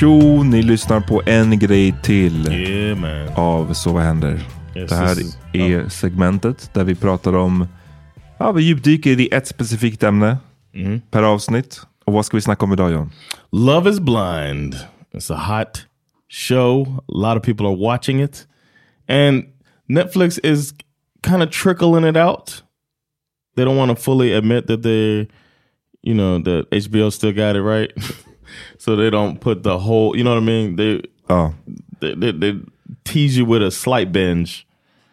Tjo, 0.00 0.42
ni 0.42 0.62
lyssnar 0.62 1.00
på 1.00 1.22
en 1.26 1.58
grej 1.58 1.94
till 2.02 2.52
Yeah 2.52 3.38
av 3.38 3.72
Så 3.74 3.92
vad 3.92 4.02
händer? 4.02 4.40
Yes, 4.76 4.90
det 4.90 4.96
här 4.96 5.16
är 5.52 5.88
segmentet 5.88 6.70
där 6.74 6.84
vi 6.84 6.94
pratar 6.94 7.36
om, 7.36 7.68
ja 8.38 8.52
vi 8.52 8.62
djupdyker 8.62 9.20
i 9.20 9.28
ett 9.32 9.46
specifikt 9.46 10.02
ämne 10.02 10.36
Mm-hmm. 10.74 11.00
per 11.10 11.22
avsnitt. 11.22 11.80
Och 12.04 12.12
vad 12.12 12.26
ska 12.26 12.36
vi 12.36 12.40
snacka 12.40 12.64
om 12.64 12.72
idag 12.72 12.92
John? 12.92 13.10
Love 13.52 13.90
is 13.90 14.00
Blind. 14.00 14.74
It's 15.12 15.32
a 15.34 15.36
hot 15.36 15.86
show. 16.30 16.98
A 16.98 17.02
lot 17.12 17.36
of 17.38 17.42
people 17.44 17.66
are 17.66 17.76
watching 17.76 18.22
it. 18.22 18.46
And 19.08 19.44
Netflix 19.88 20.38
is 20.44 20.74
kind 21.26 21.42
of 21.42 21.50
trickling 21.50 22.04
it 22.04 22.16
out. 22.16 22.62
They 23.56 23.64
don't 23.64 23.76
want 23.76 23.98
to 23.98 24.02
fully 24.02 24.32
admit 24.32 24.66
that 24.66 24.82
they, 24.82 25.28
you 26.02 26.14
know, 26.14 26.42
that 26.42 26.70
HBO 26.70 27.12
still 27.12 27.32
got 27.32 27.56
it 27.56 27.62
right. 27.62 27.92
so 28.78 28.96
they 28.96 29.10
don't 29.10 29.38
put 29.40 29.62
the 29.62 29.70
whole, 29.70 30.16
you 30.18 30.22
know 30.24 30.34
what 30.34 30.42
I 30.42 30.46
mean? 30.46 30.76
They, 30.76 31.00
Ja, 31.28 31.52
they, 32.00 32.14
they, 32.20 32.32
they 32.40 32.54
tease 33.04 33.40
you 33.40 33.52
with 33.52 33.66
a 33.66 33.70
slight 33.70 34.12
binge 34.12 34.66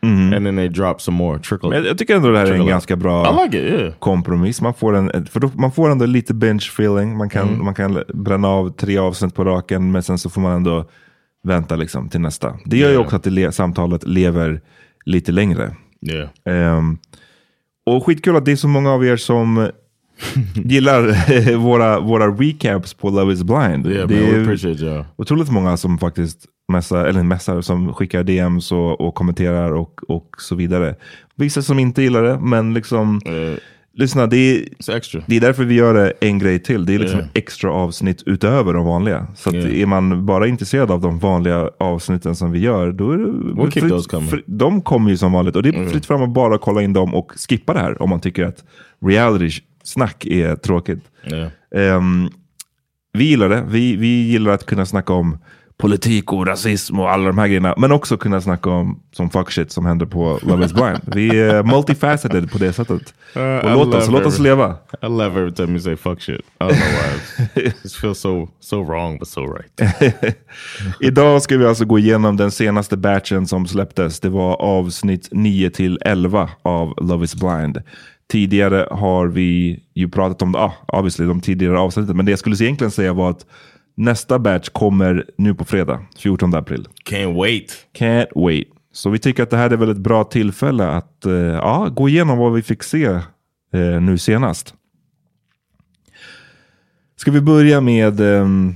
and 0.03 0.45
then 0.45 0.55
they 0.55 0.67
drop 0.67 0.99
some 1.01 1.17
more. 1.17 1.39
Trickle. 1.39 1.69
men 1.69 1.83
jag 1.83 1.97
tycker 1.97 2.15
ändå 2.15 2.31
det 2.31 2.37
här 2.39 2.45
är 2.45 2.53
en 2.53 2.65
ganska 2.67 2.95
bra 2.95 3.43
like 3.43 3.57
it, 3.67 3.73
yeah. 3.73 3.93
kompromiss. 3.99 4.61
Man 4.61 4.73
får, 4.73 4.95
en, 4.95 5.25
för 5.25 5.39
då, 5.39 5.51
man 5.55 5.71
får 5.71 5.89
ändå 5.91 6.05
lite 6.05 6.33
binge 6.33 6.65
feeling. 6.73 7.17
Man 7.17 7.29
kan, 7.29 7.47
Mm. 7.49 7.65
man 7.65 7.73
kan 7.73 8.03
bränna 8.13 8.47
av 8.47 8.69
tre 8.69 8.97
avsnitt 8.97 9.35
på 9.35 9.43
raken, 9.43 9.91
men 9.91 10.03
sen 10.03 10.17
så 10.17 10.29
får 10.29 10.41
man 10.41 10.51
ändå 10.55 10.85
vänta 11.43 11.75
liksom 11.75 12.09
till 12.09 12.21
nästa. 12.21 12.57
Det 12.65 12.77
gör 12.77 12.87
ju 12.89 12.93
Ja. 12.95 12.99
också 13.01 13.15
att 13.15 13.23
det 13.23 13.29
le, 13.29 13.51
samtalet 13.51 14.07
lever 14.07 14.61
lite 15.05 15.31
längre. 15.31 15.75
Yeah. 16.11 16.29
Ehm, 16.77 16.97
och 17.85 18.05
skitkul 18.05 18.35
att 18.35 18.45
det 18.45 18.51
är 18.51 18.55
så 18.55 18.67
många 18.67 18.91
av 18.91 19.05
er 19.05 19.17
som 19.17 19.69
gillar 20.65 21.55
våra, 21.57 21.99
våra 21.99 22.27
recaps 22.27 22.93
på 22.93 23.09
Love 23.09 23.33
is 23.33 23.43
blind. 23.43 23.87
Yeah, 23.87 24.07
det 24.07 24.15
man, 24.15 24.49
är 24.49 25.05
otroligt 25.15 25.49
många 25.49 25.77
som 25.77 25.97
faktiskt 25.97 26.45
mässar, 26.71 27.05
eller 27.05 27.23
mässar, 27.23 27.61
som 27.61 27.93
skickar 27.93 28.23
DMs 28.23 28.71
och, 28.71 29.01
och 29.01 29.15
kommenterar 29.15 29.71
och, 29.71 30.09
och 30.09 30.35
så 30.37 30.55
vidare. 30.55 30.95
Vissa 31.35 31.61
som 31.61 31.79
inte 31.79 32.01
gillar 32.01 32.23
det, 32.23 32.39
men 32.39 32.73
liksom, 32.73 33.21
Uh, 33.27 33.57
lyssna, 33.93 34.27
det 34.27 34.37
är, 34.37 34.65
det 35.27 35.35
är 35.35 35.41
därför 35.41 35.63
vi 35.63 35.75
gör 35.75 35.93
det 35.93 36.13
en 36.19 36.39
grej 36.39 36.59
till. 36.59 36.85
Det 36.85 36.95
är 36.95 36.99
liksom 36.99 37.19
Yeah. 37.19 37.31
extra 37.33 37.71
avsnitt 37.71 38.23
utöver 38.25 38.73
de 38.73 38.85
vanliga. 38.85 39.27
Så 39.35 39.55
Yeah. 39.55 39.81
är 39.81 39.85
man 39.85 40.25
bara 40.25 40.47
intresserad 40.47 40.91
av 40.91 41.01
de 41.01 41.19
vanliga 41.19 41.69
avsnitten 41.79 42.35
som 42.35 42.51
vi 42.51 42.59
gör, 42.59 42.91
då 42.91 43.11
är 43.11 43.17
det 43.17 43.23
We'll 43.23 44.09
coming. 44.09 44.29
Mm. 44.29 44.43
de 44.45 44.81
kommer 44.81 45.09
ju 45.09 45.17
som 45.17 45.31
vanligt. 45.31 45.55
Och 45.55 45.63
det 45.63 45.69
är 45.69 45.89
fritt 45.89 46.05
fram 46.05 46.21
att 46.21 46.33
bara 46.33 46.57
kolla 46.57 46.81
in 46.81 46.93
dem 46.93 47.15
och 47.15 47.31
skippa 47.49 47.73
det 47.73 47.79
här 47.79 48.01
om 48.01 48.09
man 48.09 48.19
tycker 48.19 48.45
att 48.45 48.63
reality, 49.05 49.49
snack 49.83 50.25
är 50.25 50.55
tråkigt. 50.55 51.03
Yeah. 51.23 51.51
Ehm, 51.75 52.29
vi 53.13 53.23
gillar 53.23 53.49
det. 53.49 53.63
Vi, 53.67 53.95
vi 53.95 54.07
gillar 54.07 54.51
att 54.51 54.65
kunna 54.65 54.85
snacka 54.85 55.13
om 55.13 55.37
politik 55.81 56.33
och 56.33 56.47
rasism 56.47 56.99
och 56.99 57.11
alla 57.11 57.27
de 57.27 57.37
här 57.37 57.47
grejerna. 57.47 57.75
Men 57.77 57.91
också 57.91 58.17
kunna 58.17 58.41
snacka 58.41 58.69
om 58.69 58.99
som 59.11 59.29
fuck 59.29 59.51
shit 59.51 59.71
som 59.71 59.85
händer 59.85 60.05
på 60.05 60.39
Love 60.41 60.65
is 60.65 60.73
blind. 60.73 60.99
Vi 61.05 61.39
är 61.39 61.63
multifaceted 61.73 62.51
på 62.51 62.57
det 62.57 62.73
sättet. 62.73 63.13
Uh, 63.37 63.43
och 63.43 63.71
låt 63.71 63.95
oss, 63.95 64.09
låt 64.09 64.25
oss 64.25 64.39
leva. 64.39 64.75
I 65.01 65.05
love 65.05 65.25
every 65.25 65.51
time 65.51 65.69
you 65.69 65.79
say 65.79 65.95
fuck 65.95 66.21
shit. 66.21 66.41
I 66.59 66.63
don't 66.63 66.75
know 66.75 67.55
why. 67.55 67.61
it 67.85 67.93
feels 68.01 68.19
so 68.19 68.49
so 68.59 68.83
wrong 68.83 69.19
but 69.19 69.27
so 69.27 69.41
right. 69.41 69.81
Idag 70.99 71.41
ska 71.41 71.57
vi 71.57 71.65
alltså 71.65 71.85
gå 71.85 71.99
igenom 71.99 72.37
den 72.37 72.51
senaste 72.51 72.97
batchen 72.97 73.47
som 73.47 73.67
släpptes. 73.67 74.19
Det 74.19 74.29
var 74.29 74.61
avsnitt 74.61 75.27
9 75.31 75.69
till 75.69 75.99
11 76.01 76.49
av 76.61 76.93
Love 77.01 77.25
is 77.25 77.35
blind. 77.35 77.81
Tidigare 78.31 78.87
har 78.91 79.27
vi 79.27 79.79
ju 79.93 80.09
pratat 80.09 80.41
om 80.41 80.55
ah, 80.55 80.73
obviously, 80.87 81.25
de 81.25 81.41
tidigare 81.41 81.79
avsnitten, 81.79 82.17
men 82.17 82.25
det 82.25 82.31
jag 82.31 82.39
skulle 82.39 82.55
egentligen 82.55 82.91
säga 82.91 83.13
var 83.13 83.29
att 83.29 83.45
nästa 83.97 84.39
batch 84.39 84.69
kommer 84.69 85.25
nu 85.37 85.53
på 85.53 85.65
fredag, 85.65 86.01
14 86.17 86.55
april. 86.55 86.87
Can't 87.09 87.37
wait. 87.37 87.87
Can't 87.97 88.27
wait. 88.35 88.67
Så 88.93 89.09
vi 89.09 89.19
tycker 89.19 89.43
att 89.43 89.49
det 89.49 89.57
här 89.57 89.69
är 89.69 89.77
väl 89.77 89.89
ett 89.89 89.97
bra 89.97 90.23
tillfälle 90.23 90.87
att 90.87 91.25
eh, 91.25 91.33
ja, 91.33 91.89
gå 91.95 92.09
igenom 92.09 92.37
vad 92.37 92.53
vi 92.53 92.61
fick 92.61 92.83
se 92.83 93.05
eh, 93.73 94.01
nu 94.01 94.17
senast. 94.17 94.73
Ska 97.15 97.31
vi 97.31 97.41
börja 97.41 97.81
med, 97.81 98.19
ehm, 98.19 98.75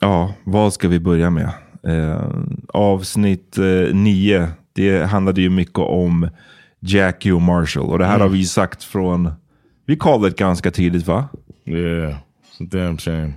ja, 0.00 0.34
vad 0.44 0.72
ska 0.72 0.88
vi 0.88 1.00
börja 1.00 1.30
med? 1.30 1.50
Eh, 1.82 2.30
avsnitt 2.68 3.58
eh, 3.58 3.94
9, 3.94 4.48
det 4.72 5.04
handlade 5.04 5.40
ju 5.40 5.50
mycket 5.50 5.78
om 5.78 6.28
Jackie 6.86 7.32
och 7.32 7.42
Marshall. 7.42 7.82
Och 7.82 7.98
det 7.98 8.04
här 8.04 8.18
har 8.18 8.28
vi 8.28 8.46
sagt 8.46 8.84
från, 8.84 9.30
vi 9.86 9.96
kallade 9.96 10.28
det 10.28 10.36
ganska 10.36 10.70
tidigt 10.70 11.06
va? 11.06 11.28
Yeah. 11.64 12.14
It's 12.58 12.62
a 12.62 12.68
damn 12.70 12.98
shame. 12.98 13.32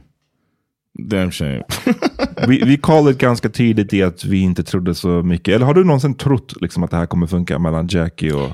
Damn 1.00 1.31
shame. 1.31 1.63
Vi, 2.48 2.63
vi 2.63 2.78
kallade 2.78 3.12
det 3.12 3.19
ganska 3.19 3.50
tidigt 3.50 3.94
i 3.94 4.04
att 4.04 4.25
vi 4.25 4.40
inte 4.40 4.63
trodde 4.63 4.96
så 4.96 5.07
mycket. 5.07 5.56
Eller 5.56 5.66
har 5.66 5.74
du 5.74 5.84
någonsin 5.84 6.13
trott 6.13 6.54
liksom, 6.62 6.84
att 6.84 6.92
det 6.92 6.98
här 6.98 7.06
kommer 7.06 7.28
funka 7.28 7.60
mellan 7.60 7.88
Jackie 7.88 8.34
och... 8.34 8.50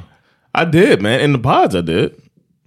I 0.62 0.72
did, 0.72 1.02
man. 1.02 1.20
In 1.20 1.34
the 1.34 1.42
pods, 1.42 1.76
I 1.76 1.82
did. 1.82 2.12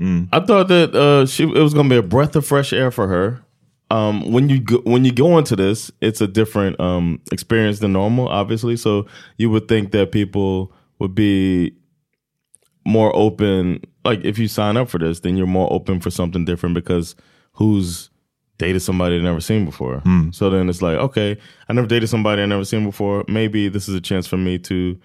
I 0.01 0.41
thought 0.41 0.69
that 0.69 0.95
uh, 0.95 1.27
she 1.27 1.45
it 1.45 1.63
was 1.63 1.75
gonna 1.75 1.89
be 1.89 1.97
a 1.97 2.03
breath 2.03 2.37
of 2.37 2.47
fresh 2.47 2.73
air 2.73 2.91
for 2.91 3.09
her. 3.09 3.43
Um, 3.91 4.33
when 4.33 4.49
you 4.49 4.61
go, 4.61 4.81
when 4.85 5.05
you 5.05 5.13
go 5.13 5.39
into 5.39 5.57
this, 5.57 5.91
it's 6.01 6.21
a 6.21 6.27
different 6.27 6.79
um, 6.79 7.21
experience 7.33 7.81
than 7.81 7.93
normal, 7.93 8.29
obviously. 8.29 8.77
So 8.77 9.07
you 9.39 9.51
would 9.51 9.67
think 9.67 9.93
that 9.93 10.13
people 10.13 10.73
would 11.01 11.15
be 11.15 11.73
more 12.89 13.15
open. 13.15 13.81
Like 14.05 14.25
if 14.25 14.39
you 14.39 14.49
sign 14.49 14.77
up 14.77 14.89
for 14.89 14.99
this, 14.99 15.21
then 15.21 15.37
you're 15.37 15.47
more 15.47 15.73
open 15.73 16.01
for 16.01 16.11
something 16.11 16.45
different 16.45 16.75
because 16.75 17.15
who's 17.53 18.11
dated 18.59 18.83
somebody 18.83 19.17
I've 19.17 19.23
never 19.23 19.41
seen 19.41 19.65
before. 19.65 20.03
So 20.33 20.51
then 20.51 20.69
it's 20.69 20.83
like, 20.83 20.97
okay, 20.99 21.37
I 21.69 21.73
never 21.73 21.87
dated 21.87 22.09
somebody 22.09 22.43
I've 22.43 22.49
never 22.49 22.65
seen 22.65 22.85
before. 22.85 23.25
Maybe 23.29 23.69
this 23.69 23.89
is 23.89 23.95
a 23.95 24.01
chance 24.01 24.27
for 24.27 24.37
me 24.37 24.59
to 24.61 24.99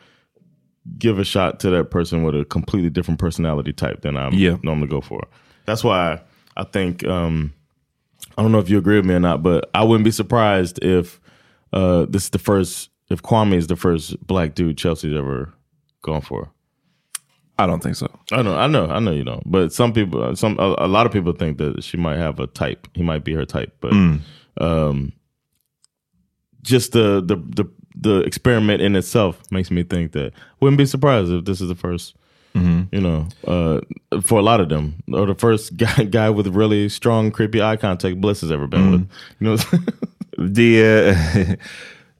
give 0.97 1.19
a 1.19 1.23
shot 1.23 1.59
to 1.61 1.69
that 1.69 1.91
person 1.91 2.23
with 2.23 2.35
a 2.39 2.45
completely 2.45 2.89
different 2.89 3.19
personality 3.19 3.71
type 3.73 4.01
than 4.01 4.17
I 4.17 4.29
Yeah. 4.31 4.57
normally 4.63 4.87
go 4.87 5.01
for. 5.01 5.21
That's 5.65 5.83
why 5.83 6.21
I 6.57 6.63
think 6.63 7.05
um, 7.05 7.53
I 8.37 8.41
don't 8.41 8.51
know 8.51 8.59
if 8.59 8.69
you 8.69 8.77
agree 8.79 8.97
with 8.97 9.05
me 9.05 9.13
or 9.13 9.19
not, 9.19 9.43
but 9.43 9.69
I 9.75 9.83
wouldn't 9.83 10.03
be 10.05 10.11
surprised 10.11 10.83
if 10.83 11.21
uh, 11.71 12.05
this 12.09 12.23
is 12.25 12.29
the 12.31 12.39
first 12.39 12.89
if 13.09 13.21
Kwame 13.21 13.53
is 13.55 13.67
the 13.67 13.75
first 13.75 14.25
black 14.25 14.55
dude 14.55 14.77
Chelsea's 14.77 15.13
ever 15.15 15.53
gone 16.01 16.21
for. 16.21 16.49
I 17.57 17.67
don't 17.67 17.83
think 17.83 17.95
so. 17.95 18.07
I 18.31 18.41
know, 18.41 18.55
I 18.55 18.67
know, 18.67 18.87
I 18.87 18.99
know 18.99 19.11
you 19.11 19.23
don't. 19.23 19.43
But 19.45 19.71
some 19.71 19.93
people, 19.93 20.23
uh, 20.23 20.35
some 20.35 20.57
a, 20.59 20.75
a 20.79 20.87
lot 20.87 21.05
of 21.05 21.11
people 21.11 21.33
think 21.33 21.57
that 21.59 21.83
she 21.83 21.97
might 21.97 22.17
have 22.17 22.39
a 22.39 22.47
type. 22.47 22.87
He 22.93 23.03
might 23.03 23.23
be 23.23 23.33
her 23.33 23.45
type, 23.45 23.75
but 23.79 23.93
mm. 23.93 24.19
um, 24.57 25.13
just 26.61 26.93
the, 26.93 27.21
the 27.21 27.35
the 27.35 27.69
the 27.95 28.21
experiment 28.21 28.81
in 28.81 28.95
itself 28.95 29.39
makes 29.51 29.69
me 29.69 29.83
think 29.83 30.13
that 30.13 30.33
wouldn't 30.59 30.77
be 30.79 30.85
surprised 30.85 31.31
if 31.31 31.45
this 31.45 31.61
is 31.61 31.69
the 31.69 31.75
1st 31.75 32.13
mm-hmm. 32.55 32.81
You 32.91 33.01
know, 33.01 33.27
uh, 33.47 33.81
for 34.21 34.39
a 34.39 34.41
lot 34.41 34.59
of 34.59 34.69
them, 34.69 34.95
or 35.13 35.27
the 35.27 35.35
first 35.35 35.77
guy 35.77 36.05
guy 36.05 36.29
with 36.31 36.47
really 36.47 36.89
strong, 36.89 37.31
creepy 37.31 37.61
eye 37.61 37.77
contact 37.77 38.19
Bliss 38.19 38.41
has 38.41 38.51
ever 38.51 38.67
been 38.67 38.81
mm. 38.81 38.91
with. 38.91 39.09
You 39.39 39.47
know, 39.47 39.57
Det, 40.37 41.09
uh, 41.09 41.15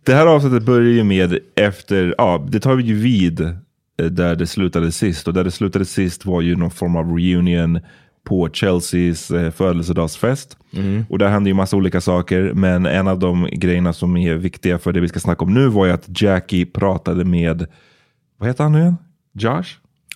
det 0.05 0.13
här 0.13 0.27
avsnittet 0.27 0.63
börjar 0.63 0.89
ju 0.89 1.03
med 1.03 1.39
efter, 1.55 2.15
ja, 2.17 2.45
det 2.49 2.59
tar 2.59 2.75
vi 2.75 2.83
ju 2.83 2.95
vid 2.95 3.55
där 3.95 4.35
det 4.35 4.47
slutade 4.47 4.91
sist. 4.91 5.27
Och 5.27 5.33
där 5.33 5.43
det 5.43 5.51
slutade 5.51 5.85
sist 5.85 6.25
var 6.25 6.41
ju 6.41 6.55
någon 6.55 6.71
form 6.71 6.95
av 6.95 7.17
reunion 7.17 7.79
på 8.23 8.49
Chelseas 8.53 9.31
eh, 9.31 9.51
födelsedagsfest. 9.51 10.57
Och 11.09 11.19
där 11.19 11.29
hände 11.29 11.49
ju 11.49 11.53
massa 11.53 11.77
olika 11.77 12.01
saker. 12.01 12.51
Men 12.53 12.85
en 12.85 13.07
av 13.07 13.19
de 13.19 13.49
grejerna 13.51 13.93
som 13.93 14.17
är 14.17 14.35
viktiga 14.35 14.79
för 14.79 14.93
det 14.93 14.99
vi 14.99 15.07
ska 15.07 15.19
snacka 15.19 15.45
om 15.45 15.53
nu 15.53 15.67
var 15.67 15.85
ju 15.85 15.91
att 15.91 16.21
Jackie 16.21 16.65
pratade 16.65 17.25
med, 17.25 17.67
vad 18.37 18.49
heter 18.49 18.63
han 18.63 18.71
nu 18.71 18.79
igen? 18.79 18.97
Josh? 19.33 19.65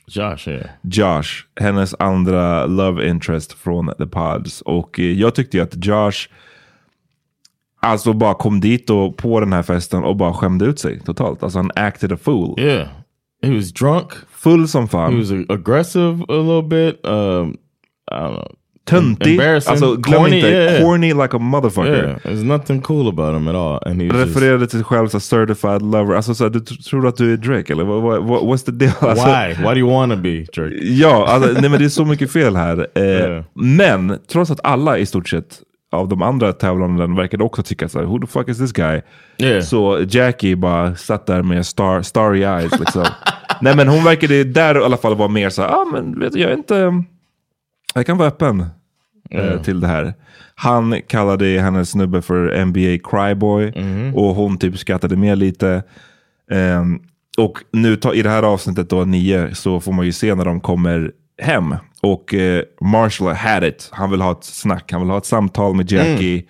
Josh, 0.08 0.48
yeah. 0.48 0.70
Josh, 0.82 1.30
hennes 1.60 1.96
andra 2.00 2.66
love 2.66 3.10
interest 3.10 3.54
från 3.54 3.92
The 3.98 4.06
Pods. 4.06 4.62
Och 4.62 5.00
eh, 5.00 5.06
jag 5.06 5.36
tyckte 5.36 5.58
ju 5.58 5.64
att 5.64 5.86
Josh 5.86 6.30
alltså 7.80 8.14
bara 8.14 8.34
kom 8.34 8.60
dit 8.60 8.90
och 8.90 9.18
på 9.18 9.40
den 9.40 9.54
här 9.54 9.64
festen 9.64 10.04
och 10.04 10.16
bara 10.16 10.34
skämde 10.34 10.66
ut 10.66 10.80
sig 10.80 11.00
totalt. 11.00 11.44
Alltså 11.44 11.60
han 11.60 11.72
acted 11.76 12.12
a 12.12 12.18
fool. 12.22 12.60
Yeah, 12.60 12.88
he 13.42 13.56
was 13.56 13.72
drunk. 13.74 14.12
Full 14.32 14.68
som 14.68 14.88
fan. 14.88 15.12
He 15.14 15.20
was 15.20 15.32
aggressive 15.50 16.26
a 16.30 16.34
little 16.36 16.62
bit. 16.62 17.06
Um, 17.06 17.58
I 18.12 18.16
don't 18.16 18.34
know. 18.34 18.48
Töntig. 18.88 19.32
embarrassing. 19.32 19.72
Alltså 19.72 19.96
glöm 19.96 20.20
Corny, 20.20 20.36
inte, 20.36 20.48
yeah. 20.50 20.82
corny 20.84 21.14
like 21.14 21.36
a 21.36 21.40
motherfucker. 21.40 22.08
Yeah, 22.08 22.18
there's 22.24 22.44
nothing 22.44 22.82
cool 22.82 23.08
about 23.08 23.36
him 23.36 23.48
at 23.48 23.56
all, 23.56 23.80
and 23.86 24.02
he's 24.02 24.14
just, 24.14 24.36
Refererade 24.38 24.68
till 24.68 24.80
sig 24.80 24.84
själv 24.84 25.08
som 25.08 25.20
certified 25.20 25.82
lover. 25.82 26.16
Alltså 26.16 26.36
så 26.36 26.44
här, 26.44 26.52
du 26.52 26.60
tr- 26.60 26.84
tror 26.90 27.08
att 27.08 27.18
du 27.18 27.34
är 27.34 27.38
Drake 27.38 27.74
eller 27.74 27.84
vad, 27.84 28.02
vad, 28.02 28.42
what's 28.42 28.66
the 28.66 28.72
deal? 28.72 28.92
Alltså, 29.00 29.26
why? 29.26 29.54
Why 29.68 29.74
do 29.74 29.78
you 29.80 29.90
want 29.90 30.12
to 30.14 30.18
be 30.18 30.46
Drake? 30.54 30.76
Ja, 30.82 31.28
alltså, 31.28 31.52
nej, 31.62 31.70
men 31.70 31.80
det 31.80 31.86
är 31.86 31.90
så 31.90 32.06
mycket 32.06 32.32
fel 32.32 32.56
här. 32.56 32.88
Eh, 32.96 33.04
Ja. 33.32 33.44
Men 33.54 34.20
trots 34.28 34.52
att 34.52 34.60
alla 34.64 34.98
i 34.98 35.06
stort 35.06 35.30
sett 35.30 35.60
av 35.92 36.08
de 36.08 36.22
andra 36.22 36.54
tävlanden 36.54 37.16
verkade 37.16 37.44
också 37.44 37.64
tycka 37.64 37.90
så 37.90 38.00
här, 38.00 38.06
who 38.06 38.20
the 38.20 38.28
fuck 38.28 38.50
is 38.50 38.58
this 38.58 38.72
guy? 38.72 39.02
Yeah. 39.38 39.64
Så 39.64 40.06
Jackie 40.10 40.56
bara 40.56 40.96
satt 40.96 41.26
där 41.26 41.44
med 41.44 41.66
star, 41.66 42.02
starry 42.02 42.44
eyes. 42.44 42.80
Liksom. 42.80 43.06
nej 43.62 43.76
men 43.76 43.88
hon 43.88 44.04
verkade 44.04 44.44
där 44.44 44.82
i 44.82 44.84
alla 44.84 44.98
fall 44.98 45.16
vara 45.16 45.28
mer 45.28 45.50
så 45.50 45.62
här, 45.62 45.70
ah, 45.70 45.86
men 45.92 46.20
vet 46.20 46.34
du, 46.34 46.40
jag 46.40 46.52
är 46.52 46.58
inte, 46.58 47.04
jag 47.94 48.06
kan 48.06 48.18
vara 48.18 48.28
öppen 48.28 48.66
eh, 49.30 49.62
till 49.62 49.80
det 49.80 49.88
här. 49.88 50.14
Han 50.56 51.02
kallade 51.08 51.46
hennes 51.46 51.90
snubbe 51.90 52.22
för 52.22 52.66
NBA 52.66 53.10
cryboy 53.10 53.74
och 54.16 54.36
hon 54.36 54.58
typ 54.58 54.78
skrattade 54.78 55.16
med 55.16 55.38
lite. 55.38 55.84
Ehm, 56.52 57.00
och 57.38 57.58
nu 57.72 57.96
ta, 57.96 58.14
i 58.14 58.22
det 58.22 58.30
här 58.30 58.44
avsnittet 58.44 58.90
då, 58.90 59.06
nio, 59.06 59.56
så 59.56 59.80
får 59.80 59.92
man 59.92 60.06
ju 60.06 60.12
se 60.12 60.36
när 60.36 60.46
de 60.46 60.60
kommer 60.60 61.12
hem. 61.42 61.76
Och 62.02 62.34
eh, 62.34 62.64
Marshall 62.82 63.34
had 63.36 63.64
it. 63.64 63.90
Han 63.92 64.12
vill 64.12 64.22
ha 64.22 64.32
ett 64.32 64.44
snack, 64.44 64.92
han 64.92 65.02
vill 65.02 65.10
ha 65.10 65.18
ett 65.18 65.26
samtal 65.26 65.76
med 65.76 65.92
Jackie. 65.92 66.44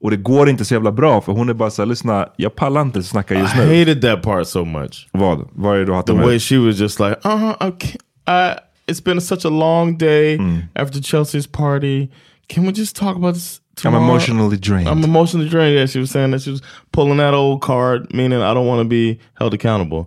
Och 0.00 0.10
det 0.10 0.16
går 0.16 0.48
inte 0.48 0.64
så 0.64 0.74
jävla 0.74 0.92
bra 0.92 1.20
för 1.20 1.32
hon 1.32 1.48
är 1.48 1.54
bara 1.54 1.70
så 1.70 1.82
här, 1.82 1.86
lyssna, 1.86 2.28
jag 2.36 2.54
pallar 2.56 2.82
inte 2.82 3.02
snacka 3.02 3.34
I 3.34 3.38
just 3.38 3.56
nu. 3.56 3.62
hated 3.78 4.02
that 4.02 4.22
part 4.22 4.46
so 4.46 4.64
much. 4.64 5.08
Vad? 5.12 5.48
Vad 5.52 5.74
är 5.74 5.78
det 5.78 5.84
du 5.84 5.92
hatar 5.92 6.12
The 6.12 6.18
med? 6.18 6.26
way 6.26 6.38
she 6.38 6.58
was 6.58 6.78
just 6.80 7.00
like, 7.00 7.16
uh 7.28 7.36
huh, 7.36 7.54
I 7.60 7.70
can't, 7.70 7.96
I, 8.26 8.58
it's 8.92 9.04
been 9.04 9.20
such 9.20 9.44
a 9.44 9.48
long 9.50 9.98
day 9.98 10.38
after 10.74 11.00
Chelsea's 11.02 11.46
party. 11.52 12.08
Can 12.48 12.66
we 12.66 12.72
just 12.72 12.96
talk 12.96 13.16
about 13.16 13.34
this 13.34 13.60
I'm 13.76 13.82
tomorrow? 13.82 14.04
emotionally 14.04 14.56
drained. 14.56 14.88
I'm 14.88 15.04
emotionally 15.04 15.48
drained. 15.50 15.74
Yeah, 15.76 15.86
she 15.86 15.98
was 16.00 16.10
saying 16.10 16.30
that 16.30 16.42
she 16.42 16.50
was 16.50 16.62
pulling 16.92 17.18
that 17.18 17.34
old 17.34 17.60
card, 17.60 18.06
meaning 18.14 18.40
I 18.40 18.54
don't 18.54 18.66
want 18.66 18.80
to 18.80 18.88
be 18.88 19.18
held 19.34 19.54
accountable. 19.54 20.06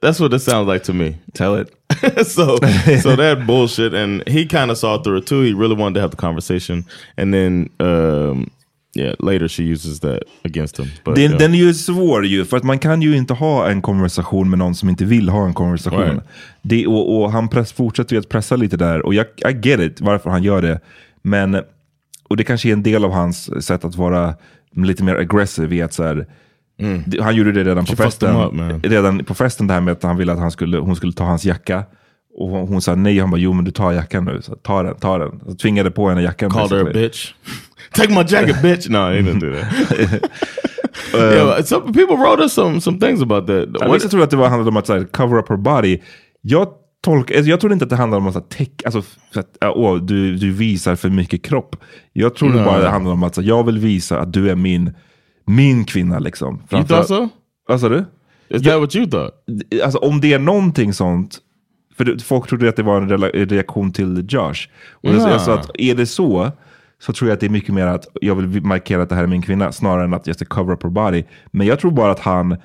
That's 0.00 0.20
what 0.20 0.32
it 0.34 0.40
sounds 0.40 0.68
like 0.68 0.84
to 0.84 0.92
me. 0.94 1.16
Tell 1.32 1.54
it. 1.60 1.74
so, 2.24 2.56
so 3.00 3.16
that 3.16 3.46
bullshit, 3.46 3.94
and 3.94 4.22
he 4.28 4.46
kind 4.46 4.70
of 4.70 4.78
saw 4.78 5.02
through 5.02 5.18
it 5.18 5.26
too. 5.26 5.42
He 5.42 5.52
really 5.52 5.74
wanted 5.74 5.94
to 5.94 6.00
have 6.00 6.10
the 6.10 6.16
conversation, 6.16 6.84
and 7.16 7.34
then, 7.34 7.70
um, 7.80 8.50
yeah, 8.94 9.14
later 9.18 9.48
she 9.48 9.62
uses 9.64 10.00
that 10.00 10.22
against 10.44 10.78
him. 10.78 10.90
But 11.04 11.14
Den, 11.14 11.30
yeah. 11.30 11.38
den 11.38 11.54
är 11.54 11.58
ju 11.58 11.74
svår 11.74 12.26
ju, 12.26 12.44
för 12.44 12.56
att 12.56 12.64
man 12.64 12.78
kan 12.78 13.02
ju 13.02 13.16
inte 13.16 13.34
ha 13.34 13.68
en 13.68 13.82
konversation 13.82 14.50
med 14.50 14.58
någon 14.58 14.74
som 14.74 14.88
inte 14.88 15.04
vill 15.04 15.28
ha 15.28 15.46
en 15.46 15.54
konversation. 15.54 16.00
Right. 16.00 16.22
Det, 16.62 16.86
och, 16.86 17.22
och 17.22 17.32
han 17.32 17.48
press, 17.48 17.72
fortsätter 17.72 18.16
ju 18.16 18.20
att 18.20 18.28
pressa 18.28 18.56
lite 18.56 18.76
där, 18.76 19.06
och 19.06 19.14
jag 19.14 19.26
I 19.26 19.68
get 19.68 19.80
it 19.80 20.00
varför 20.00 20.30
han 20.30 20.42
gör 20.42 20.62
det. 20.62 20.80
Men, 21.22 21.62
och 22.28 22.36
det 22.36 22.44
kanske 22.44 22.68
är 22.68 22.72
en 22.72 22.82
del 22.82 23.04
av 23.04 23.12
hans 23.12 23.64
sätt 23.64 23.84
att 23.84 23.96
vara 23.96 24.34
lite 24.76 25.04
mer 25.04 25.14
aggressive 25.16 25.76
i 25.76 25.82
att 25.82 25.92
så 25.92 26.02
här, 26.02 26.26
det- 27.06 27.22
Han 27.22 27.34
gjorde 27.36 27.52
det 27.52 27.64
redan 27.64 27.84
på 27.84 27.96
festen. 27.96 28.36
up, 28.36 28.84
redan 28.84 29.24
på 29.24 29.34
festen 29.34 29.66
det 29.66 29.74
här 29.74 29.80
med 29.80 29.92
att 29.92 30.02
han 30.02 30.16
ville 30.16 30.32
att 30.32 30.38
han 30.38 30.50
skulle, 30.50 30.78
hon 30.78 30.96
skulle 30.96 31.12
ta 31.12 31.24
hans 31.24 31.44
jacka. 31.44 31.84
Och 32.36 32.48
hon, 32.48 32.68
hon 32.68 32.82
sa 32.82 32.94
nej, 32.94 33.18
han 33.18 33.30
bara 33.30 33.40
jo 33.40 33.52
men 33.52 33.64
du 33.64 33.70
tar 33.70 33.92
jackan 33.92 34.24
nu. 34.24 34.42
Så, 34.42 34.54
ta 34.54 34.82
den, 34.82 34.94
ta 34.94 35.18
den. 35.18 35.40
Så 35.46 35.54
tvingade 35.54 35.90
på 35.90 36.08
henne 36.08 36.22
jackan. 36.22 36.50
called 36.50 36.72
her 36.72 36.90
a 36.90 36.92
bitch. 36.92 37.32
Take 37.92 38.08
my 38.08 38.24
jacket, 38.28 38.62
bitch. 38.62 38.88
No, 38.88 38.98
he 38.98 39.20
didn't 39.20 39.40
do 39.40 39.52
that. 39.54 40.30
yeah, 41.14 41.56
but 41.56 41.68
some 41.68 41.92
people 41.92 42.16
wrote 42.16 42.42
us 42.42 42.52
some 42.52 42.80
some 42.80 42.98
things 42.98 43.22
about 43.22 43.46
that. 43.46 43.92
Vissa 43.94 44.08
tror 44.08 44.22
att 44.22 44.30
det 44.30 44.36
var 44.36 44.48
handlade 44.48 44.68
om 44.70 44.76
att 44.76 44.86
så 44.86 44.92
här, 44.92 45.04
cover 45.04 45.38
up 45.38 45.48
her 45.48 45.56
body. 45.56 45.98
Jag 46.40 46.68
tolka, 47.04 47.36
alltså 47.36 47.50
jag 47.50 47.60
tror 47.60 47.72
inte 47.72 47.82
att 47.84 47.90
det 47.90 47.96
handlar 47.96 48.18
om 48.18 48.26
att 48.26 48.50
täck, 48.50 48.82
alltså, 48.84 49.02
att, 49.34 49.76
åh, 49.76 49.96
du, 49.96 50.36
du 50.36 50.52
visar 50.52 50.96
för 50.96 51.08
mycket 51.10 51.42
kropp. 51.44 51.76
Jag 52.12 52.34
tror 52.34 52.48
Nej. 52.48 52.64
bara 52.64 52.80
det 52.80 52.88
handlar 52.88 53.12
om 53.12 53.22
att 53.22 53.34
så, 53.34 53.42
jag 53.42 53.64
vill 53.66 53.78
visa 53.78 54.20
att 54.20 54.32
du 54.32 54.50
är 54.50 54.54
min, 54.56 54.94
min 55.44 55.84
kvinna. 55.84 56.18
Liksom. 56.18 56.62
You 56.70 56.84
thought 56.84 57.08
so? 57.08 57.28
Vad 57.68 57.80
sa 57.80 57.88
du? 57.88 58.04
Is 58.48 58.62
that 58.62 58.80
what 58.80 58.96
you 58.96 59.06
thought? 59.06 59.34
Alltså 59.84 59.98
om 59.98 60.20
det 60.20 60.32
är 60.32 60.38
någonting 60.38 60.92
sånt, 60.92 61.38
för 61.96 62.18
folk 62.18 62.48
trodde 62.48 62.68
att 62.68 62.76
det 62.76 62.82
var 62.82 63.02
en 63.02 63.48
reaktion 63.48 63.92
till 63.92 64.26
Josh. 64.28 64.68
Och 64.90 65.10
jag, 65.10 65.30
jag 65.30 65.40
sa 65.40 65.54
att 65.54 65.70
är 65.78 65.94
det 65.94 66.06
så, 66.06 66.50
så 66.98 67.12
tror 67.12 67.28
jag 67.28 67.34
att 67.34 67.40
det 67.40 67.46
är 67.46 67.50
mycket 67.50 67.74
mer 67.74 67.86
att 67.86 68.06
jag 68.20 68.34
vill 68.34 68.62
markera 68.62 69.02
att 69.02 69.08
det 69.08 69.14
här 69.14 69.22
är 69.22 69.26
min 69.26 69.42
kvinna, 69.42 69.72
snarare 69.72 70.04
än 70.04 70.14
att 70.14 70.26
just 70.26 70.48
cover 70.48 70.74
up 70.74 70.82
her 70.82 70.90
body. 70.90 71.24
Men 71.46 71.66
jag 71.66 71.80
tror 71.80 71.90
bara 71.90 72.12
att 72.12 72.20
han, 72.20 72.56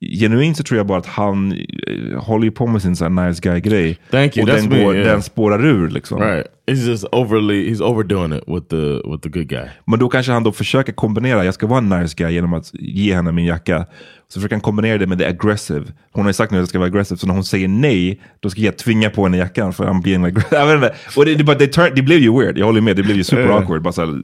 genuint 0.00 0.56
så 0.56 0.62
tror 0.62 0.78
jag 0.78 0.86
bara 0.86 0.98
att 0.98 1.06
han 1.06 1.52
eh, 1.52 2.22
håller 2.22 2.50
på 2.50 2.66
med 2.66 2.82
sin 2.82 2.96
här 3.00 3.28
nice 3.28 3.40
guy-grej. 3.42 3.98
Thank 4.10 4.36
you, 4.36 4.44
Och 4.44 4.50
that's 4.50 4.60
den, 4.60 4.68
me, 4.68 4.84
går, 4.84 4.96
yeah. 4.96 5.06
den 5.06 5.22
spårar 5.22 5.66
ur 5.66 5.88
liksom. 5.88 6.20
Right. 6.20 6.46
He's 6.66 6.88
just 6.88 7.04
overly, 7.12 7.70
he's 7.70 7.82
overdoing 7.82 8.32
it 8.32 8.44
with 8.46 8.66
the 8.66 9.10
with 9.10 9.22
the 9.22 9.28
good 9.28 9.48
guy. 9.48 9.68
Men 9.86 9.98
då 9.98 10.08
kanske 10.08 10.32
han 10.32 10.42
då 10.42 10.52
försöker 10.52 10.92
kombinera, 10.92 11.44
jag 11.44 11.54
ska 11.54 11.66
vara 11.66 11.78
en 11.78 11.88
nice 11.88 12.14
guy 12.16 12.32
genom 12.32 12.52
att 12.54 12.70
ge 12.72 13.14
henne 13.14 13.32
min 13.32 13.44
jacka. 13.44 13.86
Så 14.28 14.40
försöker 14.40 14.54
han 14.54 14.60
kombinera 14.60 14.98
det 14.98 15.06
med 15.06 15.18
det 15.18 15.28
aggressive. 15.28 15.84
Hon 16.12 16.24
har 16.24 16.28
ju 16.28 16.34
sagt 16.34 16.52
nu 16.52 16.58
att 16.58 16.60
jag 16.60 16.68
ska 16.68 16.78
vara 16.78 16.86
aggressive, 16.88 17.18
så 17.18 17.26
när 17.26 17.34
hon 17.34 17.44
säger 17.44 17.68
nej, 17.68 18.20
då 18.40 18.50
ska 18.50 18.60
jag 18.60 18.78
tvinga 18.78 19.10
på 19.10 19.24
henne 19.24 19.36
jackan 19.36 19.72
för 19.72 19.84
I'm 19.84 20.02
being 20.02 20.24
aggressive. 20.24 20.90
Och 21.16 21.24
det, 21.24 21.34
det, 21.34 21.54
det, 21.54 21.92
det 21.94 22.02
blev 22.02 22.18
ju 22.18 22.38
weird, 22.38 22.58
jag 22.58 22.66
håller 22.66 22.80
med, 22.80 22.96
det 22.96 23.02
blev 23.02 23.16
ju 23.16 23.24
super 23.24 23.48
awkward. 23.48 23.82
Bara 23.82 23.92
så 23.92 24.00
här, 24.00 24.20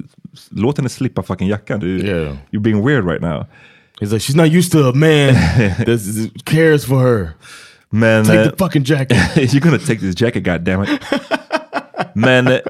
låt 0.51 0.77
henne 0.77 0.89
slippa 0.89 1.23
fucking 1.23 1.49
jackan, 1.49 1.81
du, 1.81 1.97
Yeah. 1.97 2.37
you're 2.51 2.61
being 2.61 2.87
weird 2.87 3.07
right 3.07 3.23
now. 3.23 3.47
He's 4.01 4.13
like, 4.13 4.21
she's 4.21 4.37
not 4.37 4.51
used 4.51 4.73
to 4.73 4.89
a 4.89 4.93
man 4.93 5.35
that 5.85 6.33
cares 6.45 6.85
for 6.85 7.01
her. 7.01 7.37
Man, 7.93 8.25
Take 8.25 8.51
the 8.51 8.57
fucking 8.57 8.85
jacket. 8.85 9.17
You're 9.53 9.61
gonna 9.61 9.79
take 9.79 10.01
this 10.01 10.15
jacket, 10.15 10.45
goddammit. 10.45 10.89
Eh, 12.49 12.61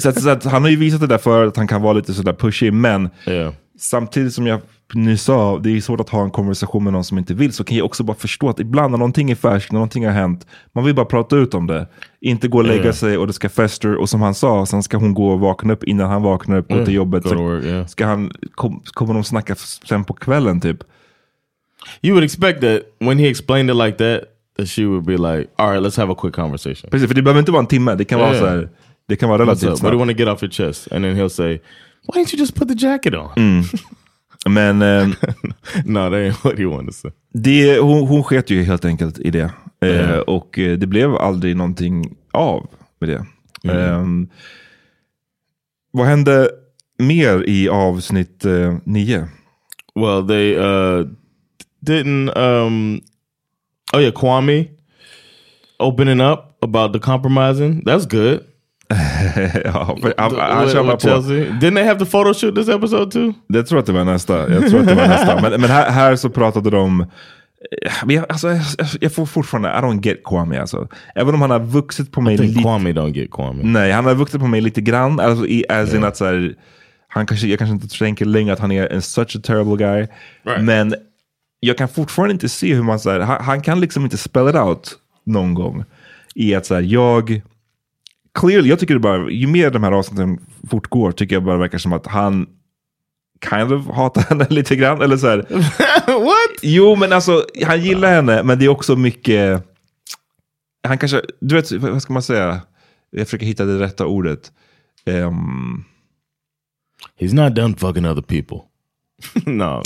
så, 0.00 0.08
att, 0.08 0.22
så 0.22 0.30
att 0.30 0.44
han 0.44 0.62
har 0.62 0.70
ju 0.70 0.76
visat 0.76 1.00
det 1.00 1.06
där 1.06 1.18
för 1.18 1.46
att 1.46 1.56
han 1.56 1.66
kan 1.68 1.82
vara 1.82 1.92
lite 1.92 2.14
sådär 2.14 2.32
pushy, 2.32 2.70
men 2.70 3.10
Yeah. 3.26 3.52
samtidigt 3.78 4.34
som 4.34 4.46
jag 4.46 4.60
nyss 4.94 5.22
sa, 5.22 5.58
det 5.58 5.76
är 5.76 5.80
svårt 5.80 6.00
att 6.00 6.08
ha 6.08 6.22
en 6.24 6.30
konversation 6.30 6.84
med 6.84 6.92
någon 6.92 7.04
som 7.04 7.18
inte 7.18 7.34
vill, 7.34 7.52
så 7.52 7.64
kan 7.64 7.76
jag 7.76 7.86
också 7.86 8.02
bara 8.02 8.16
förstå 8.16 8.48
att 8.48 8.60
ibland 8.60 8.90
när 8.90 8.98
någonting 8.98 9.30
är 9.30 9.34
färskt, 9.34 9.72
när 9.72 9.76
någonting 9.78 10.04
har 10.06 10.12
hänt, 10.12 10.46
man 10.72 10.84
vill 10.84 10.94
bara 10.94 11.06
prata 11.06 11.36
ut 11.36 11.54
om 11.54 11.66
det. 11.66 11.88
Inte 12.20 12.48
gå 12.48 12.58
och 12.58 12.64
lägga 12.64 12.82
Yeah. 12.82 12.94
sig 12.94 13.18
och 13.18 13.26
det 13.26 13.32
ska 13.32 13.48
fester, 13.48 13.94
och 13.96 14.08
som 14.08 14.20
han 14.22 14.34
sa, 14.34 14.66
sen 14.66 14.82
ska 14.82 14.96
hon 14.96 15.14
gå 15.14 15.28
och 15.30 15.40
vakna 15.40 15.72
upp 15.72 15.84
innan 15.84 16.10
han 16.10 16.22
vaknar 16.22 16.58
upp, 16.58 16.68
gå 16.68 16.74
Mm, 16.74 16.84
till 16.86 16.94
jobbet. 16.94 17.26
work, 17.26 17.64
yeah. 17.64 17.86
Ska 17.86 18.06
han, 18.06 18.32
kom, 18.54 18.82
kommer 18.84 19.14
de 19.14 19.24
snacka 19.24 19.54
sen 19.88 20.04
på 20.04 20.14
kvällen 20.14 20.60
typ? 20.60 20.78
You 22.02 22.12
would 22.14 22.24
expect 22.24 22.60
that 22.60 22.80
when 22.98 23.18
he 23.18 23.28
explained 23.28 23.70
it 23.70 23.76
like 23.76 23.98
that, 23.98 24.20
that 24.58 24.68
she 24.68 24.84
would 24.86 25.04
be 25.04 25.12
like, 25.16 25.50
all 25.56 25.70
right, 25.70 25.82
let's 25.82 25.96
have 26.00 26.12
a 26.12 26.16
quick 26.20 26.34
conversation. 26.34 26.90
Precis, 26.90 27.08
för 27.08 27.14
det 27.14 27.22
behöver 27.22 27.40
inte 27.40 27.52
vara 27.52 27.60
en 27.60 27.66
timme, 27.66 27.94
det 27.94 28.04
kan 28.04 28.20
vara 28.20 28.38
så 28.38 28.46
här, 28.46 28.68
det 29.10 29.16
kan 29.16 29.28
vara 29.28 29.42
relativt 29.42 29.70
up? 29.70 29.70
What 29.70 29.80
do 29.80 29.86
you 29.86 29.90
snabbt. 29.90 29.98
want 29.98 30.10
to 30.10 30.24
get 30.24 30.28
off 30.28 30.42
your 30.42 30.50
chest? 30.50 30.88
And 30.92 31.04
then 31.04 31.16
he'll 31.16 31.28
say, 31.28 31.60
why 32.06 32.14
didn't 32.14 32.32
you 32.32 32.38
just 32.38 32.54
put 32.54 32.68
the 32.68 32.74
jacket 32.74 33.14
on? 33.14 33.64
Men 34.48 34.82
eh, 34.90 35.08
no, 35.84 36.10
that 36.10 36.18
ain't 36.18 36.44
what 36.44 36.58
he 36.58 36.66
wanted 36.66 36.86
to 36.86 36.92
say. 36.92 37.10
det, 37.32 37.78
hon, 37.78 38.06
hon 38.06 38.22
sket 38.22 38.50
ju 38.50 38.62
helt 38.62 38.84
enkelt 38.84 39.18
i 39.18 39.30
det. 39.30 39.50
Eh, 39.80 40.18
och 40.18 40.58
eh, 40.58 40.78
det 40.78 40.86
blev 40.86 41.16
aldrig 41.16 41.56
någonting 41.56 42.16
av 42.32 42.66
med 43.00 43.08
det. 43.08 43.26
Ehm, 43.72 44.28
vad 45.92 46.06
hände 46.06 46.50
mer 46.98 47.48
i 47.48 47.68
avsnitt 47.68 48.44
eh, 48.44 48.76
nio? 48.84 49.28
Well, 49.94 50.26
they 50.26 50.56
uh, 50.56 51.06
didn't. 51.80 52.38
Um, 52.38 53.00
oh 53.92 54.00
yeah, 54.00 54.12
Kwame 54.12 54.68
opening 55.80 56.20
up 56.20 56.56
about 56.62 56.92
the 56.92 56.98
compromising. 57.00 57.82
That's 57.84 58.06
good. 58.06 58.44
ja, 59.64 59.96
han, 60.18 60.34
han 60.38 60.64
with 60.66 60.76
på. 60.90 60.98
Chelsea. 60.98 61.36
Didn't 61.60 61.74
they 61.74 61.84
have 61.84 61.98
the 61.98 62.10
photo 62.10 62.34
shoot 62.34 62.54
this 62.54 62.68
episode 62.68 63.10
too? 63.12 63.32
Jag 63.46 63.66
tror 63.66 63.78
att 63.78 63.86
det 63.86 63.92
var 63.92 64.04
nästa. 64.04 64.52
Jag 64.52 64.70
tror 64.70 64.80
att 64.80 64.86
det 64.86 64.94
var 64.94 65.08
nästa. 65.08 65.40
Men, 65.40 65.60
men 65.60 65.70
här, 65.70 65.90
här 65.90 66.16
så 66.16 66.30
pratade 66.30 66.70
de... 66.70 67.00
eh, 67.00 67.92
men 68.04 68.16
jag- 68.16 68.26
Alltså, 68.28 68.48
jag, 68.48 68.60
jag 69.00 69.12
får 69.14 69.26
fortfarande, 69.26 69.68
I 69.68 69.72
don't 69.72 70.02
get 70.06 70.24
Kwame 70.24 70.60
alltså. 70.60 70.88
Även 71.14 71.34
om 71.34 71.40
han 71.40 71.50
har 71.50 71.60
vuxit 71.60 72.12
på 72.12 72.20
mig 72.20 72.36
lite. 72.36 72.60
Kwame 72.62 72.92
don't 72.92 73.12
get 73.12 73.30
Kwame. 73.30 73.62
Nej, 73.62 73.92
han 73.92 74.04
har 74.04 74.14
vuxit 74.14 74.40
på 74.40 74.46
mig 74.46 74.60
lite 74.60 74.80
grann. 74.80 75.20
Alltså, 75.20 75.46
i, 75.46 75.64
as 75.68 75.94
in 75.94 76.04
att 76.04 76.16
så 76.16 76.24
här, 76.24 76.54
han 77.08 77.26
kanske, 77.26 77.46
jag 77.46 77.58
kanske 77.58 77.74
inte 77.74 77.98
tänker 77.98 78.24
längre 78.24 78.52
att 78.52 78.58
han 78.60 78.72
är 78.72 78.92
en 78.92 79.02
such 79.02 79.36
a 79.36 79.40
terrible 79.44 79.76
guy. 79.76 80.06
Right. 80.44 80.64
Men 80.64 80.94
jag 81.60 81.78
kan 81.78 81.88
fortfarande 81.88 82.32
inte 82.32 82.48
se 82.48 82.74
hur 82.74 82.82
man, 82.82 83.00
så 83.00 83.10
här, 83.10 83.20
han, 83.20 83.44
han 83.44 83.60
kan 83.62 83.80
liksom 83.80 84.04
inte 84.04 84.16
spell 84.16 84.48
it 84.48 84.54
out 84.54 84.90
någon 85.26 85.54
gång. 85.54 85.84
I 86.34 86.54
att 86.54 86.66
så 86.66 86.74
här, 86.74 86.82
jag, 86.82 87.40
clearly, 88.34 88.68
jag 88.68 88.78
tycker 88.78 88.94
det 88.94 89.00
bara, 89.00 89.30
ju 89.30 89.46
mer 89.46 89.70
de 89.70 89.82
här 89.82 89.92
avsnitten 89.92 90.38
fortgår 90.70 91.12
tycker 91.12 91.36
jag 91.36 91.44
bara 91.44 91.56
verkar 91.56 91.78
som 91.78 91.92
att 91.92 92.06
han 92.06 92.46
kind 93.50 93.72
of 93.72 93.86
hatar 93.86 94.22
henne 94.22 94.46
lite 94.50 94.76
grann. 94.76 95.02
Eller 95.02 95.16
så 95.16 95.28
här, 95.28 95.36
what? 96.06 96.58
Jo, 96.62 96.96
men 96.96 97.12
alltså 97.12 97.44
han 97.66 97.82
gillar 97.82 98.14
henne, 98.14 98.42
men 98.42 98.58
det 98.58 98.64
är 98.64 98.68
också 98.68 98.96
mycket... 98.96 99.66
Han 100.88 100.98
kanske, 100.98 101.22
du 101.40 101.54
vet, 101.54 101.72
vad 101.72 102.02
ska 102.02 102.12
man 102.12 102.22
säga? 102.22 102.60
Jag 103.10 103.26
försöker 103.26 103.46
hitta 103.46 103.64
det 103.64 103.78
rätta 103.78 104.06
ordet. 104.06 104.52
Ehm, 105.06 105.84
He's 107.18 107.34
not 107.34 107.54
done 107.54 107.74
fucking 107.76 108.06
other 108.06 108.22
people. 108.22 108.58
no. 109.46 109.82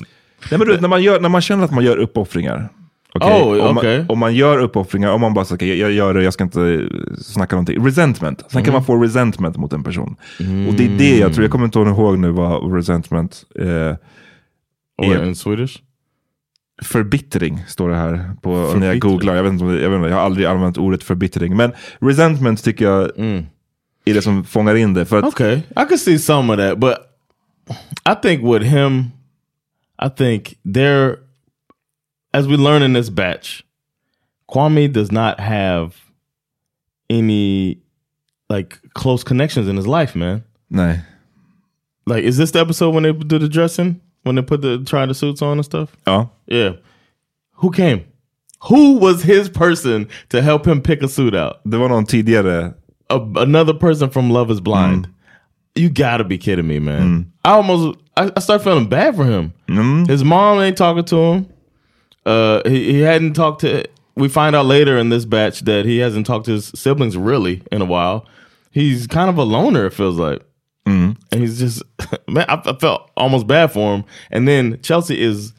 nej, 0.51 0.59
men 0.59 0.61
du 0.61 0.73
vet, 0.73 0.81
när 0.81 0.89
man, 0.89 1.03
gör, 1.03 1.21
när 1.21 1.29
man 1.29 1.41
känner 1.41 1.65
att 1.65 1.71
man 1.71 1.85
gör 1.85 1.97
uppoffringar. 1.97 2.69
Okej? 3.15 3.43
Oh, 3.43 3.69
om, 3.69 3.79
okej. 3.79 3.99
man, 3.99 4.11
om 4.11 4.19
man 4.19 4.35
gör 4.35 4.59
uppoffringar, 4.59 5.11
om 5.13 5.21
man 5.21 5.35
bara 5.35 5.45
säger 5.45 5.57
okay, 5.57 5.75
jag 5.75 5.93
gör 5.93 6.15
det, 6.15 6.23
jag 6.25 6.33
ska 6.33 6.45
inte 6.45 6.89
snacka 7.23 7.57
någonting. 7.57 7.87
Resentment. 7.87 8.43
Sen 8.49 8.65
kan 8.65 8.73
man 8.73 8.85
få 8.85 8.97
resentment 8.97 9.57
mot 9.57 9.73
en 9.73 9.85
person. 9.85 10.17
Och 10.69 10.75
det 10.75 10.85
är 10.85 10.99
det 10.99 11.19
jag 11.19 11.35
tror, 11.35 11.45
jag 11.45 11.51
kommer 11.53 11.65
inte 11.65 11.79
ihåg 11.79 12.19
nu 12.19 12.31
vad 12.31 12.75
resentment 12.75 13.45
eh, 13.59 13.97
Or 14.99 15.05
Yeah. 15.05 15.29
in 15.29 15.37
Swedish? 15.37 15.79
Förbittring 16.83 17.65
står 17.69 17.89
det 17.89 17.97
här 17.97 18.31
på, 18.43 18.75
när 18.77 18.87
jag 18.87 18.99
googlar. 18.99 19.35
Jag, 19.35 19.43
vet 19.43 19.53
inte 19.53 19.65
jag, 19.65 19.91
vet 19.91 19.97
inte, 19.97 20.09
jag 20.09 20.17
har 20.17 20.23
aldrig 20.23 20.47
använt 20.47 20.79
ordet 20.79 21.03
förbittring. 21.03 21.57
Men 21.57 21.73
resentment 21.99 22.65
tycker 22.65 22.85
jag 22.85 23.19
är 24.05 24.15
det 24.15 24.23
som 24.23 24.45
fångar 24.45 24.75
in 24.75 24.95
det. 24.95 25.05
För 25.05 25.19
att, 25.19 25.25
Okay, 25.25 25.55
I 25.57 25.85
could 25.89 26.01
see 26.01 26.19
some 26.19 26.53
of 26.53 26.59
that, 26.59 26.79
but 26.79 26.95
I 28.09 28.15
think 28.23 28.55
with 28.55 28.65
him, 28.65 29.05
I 30.07 30.11
think 30.17 30.55
there, 30.75 31.17
as 32.35 32.49
we 32.49 32.57
learn 32.57 32.83
in 32.83 32.93
this 32.93 33.09
batch, 33.09 33.65
Kwame 34.51 34.93
does 34.93 35.11
not 35.11 35.41
have 35.41 35.97
any 37.09 37.79
like 38.51 38.79
close 38.93 39.25
connections 39.25 39.69
in 39.69 39.77
his 39.77 39.87
life, 39.87 40.15
man. 40.15 40.45
Nej. 40.71 41.03
Like, 42.07 42.25
is 42.25 42.37
this 42.37 42.51
the 42.51 42.61
episode 42.61 42.93
when 42.93 43.05
they 43.05 43.13
do 43.13 43.39
the 43.39 43.49
dressing? 43.49 44.01
When 44.25 44.35
they 44.35 44.43
put 44.43 44.61
the 44.61 44.85
try 44.85 45.07
the 45.07 45.15
suits 45.15 45.41
on 45.41 45.59
and 45.59 45.65
stuff? 45.65 45.97
Ja. 46.07 46.27
Yeah. 46.47 46.73
Who 47.53 47.71
came? 47.71 48.05
Who 48.65 48.99
was 48.99 49.23
his 49.23 49.49
person 49.49 50.09
to 50.31 50.43
help 50.43 50.67
him 50.67 50.83
pick 50.83 51.03
a 51.03 51.09
suit 51.09 51.35
out? 51.35 51.61
The 51.65 51.79
one 51.79 51.93
on 51.93 52.05
tidigare. 52.05 52.75
a, 53.11 53.21
another 53.37 53.75
person 53.75 54.11
from 54.11 54.31
Love 54.31 54.51
Is 54.51 54.61
Blind. 54.61 55.07
Mm. 55.07 55.11
You 55.77 55.91
gotta 55.91 56.25
be 56.25 56.39
kidding 56.39 56.67
me, 56.67 56.79
man. 56.79 57.03
Mm. 57.03 57.27
I 57.45 57.51
almost 57.53 57.99
I, 58.17 58.31
I 58.37 58.41
start 58.41 58.63
feeling 58.63 58.89
bad 58.89 59.17
for 59.17 59.25
him. 59.25 59.53
Mm-hmm. 59.69 60.05
His 60.05 60.25
mom 60.25 60.61
ain't 60.61 60.77
talking 60.77 61.05
to 61.05 61.17
him. 61.17 61.54
Uh, 62.27 62.63
he, 62.69 62.93
he 62.95 63.01
hadn't 63.01 63.35
talked 63.35 63.61
to. 63.63 63.85
We 64.17 64.29
find 64.29 64.55
out 64.55 64.67
later 64.67 64.97
in 64.97 65.09
this 65.09 65.25
batch 65.25 65.61
that 65.63 65.85
he 65.85 65.99
hasn't 65.99 66.27
talked 66.27 66.47
to 66.47 66.53
his 66.53 66.67
siblings 66.75 67.17
really 67.17 67.63
in 67.73 67.83
a 67.83 67.85
while. 67.85 68.27
He's 68.71 69.07
kind 69.07 69.29
of 69.29 69.39
a 69.39 69.43
loner. 69.43 69.87
It 69.87 69.93
feels 69.93 70.17
like, 70.17 70.43
and 71.33 71.41
he's 71.41 71.59
just 71.59 71.83
man. 72.29 72.47
I, 72.49 72.61
I 72.65 72.77
felt 72.79 73.11
almost 73.17 73.47
bad 73.47 73.73
for 73.73 73.95
him. 73.95 74.05
And 74.31 74.47
then 74.47 74.81
Chelsea 74.83 75.21
is 75.21 75.53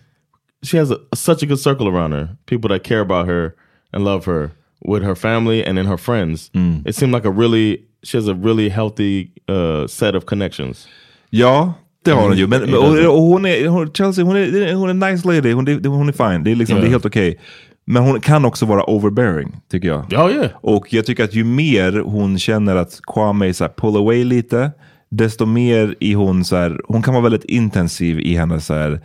she 0.63 0.77
has 0.77 0.91
a, 0.91 0.99
such 1.13 1.43
a 1.43 1.45
good 1.45 1.59
circle 1.59 1.87
around 1.87 2.11
her. 2.13 2.37
People 2.45 2.69
that 2.69 2.83
care 2.83 3.01
about 3.01 3.27
her 3.27 3.55
and 3.93 4.03
love 4.05 4.25
her 4.25 4.51
with 4.83 5.03
her 5.03 5.15
family 5.15 5.63
and 5.65 5.77
then 5.77 5.85
her 5.85 5.97
friends. 5.97 6.49
It 6.85 6.95
seemed 6.95 7.11
like 7.11 7.25
a 7.25 7.31
really 7.31 7.85
she 8.03 8.17
has 8.17 8.27
a 8.27 8.35
really 8.35 8.69
healthy 8.69 9.31
uh, 9.47 9.87
set 9.87 10.15
of 10.15 10.25
connections. 10.27 10.87
Ja, 11.31 11.73
det 12.05 12.11
har 12.11 12.21
hon 12.27 12.37
ju. 12.37 12.47
Men, 12.47 12.59
Mm. 12.63 12.71
men, 12.71 12.79
och, 13.07 13.15
och 13.15 13.21
hon 13.21 13.45
är, 13.45 13.67
hon, 13.67 13.91
Chelsea, 13.93 14.25
hon 14.25 14.35
är, 14.35 14.73
hon 14.73 14.89
är 15.03 15.11
nice 15.11 15.27
lady. 15.27 15.51
Hon, 15.53 15.67
är- 15.67 15.87
hon 15.87 16.09
är 16.09 16.29
fine. 16.31 16.43
Det 16.43 16.51
är, 16.51 16.55
liksom, 16.55 16.75
Ja. 16.77 16.81
det 16.81 16.87
är 16.87 16.91
helt 16.91 17.05
okej. 17.05 17.39
Men 17.85 18.03
hon 18.03 18.19
kan 18.21 18.45
också 18.45 18.65
vara 18.65 18.89
overbearing, 18.89 19.55
tycker 19.71 19.87
jag. 19.87 19.99
Oh 20.13 20.31
yeah. 20.31 20.47
Och 20.55 20.93
jag 20.93 21.05
tycker 21.05 21.23
att 21.23 21.33
ju 21.33 21.43
mer 21.43 22.01
hon 22.05 22.39
känner 22.39 22.75
att 22.75 22.99
Kwame 23.13 23.53
så 23.53 23.63
här, 23.63 23.71
pull 23.77 23.95
away 23.95 24.23
lite, 24.23 24.71
desto 25.11 25.45
mer 25.45 25.95
i 25.99 26.13
hon 26.13 26.43
så 26.45 26.55
här, 26.55 26.81
hon 26.87 27.01
kan 27.03 27.13
vara 27.13 27.23
väldigt 27.23 27.43
intensiv 27.45 28.19
i 28.19 28.35
hennes 28.35 28.65
så 28.65 28.73
här, 28.73 29.01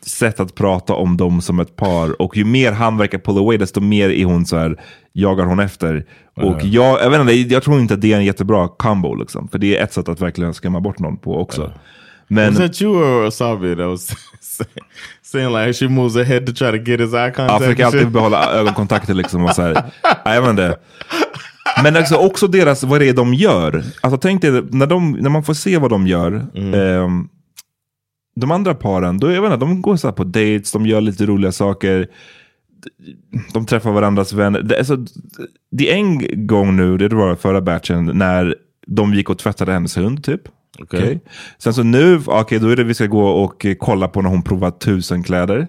sätt 0.00 0.40
att 0.40 0.54
prata 0.54 0.94
om 0.94 1.16
dem 1.16 1.40
som 1.40 1.60
ett 1.60 1.76
par. 1.76 2.22
Och 2.22 2.36
ju 2.36 2.44
mer 2.44 2.72
han 2.72 2.98
verkar 2.98 3.18
pull 3.18 3.38
away, 3.38 3.56
desto 3.56 3.80
mer 3.80 4.08
i 4.08 4.22
hon 4.22 4.46
så 4.46 4.56
här, 4.56 4.80
jagar 5.12 5.44
hon 5.44 5.60
efter. 5.60 6.04
Och 6.36 6.64
jag, 6.64 7.02
jag, 7.02 7.10
vet 7.10 7.20
inte, 7.20 7.54
jag 7.54 7.62
tror 7.62 7.80
inte 7.80 7.94
att 7.94 8.00
det 8.00 8.12
är 8.12 8.16
en 8.16 8.24
jättebra 8.24 8.68
combo. 8.68 9.14
Liksom, 9.14 9.48
för 9.48 9.58
det 9.58 9.78
är 9.78 9.84
ett 9.84 9.92
sätt 9.92 10.08
att 10.08 10.20
verkligen 10.20 10.54
skrämma 10.54 10.80
bort 10.80 10.98
någon 10.98 11.16
på 11.16 11.40
också. 11.40 11.72
Men 12.28 12.48
Was 12.48 12.58
that 12.58 12.82
you 12.82 12.94
or 12.94 13.26
Asabi 13.26 13.76
that 13.76 13.86
was 13.86 14.16
saying 15.22 15.52
like 15.52 15.72
she 15.72 15.88
moves 15.88 16.16
her 16.16 16.24
head 16.24 16.46
to 16.46 16.52
try 16.52 16.70
to 16.70 16.90
get 16.90 17.00
his 17.00 17.14
eye 17.14 17.30
contact? 17.30 17.50
jag 17.50 17.60
försöker 17.60 17.84
alltid 17.84 18.10
behålla 18.10 18.52
ögonkontakter 18.52 19.14
liksom. 19.14 19.44
Och 19.44 19.54
så 19.54 19.62
här. 19.62 19.82
Ja, 20.24 20.34
jag 20.34 20.40
vet 20.40 20.50
inte. 20.50 20.76
Men 21.82 21.96
alltså 21.96 22.16
också 22.16 22.46
deras, 22.46 22.84
vad 22.84 23.00
det 23.00 23.08
är 23.08 23.12
de 23.12 23.34
gör. 23.34 23.84
Alltså 24.00 24.18
tänk 24.18 24.42
dig, 24.42 24.62
när, 24.70 24.86
de, 24.86 25.12
när 25.12 25.30
man 25.30 25.44
får 25.44 25.54
se 25.54 25.78
vad 25.78 25.90
de 25.90 26.06
gör. 26.06 26.46
ehm, 26.54 27.28
de 28.36 28.50
andra 28.50 28.74
paren, 28.74 29.18
då, 29.18 29.32
jag 29.32 29.42
vet 29.42 29.52
inte, 29.52 29.66
de 29.66 29.82
går 29.82 29.96
så 29.96 30.12
på 30.12 30.24
dates, 30.24 30.72
de 30.72 30.86
gör 30.86 31.00
lite 31.00 31.26
roliga 31.26 31.52
saker. 31.52 32.08
De 33.52 33.66
träffar 33.66 33.92
varandras 33.92 34.32
vänner. 34.32 34.62
Det, 34.62 34.78
alltså, 34.78 34.96
det 35.70 35.92
är 35.92 35.94
en 35.94 36.46
gång 36.46 36.76
nu, 36.76 36.98
det 36.98 37.08
var 37.08 37.34
förra 37.34 37.60
batchen, 37.60 38.10
när 38.14 38.54
de 38.86 39.14
gick 39.14 39.30
och 39.30 39.38
tvättade 39.38 39.72
hennes 39.72 39.96
hund 39.96 40.24
typ. 40.24 40.40
Okej. 40.78 41.00
Okej. 41.00 41.20
Sen 41.58 41.74
så 41.74 41.82
nu, 41.82 42.20
okej 42.26 42.58
då 42.58 42.68
är 42.68 42.76
det 42.76 42.84
vi 42.84 42.94
ska 42.94 43.06
gå 43.06 43.28
och 43.28 43.66
kolla 43.78 44.08
på 44.08 44.22
när 44.22 44.30
hon 44.30 44.42
provar 44.42 44.70
tusen 44.70 45.22
kläder. 45.22 45.66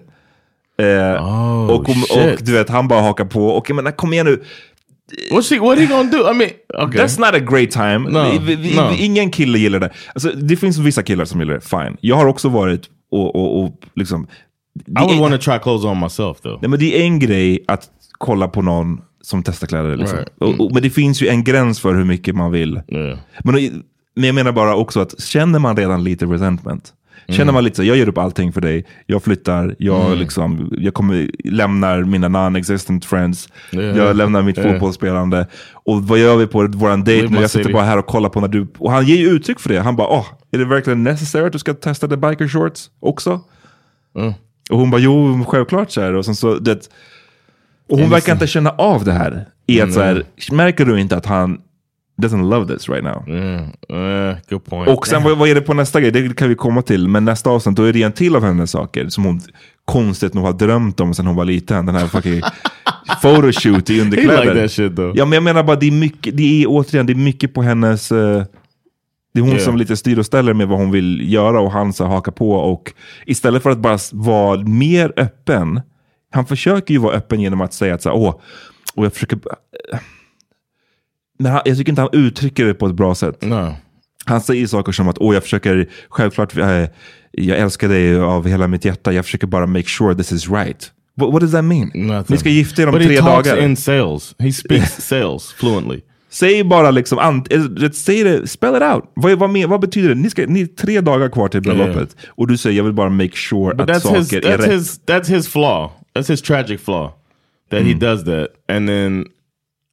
Eh, 0.78 1.24
Oh, 1.24 1.70
och, 1.70 1.80
och, 1.80 1.88
och 1.88 2.38
du 2.40 2.52
vet, 2.52 2.68
han 2.68 2.88
bara 2.88 3.00
hakar 3.00 3.24
på. 3.24 3.56
Okej 3.56 3.76
men 3.76 3.92
kom 3.92 4.12
igen 4.12 4.26
nu. 4.26 4.42
What's 5.30 5.48
she, 5.48 5.58
what 5.58 5.78
he 5.78 5.86
gonna 5.86 6.10
do? 6.10 6.30
I 6.30 6.34
mean, 6.34 6.50
okay. 6.74 7.00
That's 7.00 7.18
not 7.18 7.34
a 7.34 7.38
great 7.40 7.70
time. 7.70 7.98
No, 7.98 8.38
vi, 8.40 8.56
vi, 8.56 8.76
no. 8.76 8.92
Ingen 8.98 9.30
kille 9.30 9.58
gillar 9.58 9.80
det. 9.80 9.90
Alltså, 10.14 10.32
det 10.32 10.56
finns 10.56 10.78
vissa 10.78 11.02
killar 11.02 11.24
som 11.24 11.40
gillar 11.40 11.54
det, 11.54 11.60
fine. 11.60 11.96
Jag 12.00 12.16
har 12.16 12.26
också 12.26 12.48
varit 12.48 12.82
och, 13.10 13.36
och, 13.36 13.64
och 13.64 13.80
liksom... 13.94 14.26
I 14.86 15.00
would 15.00 15.20
want 15.20 15.42
to 15.42 15.50
try 15.50 15.58
clothes 15.58 15.84
on 15.84 16.00
myself 16.00 16.40
though. 16.40 16.58
Nej, 16.60 16.70
men 16.70 16.78
det 16.78 17.00
är 17.00 17.04
en 17.04 17.18
grej 17.18 17.64
att 17.68 17.88
kolla 18.18 18.48
på 18.48 18.62
någon 18.62 19.00
som 19.22 19.42
testar 19.42 19.66
kläder. 19.66 19.96
Liksom. 19.96 20.18
Right. 20.18 20.32
Och, 20.38 20.60
och, 20.60 20.72
men 20.72 20.82
det 20.82 20.90
finns 20.90 21.22
ju 21.22 21.28
en 21.28 21.44
gräns 21.44 21.80
för 21.80 21.94
hur 21.94 22.04
mycket 22.04 22.34
man 22.34 22.52
vill. 22.52 22.80
Yeah. 22.88 23.18
Men, 23.44 23.54
men 24.14 24.24
jag 24.24 24.34
menar 24.34 24.52
bara 24.52 24.74
också 24.76 25.00
att 25.00 25.20
känner 25.20 25.58
man 25.58 25.76
redan 25.76 26.04
lite 26.04 26.26
resentment, 26.26 26.92
känner 27.28 27.42
Mm. 27.42 27.54
man 27.54 27.64
lite 27.64 27.76
så 27.76 27.84
jag 27.84 27.96
gör 27.96 28.08
upp 28.08 28.18
allting 28.18 28.52
för 28.52 28.60
dig, 28.60 28.86
jag 29.06 29.22
flyttar, 29.22 29.74
jag, 29.78 30.16
liksom, 30.16 30.72
jag 30.78 30.94
kommer, 30.94 31.30
lämnar 31.44 32.02
mina 32.02 32.28
non-existent 32.28 33.04
friends, 33.04 33.48
Yeah. 33.72 33.96
jag 33.96 34.16
lämnar 34.16 34.42
mitt 34.42 34.58
Yeah. 34.58 34.72
fotbollsspelande. 34.72 35.46
Och 35.72 36.02
vad 36.02 36.18
gör 36.18 36.36
vi 36.36 36.46
på 36.46 36.66
våran 36.66 37.00
nu? 37.00 37.28
my 37.28 37.40
Jag 37.40 37.50
sitter 37.50 37.72
bara 37.72 37.82
här 37.82 37.98
och 37.98 38.06
kollar 38.06 38.28
på 38.28 38.40
när 38.40 38.48
du... 38.48 38.66
Och 38.78 38.92
han 38.92 39.06
ger 39.06 39.16
ju 39.16 39.28
uttryck 39.28 39.60
för 39.60 39.68
det. 39.68 39.78
Han 39.80 39.96
bara, 39.96 40.08
åh, 40.08 40.26
är 40.50 40.58
det 40.58 40.64
verkligen 40.64 41.04
necessary 41.04 41.46
att 41.46 41.52
du 41.52 41.58
ska 41.58 41.74
testa 41.74 42.08
the 42.08 42.16
biker 42.16 42.48
shorts 42.48 42.90
också? 43.00 43.40
Mm. 44.16 44.32
Och 44.70 44.78
hon 44.78 44.90
bara, 44.90 45.00
jo, 45.00 45.44
självklart 45.48 45.90
så 45.90 46.00
här. 46.00 46.14
Och, 46.14 46.24
sen 46.24 46.34
så, 46.36 46.54
det, 46.54 46.88
och 47.88 47.98
hon 47.98 48.10
verkar 48.10 48.32
inte 48.32 48.46
känna 48.46 48.70
av 48.70 49.04
det 49.04 49.12
här. 49.12 49.48
I 49.66 49.80
att, 49.80 49.92
så 49.92 50.00
här 50.02 50.24
märker 50.52 50.84
du 50.84 51.00
inte 51.00 51.16
att 51.16 51.26
han 51.26 51.60
doesn't 52.22 52.48
love 52.50 52.74
this 52.74 52.88
right 52.88 53.04
now? 53.04 53.24
Yeah, 53.28 54.30
uh, 54.32 54.36
good 54.50 54.64
point. 54.64 54.88
Och 54.88 55.06
sen 55.06 55.22
vad, 55.22 55.38
vad 55.38 55.48
är 55.48 55.54
det 55.54 55.60
på 55.60 55.74
nästa 55.74 56.00
grej? 56.00 56.10
Det 56.10 56.36
kan 56.36 56.48
vi 56.48 56.54
komma 56.54 56.82
till. 56.82 57.08
Men 57.08 57.24
nästa 57.24 57.50
avsnitt, 57.50 57.76
då 57.76 57.82
är 57.82 57.92
det 57.92 58.02
en 58.02 58.12
till 58.12 58.36
av 58.36 58.44
hennes 58.44 58.70
saker 58.70 59.08
som 59.08 59.24
hon 59.24 59.40
konstigt 59.84 60.34
nog 60.34 60.44
har 60.44 60.52
drömt 60.52 61.00
om 61.00 61.14
sen 61.14 61.26
hon 61.26 61.36
var 61.36 61.44
liten. 61.44 61.86
Den 61.86 61.94
här 61.94 62.06
fucking 62.06 62.40
photoshoot 63.22 63.90
i 63.90 63.94
he 63.96 64.02
underkläder. 64.02 64.44
like 64.44 64.60
that 64.62 64.70
shit 64.72 64.96
though. 64.96 65.12
Ja, 65.16 65.24
men 65.24 65.32
jag 65.32 65.42
menar 65.42 65.62
bara, 65.62 65.76
det 65.76 65.86
är 65.86 65.92
mycket, 65.92 66.36
det 66.36 66.62
är 66.62 66.66
återigen, 66.68 67.06
det 67.06 67.12
är 67.12 67.14
mycket 67.14 67.54
på 67.54 67.62
hennes... 67.62 68.12
eh, 68.12 68.44
det 69.34 69.40
är 69.40 69.42
hon 69.42 69.50
Yeah. 69.52 69.64
som 69.64 69.76
lite 69.76 69.96
styr 69.96 70.18
och 70.18 70.26
ställer 70.26 70.54
med 70.54 70.68
vad 70.68 70.78
hon 70.78 70.90
vill 70.90 71.32
göra 71.32 71.60
och 71.60 71.72
han 71.72 71.92
så 71.92 72.04
hakar 72.06 72.32
på. 72.32 72.50
Och 72.52 72.92
istället 73.26 73.62
för 73.62 73.70
att 73.70 73.78
bara 73.78 73.98
vara 74.12 74.60
mer 74.60 75.12
öppen, 75.16 75.80
han 76.30 76.46
försöker 76.46 76.94
ju 76.94 76.98
vara 77.00 77.14
öppen 77.14 77.40
genom 77.40 77.60
att 77.60 77.72
säga 77.74 77.94
att 77.94 78.02
så 78.02 78.08
här, 78.08 78.16
åh, 78.16 78.40
och 78.94 79.04
jag 79.04 79.12
försöker... 79.12 79.36
eh, 79.92 79.98
Men 81.38 81.52
han, 81.52 81.60
jag 81.64 81.76
tycker 81.76 81.92
inte 81.92 82.02
han 82.02 82.10
uttrycker 82.12 82.64
det 82.64 82.74
på 82.74 82.86
ett 82.86 82.94
bra 82.94 83.14
sätt. 83.14 83.42
No. 83.42 83.74
Han 84.24 84.40
säger 84.40 84.66
saker 84.66 84.92
som 84.92 85.08
att 85.08 85.18
åh, 85.18 85.34
jag 85.34 85.42
försöker, 85.42 85.88
självklart, 86.08 86.56
eh, 86.56 86.84
jag 87.32 87.58
älskar 87.58 87.88
dig 87.88 88.20
av 88.20 88.46
hela 88.48 88.66
mitt 88.68 88.84
hjärta, 88.84 89.12
jag 89.12 89.24
försöker 89.24 89.46
bara 89.46 89.66
make 89.66 89.88
sure 89.88 90.14
this 90.14 90.32
is 90.32 90.50
right. 90.50 90.92
What, 91.16 91.32
what 91.32 91.40
does 91.40 91.52
that 91.52 91.64
mean? 91.64 91.90
Nothing. 91.94 92.24
Ni 92.28 92.38
ska 92.38 92.48
gifta 92.48 92.82
er 92.82 92.86
om 92.86 92.92
But 92.92 93.02
tre 93.02 93.14
he 93.14 93.20
talks 93.20 93.48
dagar. 93.48 93.64
in 93.64 93.76
sales. 93.76 94.34
He 94.38 94.52
speaks 94.52 94.96
sales 95.08 95.52
fluently. 95.52 96.00
Säg 96.30 96.64
bara 96.64 96.90
liksom, 96.90 97.18
ant, 97.18 97.52
eh, 97.52 97.90
säg 97.92 98.24
det, 98.24 98.46
spell 98.46 98.76
it 98.76 98.82
out. 98.82 99.04
Vad, 99.14 99.38
vad, 99.38 99.68
vad 99.68 99.80
betyder 99.80 100.08
det? 100.08 100.14
Ni, 100.14 100.30
ska, 100.30 100.46
ni 100.46 100.60
är 100.60 100.66
tre 100.66 101.00
dagar 101.00 101.28
kvar 101.28 101.48
till 101.48 101.60
bröllopet. 101.62 102.16
Och 102.28 102.46
du 102.46 102.56
säger 102.56 102.76
jag 102.76 102.84
vill 102.84 102.92
bara 102.92 103.10
make 103.10 103.36
sure 103.36 103.74
But 103.74 103.90
att 103.90 104.02
saker 104.02 104.18
his 104.18 104.32
är 104.32 104.58
rätt. 104.58 104.72
his 104.72 105.00
that's 105.06 105.28
his 105.28 105.48
flaw. 105.48 105.92
That's 106.14 106.28
his 106.28 106.42
tragic 106.42 106.80
flaw 106.80 107.12
that 107.70 107.82
he 107.82 107.94
does 107.94 108.24
that. 108.24 108.48
And 108.68 108.88
then 108.88 109.24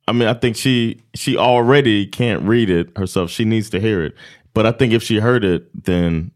I 0.08 0.12
mean 0.14 0.28
I 0.28 0.34
think 0.34 0.56
she 0.56 0.98
she 1.16 1.38
already 1.38 2.06
can't 2.08 2.42
read 2.44 2.70
it 2.70 2.98
herself. 2.98 3.32
She 3.32 3.46
needs 3.46 3.70
to 3.70 3.80
hear 3.80 4.06
it. 4.06 4.14
But 4.54 4.66
I 4.66 4.72
think 4.72 4.94
if 4.94 5.04
she 5.04 5.20
heard 5.20 5.44
it 5.44 5.64
then 5.86 6.32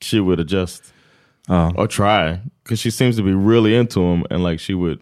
she 0.00 0.20
would 0.20 0.40
adjust. 0.40 0.92
Or 1.48 1.86
try. 1.86 2.40
Because 2.62 2.80
she 2.80 2.90
seems 2.90 3.16
to 3.16 3.22
be 3.22 3.32
really 3.32 3.74
into 3.76 4.00
him 4.00 4.24
and 4.30 4.42
like 4.42 4.60
she 4.60 4.74
would 4.74 4.98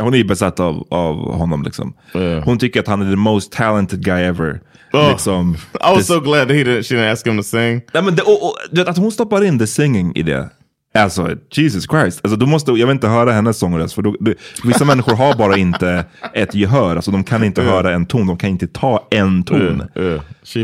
Hon 0.00 0.14
är 0.14 0.18
ju 0.18 0.24
besatt 0.24 0.60
av, 0.60 0.86
av 0.90 1.32
honom. 1.38 1.62
Liksom. 1.62 1.94
Yeah. 2.14 2.44
Hon 2.44 2.58
tycker 2.58 2.80
att 2.80 2.86
han 2.88 3.02
är 3.02 3.10
the 3.10 3.16
most 3.16 3.52
talented 3.52 4.04
guy 4.04 4.22
ever. 4.22 4.60
Oh. 4.92 5.08
Liksom, 5.10 5.56
I 5.80 5.90
was 5.94 5.98
det- 5.98 6.14
so 6.14 6.20
glad 6.20 6.48
that 6.48 6.56
he 6.56 6.64
didn't 6.64 6.82
she 6.82 6.94
didn't 6.94 7.12
ask 7.12 7.26
him 7.26 7.36
to 7.36 7.42
sing. 7.42 7.82
Nej, 7.94 8.02
men 8.02 8.14
det, 8.14 8.22
och, 8.22 8.42
och, 8.44 8.88
att 8.88 8.96
hon 8.96 9.12
stoppar 9.12 9.44
in 9.44 9.58
the 9.58 9.66
singing 9.66 10.12
i 10.16 10.22
det. 10.22 10.50
Alltså, 10.94 11.36
Jesus 11.50 11.84
Christ. 11.84 12.20
Alltså, 12.22 12.36
du 12.36 12.46
måste, 12.46 12.70
jag 12.70 12.86
vill 12.86 12.94
inte 12.94 13.08
höra 13.08 13.32
hennes 13.32 13.58
sångröst. 13.58 13.94
För 13.94 14.02
då, 14.02 14.16
du, 14.20 14.34
vissa 14.64 14.84
människor 14.84 15.14
har 15.16 15.34
bara 15.34 15.56
inte 15.56 16.04
ett 16.34 16.54
gehör. 16.54 16.96
Alltså, 16.96 17.10
de 17.10 17.24
kan 17.24 17.44
inte 17.44 17.62
höra 17.62 17.92
en 17.92 18.06
ton. 18.06 18.26
De 18.26 18.36
kan 18.36 18.50
inte 18.50 18.66
ta 18.66 19.08
en 19.10 19.44
ton. 19.44 19.82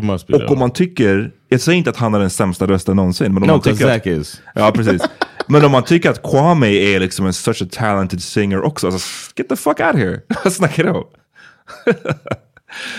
Must 0.02 0.26
be 0.26 0.34
Och 0.34 0.50
om 0.50 0.58
man 0.58 0.70
tycker, 0.70 1.30
jag 1.48 1.60
säger 1.60 1.78
inte 1.78 1.90
att 1.90 1.96
han 1.96 2.14
är 2.14 2.18
den 2.18 2.30
sämsta 2.30 2.66
rösten 2.66 2.96
någonsin. 2.96 3.34
Men 3.34 3.42
om 3.42 3.46
No, 3.46 3.52
man 3.52 3.60
tycker 3.60 3.98
Zac 3.98 4.06
is. 4.06 4.42
Ja, 4.54 4.72
precis. 4.72 5.02
Men 5.46 5.64
om 5.64 5.72
man 5.72 5.82
tycker 5.82 6.10
att 6.10 6.22
Kwame 6.22 6.68
är 6.68 7.00
liksom 7.00 7.26
en 7.26 7.32
such 7.32 7.62
a 7.62 7.66
talented 7.70 8.22
singer 8.22 8.60
också. 8.60 8.86
Alltså, 8.86 9.32
get 9.36 9.48
the 9.48 9.56
fuck 9.56 9.80
out 9.80 9.96
here. 9.96 10.20
Snack 10.50 10.78
it 10.78 10.86
out. 10.86 11.06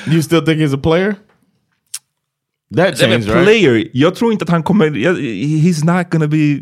You 0.08 0.22
still 0.22 0.42
think 0.46 0.58
he's 0.58 0.76
a 0.76 0.80
player? 0.84 1.16
That 2.76 3.00
changed, 3.00 3.26
right? 3.26 3.44
player, 3.44 3.88
jag 3.94 4.16
tror 4.16 4.32
inte 4.32 4.44
att 4.44 4.50
han 4.50 4.64
kommer, 4.64 4.90
he's 4.90 5.98
not 5.98 6.10
gonna 6.10 6.28
be 6.28 6.60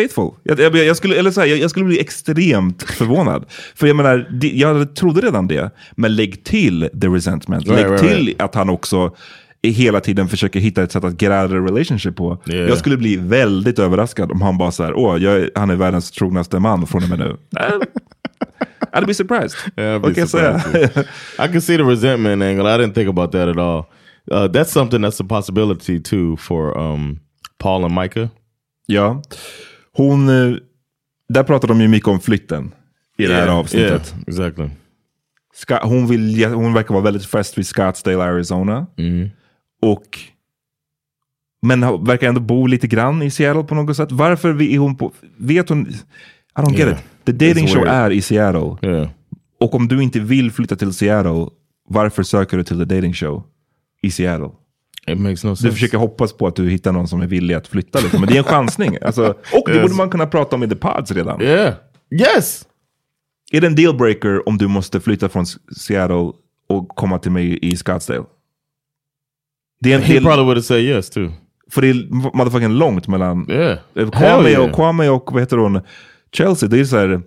faithful. 0.00 0.30
Jag, 0.42 0.60
jag, 0.60 0.76
jag, 0.76 0.96
skulle, 0.96 1.16
eller 1.16 1.30
så 1.30 1.40
här, 1.40 1.48
jag, 1.48 1.58
jag 1.58 1.70
skulle 1.70 1.84
bli 1.84 2.00
extremt 2.00 2.82
förvånad. 2.82 3.44
För 3.74 3.86
jag 3.86 3.96
menar, 3.96 4.28
jag 4.40 4.96
trodde 4.96 5.20
redan 5.20 5.48
det. 5.48 5.70
Men 5.96 6.16
lägg 6.16 6.44
till 6.44 6.88
the 7.00 7.06
resentment. 7.06 7.66
Right, 7.66 7.80
lägg 7.80 7.90
right, 7.90 8.08
till 8.08 8.26
right. 8.26 8.42
att 8.42 8.54
han 8.54 8.70
också 8.70 9.16
hela 9.62 10.00
tiden 10.00 10.28
försöker 10.28 10.60
hitta 10.60 10.82
ett 10.82 10.92
sätt 10.92 11.04
att 11.04 11.22
get 11.22 11.32
out 11.32 11.44
of 11.44 11.50
the 11.50 11.72
relationship 11.72 12.16
på. 12.16 12.38
Yeah. 12.46 12.68
Jag 12.68 12.78
skulle 12.78 12.96
bli 12.96 13.16
väldigt 13.16 13.78
överraskad 13.78 14.32
om 14.32 14.42
han 14.42 14.58
bara 14.58 14.72
så 14.72 14.84
här, 14.84 14.94
åh, 14.94 15.22
jag, 15.22 15.48
han 15.54 15.70
är 15.70 15.76
världens 15.76 16.10
trognaste 16.10 16.58
man 16.58 16.86
från 16.86 17.02
och 17.02 17.08
med 17.08 17.18
nu. 17.18 17.36
I'd 18.92 19.06
be 19.06 19.14
surprised. 19.14 19.56
Yeah, 19.76 20.00
I'd 20.00 20.14
be 20.14 20.26
säga? 20.26 20.58
surprised 20.58 20.94
too. 20.94 21.02
I 21.44 21.48
can 21.48 21.60
see 21.60 21.76
the 21.76 21.82
resentment 21.82 22.42
angle. 22.42 22.66
I 22.66 22.78
didn't 22.78 22.94
think 22.94 23.08
about 23.08 23.32
that 23.32 23.48
at 23.48 23.58
all. 23.58 23.84
Uh, 24.30 24.48
that's 24.48 24.70
something 24.70 25.02
that's 25.02 25.20
a 25.20 25.24
possibility 25.24 26.00
too 26.00 26.36
for 26.36 26.78
um, 26.78 27.20
Paul 27.58 27.84
and 27.84 27.94
Micah. 27.94 28.30
Ja. 28.86 29.22
Hon, 29.96 30.28
eh, 30.28 30.56
där 31.28 31.42
pratar 31.42 31.68
de 31.68 31.80
ju 31.80 31.88
mycket 31.88 32.08
om 32.08 32.20
flytten 32.20 32.74
i 33.18 33.26
det 33.26 33.34
här 33.34 33.48
avsnittet. 33.48 34.14
Yeah, 34.16 34.22
exactly. 34.26 34.70
Ska, 35.54 35.84
hon, 35.86 36.06
vill, 36.06 36.44
hon 36.44 36.72
verkar 36.72 36.94
vara 36.94 37.04
väldigt 37.04 37.26
fäst 37.26 37.58
vid 37.58 37.66
Scottsdale, 37.66 38.22
Arizona. 38.24 38.86
Och 39.82 40.18
men 41.62 41.80
verkar 42.04 42.28
ändå 42.28 42.40
bo 42.40 42.66
lite 42.66 42.86
grann 42.86 43.22
i 43.22 43.30
Seattle 43.30 43.62
på 43.64 43.74
något 43.74 43.96
sätt. 43.96 44.12
Varför 44.12 44.62
är 44.62 44.78
hon 44.78 44.96
på... 44.96 45.12
Vet 45.36 45.68
hon... 45.68 45.86
I 45.88 45.92
don't 46.62 46.70
get 46.70 46.78
Yeah. 46.88 46.98
it. 46.98 47.04
The 47.24 47.32
dating 47.32 47.66
It's 47.66 47.74
show 47.74 47.84
weird. 47.84 47.94
är 47.94 48.10
i 48.10 48.20
Seattle. 48.22 48.76
Yeah. 48.90 49.08
Och 49.60 49.74
om 49.74 49.88
du 49.88 50.02
inte 50.02 50.20
vill 50.20 50.50
flytta 50.52 50.76
till 50.76 50.92
Seattle, 50.92 51.46
varför 51.88 52.22
söker 52.22 52.56
du 52.56 52.64
till 52.64 52.78
the 52.78 52.94
dating 52.94 53.12
show 53.14 53.42
i 54.02 54.10
Seattle? 54.10 54.50
No 55.14 55.54
Du 55.62 55.72
försöker 55.72 55.98
hoppas 55.98 56.32
på 56.32 56.46
att 56.46 56.56
du 56.56 56.70
hittar 56.70 56.92
någon 56.92 57.08
som 57.08 57.20
är 57.22 57.26
villig 57.26 57.54
att 57.54 57.66
flytta. 57.68 58.00
Liksom. 58.00 58.20
Men 58.20 58.28
det 58.28 58.34
är 58.34 58.38
en 58.38 58.44
chansning. 58.44 58.98
Alltså, 59.02 59.28
och 59.28 59.62
det 59.66 59.72
Yes. 59.72 59.82
borde 59.82 59.94
man 59.94 60.10
kunna 60.10 60.26
prata 60.26 60.56
om 60.56 60.62
i 60.62 60.68
the 60.68 60.76
pods 60.76 61.10
redan. 61.12 61.42
Yeah. 61.42 61.74
Yes. 62.20 62.66
Är 63.52 63.60
det 63.60 63.66
en 63.66 63.74
dealbreaker 63.74 64.48
om 64.48 64.58
du 64.58 64.66
måste 64.68 65.00
flytta 65.00 65.28
från 65.28 65.46
Seattle 65.76 66.32
och 66.68 66.88
komma 66.88 67.18
till 67.18 67.30
mig 67.30 67.58
i 67.62 67.76
Scottsdale? 67.76 68.24
Det 69.80 69.92
är 69.92 69.96
en 69.96 70.02
He 70.02 70.14
del, 70.14 70.22
probably 70.22 70.44
would 70.44 70.56
have 70.56 70.62
said 70.62 70.80
yes 70.84 71.10
too. 71.10 71.30
för 71.70 71.82
det 71.82 71.88
är 71.88 71.94
motherfucking 72.36 72.68
långt 72.72 73.08
mellan 73.08 73.50
Yeah. 73.50 73.78
eh, 73.96 74.10
Kwame, 74.10 74.50
yeah. 74.50 74.64
och, 74.64 74.74
Kwame 74.74 75.08
och 75.08 75.32
vad 75.32 75.42
heter 75.42 75.56
hon? 75.56 75.80
Chelsea. 76.32 76.68
Det 76.68 76.80
är 76.80 76.84
så 76.84 76.96
här 76.96 77.22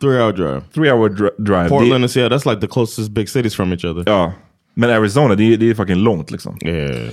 Three 0.00 0.18
hour 0.22 0.32
drive. 0.32 0.60
three 0.74 0.90
hour 0.92 1.08
dri- 1.08 1.44
drive. 1.44 1.68
Portland 1.68 1.90
det, 1.92 1.94
and 1.96 2.10
Seattle, 2.10 2.38
that's 2.38 2.50
like 2.50 2.60
the 2.60 2.66
closest 2.72 3.10
big 3.10 3.28
cities 3.28 3.54
from 3.56 3.72
each 3.72 3.84
other. 3.84 4.04
ja. 4.06 4.32
Men 4.74 4.90
Arizona, 4.90 5.34
det 5.34 5.44
är, 5.44 5.56
det 5.56 5.70
är 5.70 5.74
fucking 5.74 5.96
långt 5.96 6.30
liksom. 6.30 6.58
Yeah. 6.64 7.08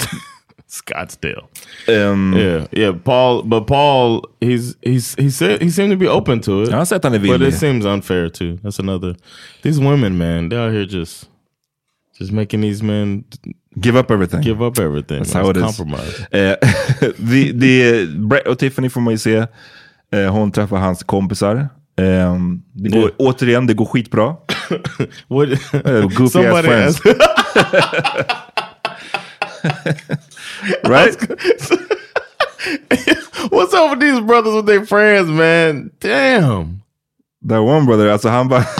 Scottsdale. 0.66 1.42
Ehm, 1.88 2.34
Yeah, 2.38 2.64
yeah. 2.72 2.96
Paul, 3.04 3.42
but 3.44 3.66
Paul, 3.66 4.22
he's 4.40 4.76
he's 4.82 5.22
he 5.22 5.30
said 5.30 5.62
he 5.62 5.70
seemed 5.70 5.92
to 5.92 5.98
be 5.98 6.08
open 6.08 6.40
to 6.40 6.62
it. 6.62 6.88
Sett 6.88 7.04
han 7.04 7.14
är 7.14 7.18
but 7.18 7.42
it 7.42 7.54
seems 7.54 7.84
unfair 7.84 8.28
too. 8.28 8.58
That's 8.62 8.78
another. 8.78 9.16
These 9.62 9.80
women, 9.80 10.18
man, 10.18 10.48
they're 10.48 10.66
out 10.66 10.72
here 10.72 10.86
just 10.86 11.28
just 12.20 12.32
making 12.32 12.60
these 12.60 12.84
men 12.84 13.24
Give 13.76 13.98
up 13.98 14.10
everything. 14.10 14.42
Give 14.42 14.60
up 14.60 14.78
everything. 14.78 15.18
That's 15.18 15.32
how 15.32 15.50
it 15.50 15.56
is. 15.56 15.62
compromise. 15.62 16.26
Eh, 16.32 16.56
det, 17.16 17.52
det, 17.52 18.08
Brett 18.18 18.46
och 18.46 18.58
Tiffany 18.58 18.90
får 18.90 19.00
man 19.00 19.12
ju 19.12 19.18
se. 19.18 19.46
Eh, 20.12 20.32
hon 20.32 20.52
träffar 20.52 20.76
hans 20.76 21.02
kompisar. 21.02 21.68
Eh, 22.00 22.36
det 22.72 22.88
går, 22.88 22.98
Yeah. 23.00 23.10
Återigen, 23.18 23.66
det 23.66 23.74
går 23.74 23.84
skitbra. 23.84 24.36
What? 25.28 25.48
Eh, 25.86 26.08
goofy 26.16 26.38
ass 26.46 26.64
friends. 26.64 27.00
right? 30.84 31.16
What's 33.50 33.74
up 33.74 33.90
with 33.90 34.00
these 34.00 34.20
brothers 34.20 34.54
with 34.54 34.66
their 34.66 34.86
friends, 34.86 35.28
man? 35.30 35.90
Damn. 36.00 36.82
That 37.48 37.62
one 37.62 37.86
brother, 37.86 38.10
alltså 38.10 38.28
han 38.28 38.48
bara... 38.48 38.64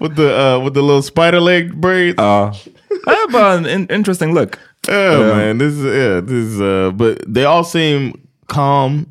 With 0.00 0.16
the 0.16 0.28
uh 0.30 0.60
with 0.64 0.74
the 0.74 0.80
little 0.82 1.02
spider 1.02 1.40
leg 1.40 1.80
braids. 1.80 2.14
Ja. 2.18 2.54
Är 3.06 3.32
bara 3.32 3.70
in, 3.70 3.86
interesting 3.90 4.34
look. 4.34 4.58
yeah, 4.88 5.20
yeah. 5.20 5.36
man. 5.36 5.58
This 5.58 5.72
is 5.72 5.84
yeah, 5.84 6.20
this 6.20 6.54
is 6.54 6.60
uh 6.60 6.90
but 6.92 7.34
they 7.34 7.44
all 7.44 7.64
seem 7.64 8.12
calm, 8.46 9.06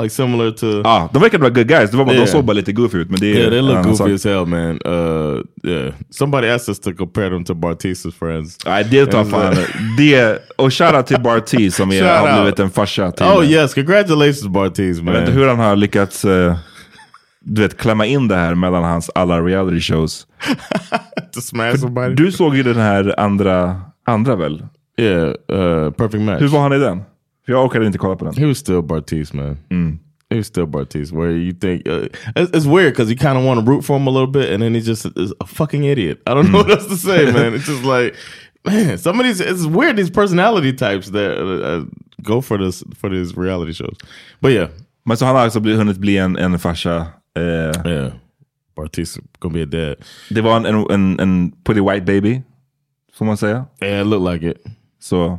like 0.00 0.10
similar 0.10 0.50
to 0.50 0.66
Ja, 0.84 1.08
de 1.12 1.22
verkade 1.22 1.42
vara 1.42 1.52
good 1.52 1.68
guys. 1.68 1.90
Det 1.90 1.96
var 1.96 2.04
Yeah. 2.12 2.24
De 2.24 2.30
såg 2.30 2.44
bara 2.44 2.52
lite 2.52 2.72
goofy 2.72 2.98
ut. 2.98 3.10
Men 3.10 3.20
det 3.20 3.26
är 3.32 3.34
Yeah, 3.36 3.50
they 3.50 3.60
look 3.62 3.82
goofy 3.84 3.96
sak. 3.96 4.08
as 4.10 4.24
hell, 4.24 4.46
man. 4.46 4.78
Uh 4.86 5.42
yeah. 5.70 5.92
Somebody 6.10 6.48
asked 6.48 6.68
us 6.68 6.78
to 6.80 6.92
compare 6.92 7.30
them 7.30 7.44
to 7.44 7.54
Bartista's 7.54 8.12
friends. 8.18 8.58
Nej, 8.66 8.84
det 8.90 9.06
tar 9.06 9.18
And, 9.20 9.30
fan. 9.30 9.52
uh, 9.52 9.58
Det, 9.98 10.38
och 10.56 10.72
shoutout 10.72 11.06
till 11.06 11.20
Barty 11.20 11.70
som 11.70 11.92
är, 11.92 12.02
har 12.26 12.40
blivit 12.42 12.58
en 12.60 12.70
farsa 12.70 13.10
till 13.12 13.26
Oh 13.26 13.44
yes, 13.44 13.74
congratulations 13.74 14.46
Bartiz, 14.46 14.96
Jag 14.96 15.04
man. 15.04 15.14
vet 15.14 15.20
inte 15.28 15.32
hur 15.32 15.48
han 15.48 15.58
har 15.58 15.76
lyckats 15.76 16.24
uh, 16.24 16.54
du 17.40 17.62
vet, 17.62 17.76
klämma 17.76 18.06
in 18.06 18.28
det 18.28 18.36
här 18.36 18.54
mellan 18.54 18.84
hans 18.84 19.10
alla 19.14 19.40
reality 19.40 19.80
shows. 19.80 20.26
Du 22.16 22.32
såg 22.32 22.56
ju 22.56 22.62
den 22.62 22.76
här 22.76 23.20
andra, 23.20 23.80
andra 24.06 24.36
väl? 24.36 24.62
yeah, 25.00 25.28
uh 25.52 25.90
perfect 25.90 26.22
match. 26.22 26.40
Hur 26.40 26.48
var 26.48 26.60
han 26.60 26.72
i 26.72 26.78
den? 26.78 27.02
För 27.46 27.52
jag 27.52 27.64
orkade 27.64 27.86
inte 27.86 27.98
kolla 27.98 28.16
på 28.16 28.24
den. 28.24 28.34
He 28.34 28.46
was 28.46 28.58
still 28.58 28.82
Bartiz, 28.82 29.32
man. 29.32 29.56
Mm. 29.70 29.98
He 30.30 30.36
was 30.36 30.46
still 30.46 30.66
Bartiz. 30.66 31.12
Where 31.12 31.30
you 31.30 31.52
think 31.52 31.88
uh, 31.88 32.06
it's, 32.36 32.50
it's 32.56 32.66
weird 32.66 32.92
because 32.92 33.10
you 33.10 33.16
kind 33.16 33.38
of 33.38 33.44
want 33.44 33.60
to 33.60 33.72
root 33.72 33.84
for 33.84 33.96
him 33.96 34.08
a 34.08 34.10
little 34.10 34.32
bit, 34.32 34.52
and 34.52 34.62
then 34.62 34.74
he 34.74 34.80
just 34.80 35.06
is 35.16 35.32
a 35.40 35.46
fucking 35.46 35.84
idiot. 35.84 36.18
I 36.26 36.34
don't 36.34 36.50
know 36.50 36.58
what 36.58 36.70
else 36.70 36.86
to 36.86 36.96
say, 36.96 37.24
man. 37.32 37.54
It's 37.54 37.66
just 37.66 37.84
like, 37.84 38.14
man, 38.64 38.98
some 38.98 39.20
of 39.20 39.26
these 39.26 39.40
it's 39.40 39.66
weird. 39.66 39.96
These 39.96 40.10
personality 40.10 40.72
types 40.72 41.10
that 41.10 41.38
uh, 41.38 41.66
uh, 41.66 41.84
go 42.22 42.40
for 42.40 42.58
this 42.58 42.82
for 42.96 43.08
these 43.08 43.36
reality 43.36 43.72
shows. 43.72 43.96
But 44.40 44.52
yeah, 44.52 44.68
Men 45.06 45.16
så 45.16 45.24
han 45.26 45.36
har 45.36 45.42
alltså 45.42 45.60
hunnit 45.60 45.98
bli 45.98 46.18
en, 46.18 46.36
en 46.36 46.58
farsa. 46.58 47.06
Eh, 47.36 47.92
yeah, 47.92 48.12
Bartiz 48.76 49.18
gonna 49.38 49.54
be 49.54 49.62
a 49.62 49.66
dad. 49.66 49.96
det 50.30 50.40
var 50.40 50.56
en, 50.56 50.66
en, 50.66 50.90
en, 50.90 51.20
en 51.20 51.52
pretty 51.64 51.80
white 51.80 52.06
baby, 52.06 52.42
får 53.14 53.24
man 53.24 53.36
säga. 53.36 53.64
Yeah, 53.82 54.00
it 54.00 54.06
looked 54.06 54.32
like 54.32 54.50
it. 54.50 54.56
Så, 55.00 55.38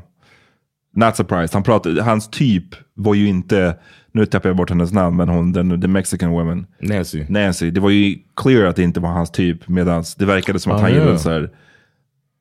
not 0.97 1.15
surprised. 1.15 1.53
Han 1.53 1.63
pratade, 1.63 2.03
hans 2.03 2.29
typ 2.29 2.63
var 2.93 3.13
ju 3.13 3.27
inte, 3.27 3.77
nu 4.11 4.25
tappar 4.25 4.49
jag 4.49 4.57
bort 4.57 4.69
hennes 4.69 4.91
namn, 4.91 5.17
men 5.17 5.29
hon, 5.29 5.53
den, 5.53 5.81
the 5.81 5.87
mexican 5.87 6.29
woman. 6.29 6.65
Nancy. 6.79 7.25
Nancy, 7.29 7.71
det 7.71 7.79
var 7.79 7.89
ju 7.89 8.17
clear 8.35 8.65
att 8.65 8.75
det 8.75 8.83
inte 8.83 8.99
var 8.99 9.09
hans 9.09 9.31
typ. 9.31 9.67
Medan 9.67 10.03
det 10.17 10.25
verkade 10.25 10.59
som 10.59 10.71
att 10.71 10.77
Ah, 10.77 10.81
han 10.81 10.91
yeah. 10.91 11.03
gillade 11.03 11.19
så 11.19 11.29
här 11.29 11.49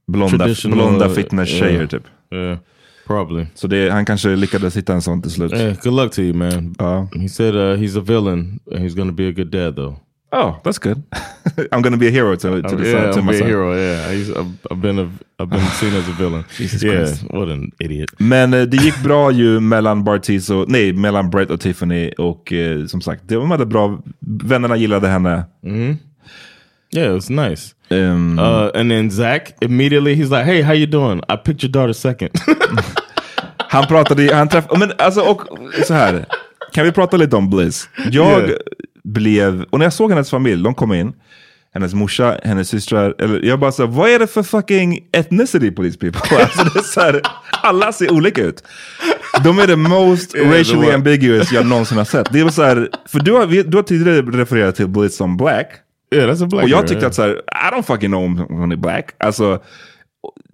blonda, 0.07 0.49
blonda 0.64 1.07
uh, 1.07 1.12
fitness-tjejer 1.12 1.73
yeah. 1.73 1.88
typ. 1.88 2.03
Yeah, 2.35 2.59
probably. 3.07 3.47
Så 3.55 3.66
det, 3.66 3.90
han 3.90 4.05
kanske 4.05 4.37
lyckades 4.37 4.77
hitta 4.77 4.95
en 4.95 5.03
sån 5.03 5.23
till 5.23 5.31
slut. 5.31 5.53
Yeah, 5.53 5.77
good 5.83 5.95
luck 5.95 6.12
to 6.12 6.21
you, 6.21 6.35
man. 6.35 6.75
Ja. 6.79 7.09
He 7.14 7.29
said 7.29 7.55
uh, 7.55 7.61
he's 7.61 7.99
a 7.99 8.05
villain 8.07 8.61
and 8.73 8.81
he's 8.81 8.97
gonna 8.97 9.12
be 9.12 9.29
a 9.29 9.33
good 9.33 9.51
dad, 9.51 9.77
though. 9.77 9.97
Oh, 10.32 10.58
that's 10.64 10.78
good. 10.78 11.02
I'm 11.72 11.82
gonna 11.82 11.96
be 11.96 12.08
a 12.08 12.10
hero 12.10 12.36
to, 12.36 12.62
to, 12.62 12.76
the, 12.76 12.84
yeah, 12.90 13.12
to 13.12 13.18
I'm 13.18 13.24
my 13.26 13.32
be 13.32 13.36
a 13.36 13.40
son. 13.40 13.48
hero. 13.48 13.74
Yeah, 13.76 14.08
I've, 14.40 14.58
I've 14.70 14.80
been 14.80 14.98
a, 14.98 15.08
I've 15.38 15.48
been 15.50 15.66
seen 15.80 15.94
as 15.94 16.08
a 16.08 16.12
villain. 16.12 16.44
Jesus 16.58 16.82
yeah, 16.82 16.94
Christ. 17.04 17.22
what 17.30 17.48
an 17.48 17.70
idiot. 17.78 18.10
Men 18.18 18.54
eh, 18.54 18.62
det 18.62 18.76
gick 18.76 19.02
bra 19.02 19.30
ju 19.30 19.60
mellan 19.60 20.04
Bartiz 20.04 20.50
och, 20.50 20.68
nej, 20.68 20.92
mellan 20.92 21.30
Brett 21.30 21.50
och 21.50 21.60
Tiffany. 21.60 22.10
Och 22.18 22.52
eh, 22.52 22.86
som 22.86 23.00
sagt, 23.00 23.28
de 23.28 23.50
hade 23.50 23.66
bra, 23.66 23.98
vännerna 24.44 24.76
gillade 24.76 25.08
henne. 25.08 25.44
Yeah, 26.94 27.08
it 27.08 27.14
was 27.14 27.30
nice. 27.30 27.74
Ehm, 27.90 28.38
Uh, 28.38 28.70
and 28.74 28.90
then 28.90 29.10
Zach 29.10 29.54
immediately 29.60 30.14
he's 30.14 30.30
like, 30.30 30.44
"Hey, 30.44 30.62
how 30.62 30.72
you 30.74 30.86
doing? 30.86 31.18
I 31.28 31.36
picked 31.36 31.62
your 31.64 31.72
daughter 31.72 31.92
second. 31.92 32.30
Han 33.68 33.86
pratade, 33.86 34.34
han 34.34 34.48
träffade, 34.48 34.78
men 34.78 34.92
alltså 34.98 35.20
och 35.20 35.42
så 35.86 35.94
här. 35.94 36.24
Kan 36.72 36.84
vi 36.84 36.92
prata 36.92 37.16
lite 37.16 37.36
om 37.36 37.50
Bliss? 37.50 37.88
Jag 38.10 38.42
Yeah. 38.48 38.56
Blev, 39.07 39.62
och 39.71 39.79
när 39.79 39.87
jag 39.87 39.92
såg 39.92 40.11
hennes 40.11 40.31
familj, 40.31 40.62
de 40.62 40.75
kom 40.75 40.92
in, 40.92 41.12
hennes 41.75 41.95
morsa, 41.95 42.40
hennes 42.45 42.69
systrar, 42.69 43.14
eller 43.19 43.42
jag 43.42 43.61
bara 43.61 43.73
så 43.73 43.87
vad 43.87 44.11
är 44.11 44.19
det 44.19 44.27
för 44.27 44.42
fucking 44.42 45.09
ethnicity 45.12 45.71
på 45.71 45.83
these 45.83 45.99
people? 45.99 46.21
Alltså 46.42 46.64
det 46.64 46.79
är 46.79 46.83
så 46.83 47.01
här, 47.01 47.23
alla 47.62 47.92
ser 47.92 48.12
olika 48.12 48.42
ut. 48.42 48.64
De 49.45 49.59
är 49.59 49.66
the 49.66 49.77
most 49.77 50.35
racially 50.45 50.90
ambiguous 50.90 51.53
jag 51.53 51.66
någonsin 51.66 51.99
har 51.99 52.05
sett. 52.05 52.33
Det 52.33 52.42
var 52.42 52.51
så 52.51 52.62
här, 52.62 52.88
för 53.07 53.21
du 53.21 53.33
har, 53.33 53.47
du 53.47 53.77
har 53.77 53.83
tidigare 53.83 54.23
refererat 54.23 54.77
till 54.77 54.88
Bliss 54.88 55.16
som 55.16 55.37
black. 55.37 55.66
yeah, 56.14 56.31
that's 56.31 56.45
a 56.45 56.47
black 56.47 56.64
Och 56.64 56.69
jag 56.69 56.87
tyckte 56.87 57.07
att 57.07 57.14
så 57.14 57.23
här, 57.23 57.31
I 57.31 57.75
don't 57.75 57.83
fucking 57.83 58.11
know 58.11 58.25
om 58.25 58.38
hon 58.38 58.73
är 58.73 58.77
black. 58.77 59.11
Alltså, 59.19 59.62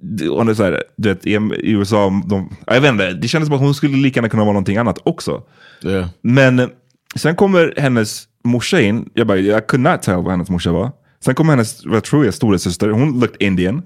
det 0.03 0.25
är 0.25 0.55
så 0.55 0.63
här, 0.63 0.83
du 0.97 1.09
vet, 1.09 1.27
i 1.27 1.39
USA, 1.71 2.23
de, 2.27 2.57
jag 2.67 2.81
vet 2.81 2.93
inte, 2.93 3.13
det 3.13 3.29
kändes 3.29 3.47
som 3.47 3.55
att 3.55 3.63
hon 3.63 3.75
skulle 3.75 3.97
lika 3.97 4.19
gärna 4.19 4.29
kunna 4.29 4.43
vara 4.43 4.53
någonting 4.53 4.77
annat 4.77 4.99
också. 5.03 5.43
yeah, 5.85 6.09
Men 6.23 6.71
sen 7.17 7.37
kommer 7.37 7.75
hennes 7.77 8.29
morsa 8.45 8.81
in, 8.81 9.09
jag 9.15 9.27
bara, 9.27 9.39
jag 9.39 9.67
could 9.67 9.81
not 9.83 10.03
tell 10.03 10.15
vad 10.17 10.31
hennes 10.31 10.51
morsa 10.51 10.73
var. 10.73 10.91
Sen 11.25 11.35
kommer 11.35 11.53
hennes, 11.53 11.85
vad 11.87 12.03
tror 12.05 12.25
jag, 12.25 12.35
stora 12.35 12.59
syster, 12.59 12.89
hon 12.89 13.21
looked 13.21 13.43
Indian. 13.43 13.83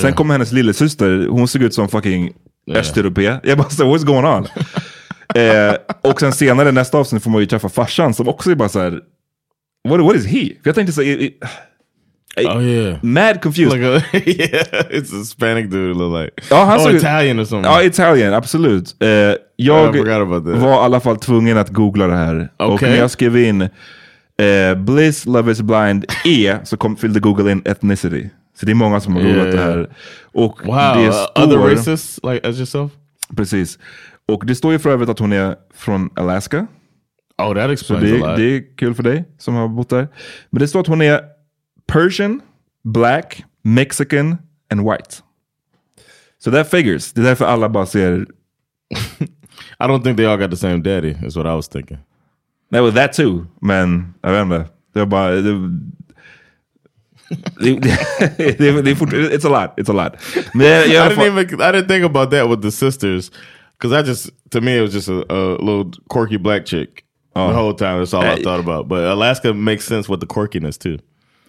Sen 0.00 0.12
kommer 0.12 0.34
hennes 0.34 0.52
lillasyster, 0.52 1.26
hon 1.30 1.48
såg 1.48 1.62
ut 1.62 1.74
som 1.74 1.88
fucking 1.88 2.32
östeuropé. 2.70 3.38
Jag 3.42 3.58
bara, 3.58 3.70
so, 3.70 3.84
what's 3.84 4.04
going 4.04 4.24
on? 4.26 4.46
eh, 5.42 5.74
och 6.10 6.20
sen 6.20 6.32
senare 6.32 6.72
nästa 6.72 6.98
avsnitt 6.98 7.22
får 7.22 7.30
man 7.30 7.40
ju 7.40 7.46
träffa 7.46 7.68
farsan 7.68 8.14
som 8.14 8.28
också 8.28 8.50
är 8.50 8.54
bara 8.54 8.68
så 8.68 8.78
här, 8.80 9.00
what, 9.88 10.00
what 10.00 10.16
is 10.16 10.26
he? 10.26 10.48
Jag 10.62 10.74
tänkte 10.74 10.92
så 10.92 11.02
här, 11.02 11.08
i- 11.08 11.24
i- 11.24 11.34
oh 12.36 12.60
yeah. 12.60 12.98
mad 13.02 13.42
confused. 13.42 13.72
Like 13.72 13.84
a, 13.84 14.02
yeah, 14.26 14.86
it's 14.90 15.12
a 15.12 15.18
Hispanic 15.18 15.70
dude. 15.70 15.96
Look 15.96 16.22
like 16.22 16.32
Ja, 16.50 16.64
han 16.64 16.78
oh, 16.78 16.84
såg 16.84 16.94
Italian 16.94 17.40
or 17.40 17.44
something. 17.44 17.72
Ja, 17.72 17.82
Italian, 17.82 18.34
absolut. 18.34 19.02
I 19.02 19.36
jag 19.56 19.94
forgot 19.94 20.22
about 20.22 20.44
that. 20.44 20.62
var 20.62 20.72
i 20.72 20.84
alla 20.84 21.00
fall 21.00 21.16
tvungen 21.16 21.58
att 21.58 21.68
googla 21.68 22.06
det 22.06 22.16
här. 22.16 22.48
Och 22.56 22.74
Okej. 22.74 22.90
när 22.90 22.96
jag 22.96 23.10
skrev 23.10 23.36
in 23.36 23.62
eh, 23.62 24.74
Bliss, 24.76 25.26
Love 25.26 25.52
is 25.52 25.62
blind, 25.62 26.04
E, 26.24 26.56
så 26.64 26.76
kom, 26.76 26.96
fyllde 26.96 27.20
Google 27.20 27.52
in 27.52 27.62
ethnicity. 27.64 28.28
Så 28.60 28.66
det 28.66 28.72
är 28.72 28.74
många 28.74 29.00
som 29.00 29.12
har 29.14 29.22
googlat 29.22 29.46
Yeah. 29.46 29.56
det 29.56 29.62
här. 29.62 29.88
Och 30.32 30.66
wow, 30.66 30.96
det 30.96 31.06
uh, 31.06 31.12
står, 31.12 31.44
other 31.44 31.56
racists 31.56 32.20
like 32.22 32.48
as 32.48 32.56
yourself. 32.56 32.92
Precis. 33.36 33.78
Och 34.28 34.46
det 34.46 34.54
står 34.54 34.72
ju 34.72 34.78
för 34.78 34.90
övrigt 34.90 35.08
att 35.08 35.18
hon 35.18 35.32
är 35.32 35.56
från 35.74 36.10
Alaska. 36.16 36.66
Oh, 37.38 37.54
that 37.54 37.64
Så 37.64 37.70
explains 37.70 38.04
det, 38.04 38.22
a 38.22 38.28
lot. 38.28 38.36
det 38.36 38.44
är 38.44 38.76
kul 38.76 38.94
för 38.94 39.02
dig 39.02 39.24
som 39.38 39.54
har 39.54 39.68
bott 39.68 39.88
där. 39.88 40.08
Men 40.50 40.60
det 40.60 40.68
står 40.68 40.80
att 40.80 40.86
hon 40.86 41.02
är 41.02 41.20
Persian, 41.92 42.42
Black, 42.84 43.44
Mexican 43.62 44.38
and 44.70 44.82
White. 44.84 45.20
So 46.38 46.50
that 46.50 46.70
figures. 46.70 47.12
Det 47.12 47.20
är 47.20 47.24
därför 47.24 47.44
alla 47.44 47.68
bara 47.68 47.86
ser 47.86 48.26
I 49.78 49.86
don't 49.86 50.02
think 50.02 50.16
they 50.16 50.26
all 50.26 50.38
got 50.38 50.50
the 50.50 50.56
same 50.56 50.82
daddy. 50.82 51.16
Is 51.22 51.36
what 51.36 51.46
I 51.46 51.54
was 51.54 51.68
thinking. 51.68 51.98
Nej, 52.70 52.80
well, 52.80 52.92
that 52.92 53.12
too. 53.12 53.46
Men 53.60 54.14
jag 54.22 54.32
vet 54.32 54.42
inte. 54.42 54.70
Det 54.92 55.06
bara... 55.06 55.28
Är 55.28 55.70
it's 58.40 59.44
a 59.44 59.48
lot. 59.48 59.78
It's 59.78 59.90
a 59.90 59.92
lot. 59.92 60.16
Men 60.54 60.90
jag, 60.90 61.06
I 61.06 61.14
didn't 61.14 61.26
even 61.26 61.60
I 61.60 61.72
didn't 61.72 61.88
think 61.88 62.04
about 62.04 62.30
that 62.30 62.48
with 62.48 62.62
the 62.62 62.70
sisters 62.70 63.30
because 63.78 63.92
I 63.92 64.02
just 64.02 64.30
to 64.50 64.60
me 64.60 64.78
it 64.78 64.82
was 64.82 64.94
just 64.94 65.08
a, 65.08 65.24
a 65.30 65.56
little 65.60 65.90
quirky 66.08 66.38
black 66.38 66.64
chick 66.66 67.04
the 67.34 67.40
oh. 67.40 67.52
whole 67.52 67.74
time. 67.74 67.98
That's 67.98 68.14
all 68.14 68.22
I 68.22 68.42
thought 68.42 68.60
about. 68.60 68.88
But 68.88 69.04
Alaska 69.04 69.54
makes 69.54 69.84
sense 69.84 70.08
with 70.08 70.20
the 70.20 70.26
quirkiness 70.26 70.78
too. 70.78 70.98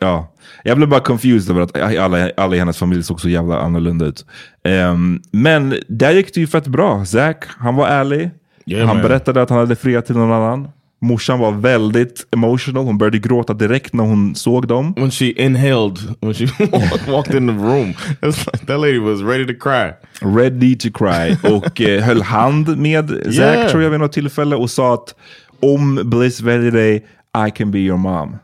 Ja, 0.04 0.34
jag 0.64 0.78
blev 0.78 0.90
bara 0.90 1.00
confused 1.00 1.50
över 1.52 1.62
att 1.62 1.78
alla, 2.00 2.30
alla 2.38 2.56
i 2.56 2.60
hennes 2.60 2.78
familj 2.78 3.04
såg 3.04 3.22
så 3.22 3.30
jävla 3.30 3.60
annorlunda 3.60 4.06
ut. 4.06 4.26
Ehm, 4.64 5.22
men 5.32 5.76
där 5.88 6.12
gick 6.12 6.34
det 6.34 6.40
ju 6.40 6.48
fett 6.48 6.68
bra. 6.68 7.06
Zack, 7.06 7.46
han 7.58 7.76
var 7.76 7.88
ärlig. 7.88 8.32
Yeah, 8.66 8.88
han 8.88 8.96
man. 8.98 9.04
berättade 9.08 9.42
att 9.42 9.50
han 9.50 9.60
hade 9.60 9.76
friat 9.76 10.06
till 10.06 10.16
någon 10.16 10.32
annan. 10.32 10.68
Morsan 11.02 11.40
var 11.40 11.52
väldigt 11.52 12.28
emotional. 12.32 12.86
Hon 12.86 12.98
började 12.98 13.18
gråta 13.20 13.54
direkt 13.54 13.94
när 13.94 14.04
hon 14.04 14.36
såg 14.36 14.68
dem. 14.68 14.94
When 14.98 15.12
she 15.12 15.26
inhaled 15.32 15.98
when 16.22 16.34
she 16.34 16.46
walked 17.12 17.36
in 17.36 17.48
the 17.48 17.54
room, 17.54 17.90
it 17.90 18.18
was 18.22 18.46
like 18.54 18.66
that 18.66 18.80
lady 18.80 19.00
was 19.00 19.22
ready 19.22 19.46
to 19.46 19.54
cry. 19.70 19.92
Ready 20.40 20.76
to 20.76 20.88
cry. 20.94 21.38
Och 21.54 21.82
eh, 21.82 22.04
höll 22.04 22.22
hand 22.22 22.78
med 22.78 23.10
Zack 23.10 23.34
Yeah. 23.34 23.70
tror 23.72 23.84
jag 23.84 23.90
vid 23.90 24.00
något 24.00 24.14
tillfälle 24.14 24.56
och 24.56 24.70
sa 24.70 24.94
att 24.94 25.16
om 25.62 26.02
Bliss 26.04 26.42
väljer 26.42 26.72
dig, 26.72 27.06
I 27.48 27.52
can 27.52 27.72
be 27.72 27.80
your 27.80 27.98
mom. 27.98 28.36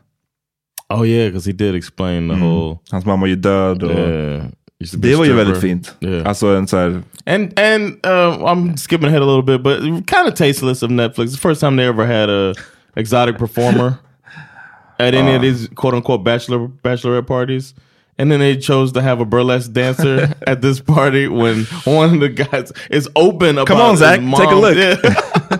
Oh 0.90 1.04
yeah, 1.04 1.26
because 1.28 1.46
he 1.46 1.52
did 1.52 1.74
explain 1.74 2.28
the 2.28 2.34
whole. 2.34 2.78
Hans 2.90 3.04
mamma 3.04 3.26
är 3.26 3.30
ju 3.30 3.36
död. 3.36 3.82
Och 3.82 3.90
Yeah, 3.90 4.46
used 4.80 4.92
to 4.92 4.98
be 4.98 5.08
Det 5.08 5.16
var 5.16 5.24
ju 5.24 5.32
väldigt 5.32 5.60
fint. 5.60 5.94
Yeah. 6.00 6.28
Alltså 6.28 6.46
en 6.46 6.66
så 6.66 6.76
här, 6.76 7.02
And 7.26 7.58
and 7.58 8.06
uh, 8.06 8.44
I'm 8.44 8.76
skipping 8.76 9.08
ahead 9.08 9.22
a 9.22 9.26
little 9.26 9.42
bit, 9.42 9.62
but 9.62 9.80
kind 10.06 10.26
of 10.28 10.34
tasteless 10.34 10.82
of 10.82 10.90
Netflix. 10.90 11.32
The 11.32 11.38
first 11.48 11.60
time 11.60 11.76
they 11.76 11.86
ever 11.86 12.06
had 12.06 12.30
a 12.30 12.54
exotic 12.96 13.38
performer 13.38 13.94
at 14.98 15.14
any 15.14 15.36
of 15.36 15.42
these 15.42 15.68
quote 15.74 15.94
unquote 15.96 16.24
bachelor 16.24 16.68
bachelorette 16.82 17.26
parties, 17.26 17.74
And 18.18 18.30
then 18.30 18.40
they 18.40 18.56
chose 18.56 18.92
to 18.92 19.00
have 19.00 19.20
a 19.20 19.24
burlesque 19.24 19.72
dancer 19.72 20.34
at 20.46 20.60
this 20.60 20.80
party 20.80 21.26
when 21.26 21.64
one 21.84 22.14
of 22.14 22.20
the 22.20 22.28
guys 22.28 22.72
is 22.90 23.08
open 23.14 23.56
about 23.56 23.66
Come 23.66 23.80
on, 23.80 23.96
Zach, 23.96 24.20
take 24.20 24.50
a 24.50 24.54
look. 24.54 24.76
Yeah. 24.76 25.56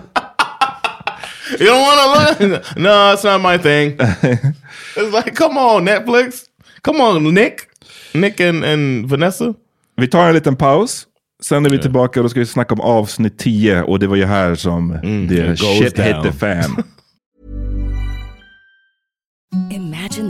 you 1.61 1.69
don't 1.69 1.81
want 1.81 2.37
to 2.39 2.47
look? 2.47 2.63
No, 2.77 3.13
it's 3.13 3.23
not 3.23 3.41
my 3.41 3.57
thing. 3.57 3.97
It's 4.95 5.13
like, 5.13 5.35
come 5.35 5.57
on, 5.57 5.85
Netflix. 5.85 6.43
Come 6.81 7.01
on, 7.01 7.33
Nick. 7.33 7.59
Nick 8.13 8.39
and, 8.41 8.63
and 8.65 9.09
Vanessa. 9.09 9.53
Vi 9.97 10.07
tar 10.07 10.27
en 10.27 10.33
liten 10.33 10.55
paus. 10.55 11.07
Sen 11.43 11.65
är 11.65 11.69
vi 11.69 11.79
tillbaka 11.79 12.19
och 12.19 12.23
då 12.23 12.29
ska 12.29 12.39
vi 12.39 12.45
snacka 12.45 12.73
om 12.73 12.81
avsnitt 12.81 13.37
10. 13.39 13.83
Och 13.83 13.99
det 13.99 14.07
var 14.07 14.15
ju 14.15 14.25
här 14.25 14.55
som 14.55 14.93
it 14.93 15.29
det 15.29 15.57
shit 15.57 15.81
hit 15.81 15.95
down. 15.95 16.23
the 16.23 16.31
fan. 16.31 16.83
Imagine 19.71 20.20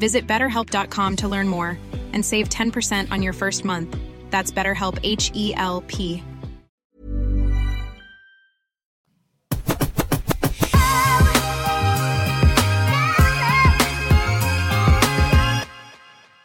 Visit 0.00 0.26
betterhelp.com 0.26 1.16
to 1.16 1.28
learn 1.28 1.48
more 1.48 1.78
and 2.14 2.24
save 2.24 2.48
10% 2.48 3.12
on 3.12 3.22
your 3.22 3.34
first 3.34 3.64
month. 3.64 3.96
That's 4.30 4.50
BetterHelp 4.50 4.98
H 5.04 5.30
E 5.34 5.54
L 5.56 5.84
P. 5.86 6.22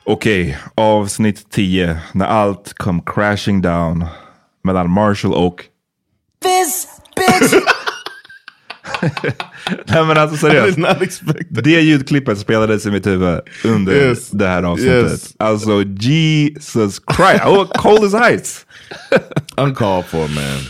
Okej, 0.07 0.57
avsnitt 0.75 1.49
10. 1.49 1.97
När 2.13 2.25
allt 2.25 2.73
kom 2.73 3.01
crashing 3.01 3.61
down 3.61 4.05
mellan 4.63 4.89
Marshall 4.89 5.33
och... 5.33 5.65
This 6.41 6.87
bitch! 7.15 7.74
Nej 9.85 10.05
men 10.05 10.17
alltså 10.17 10.37
seriöst. 10.37 10.77
Det 11.49 11.81
ljudklippet 11.81 12.39
spelades 12.39 12.85
i 12.85 12.91
mitt 12.91 13.07
huvud 13.07 13.39
under 13.65 13.93
Yes. 13.93 14.29
det 14.31 14.47
här 14.47 14.63
avsnittet. 14.63 15.11
Yes. 15.11 15.33
Alltså 15.39 15.83
Jesus 15.83 17.01
Christ. 17.15 17.45
Oh, 17.45 17.65
cold 17.67 18.15
as 18.15 18.41
ice. 18.41 18.65
Uncalled 19.57 20.05
for, 20.05 20.17
man. 20.19 20.61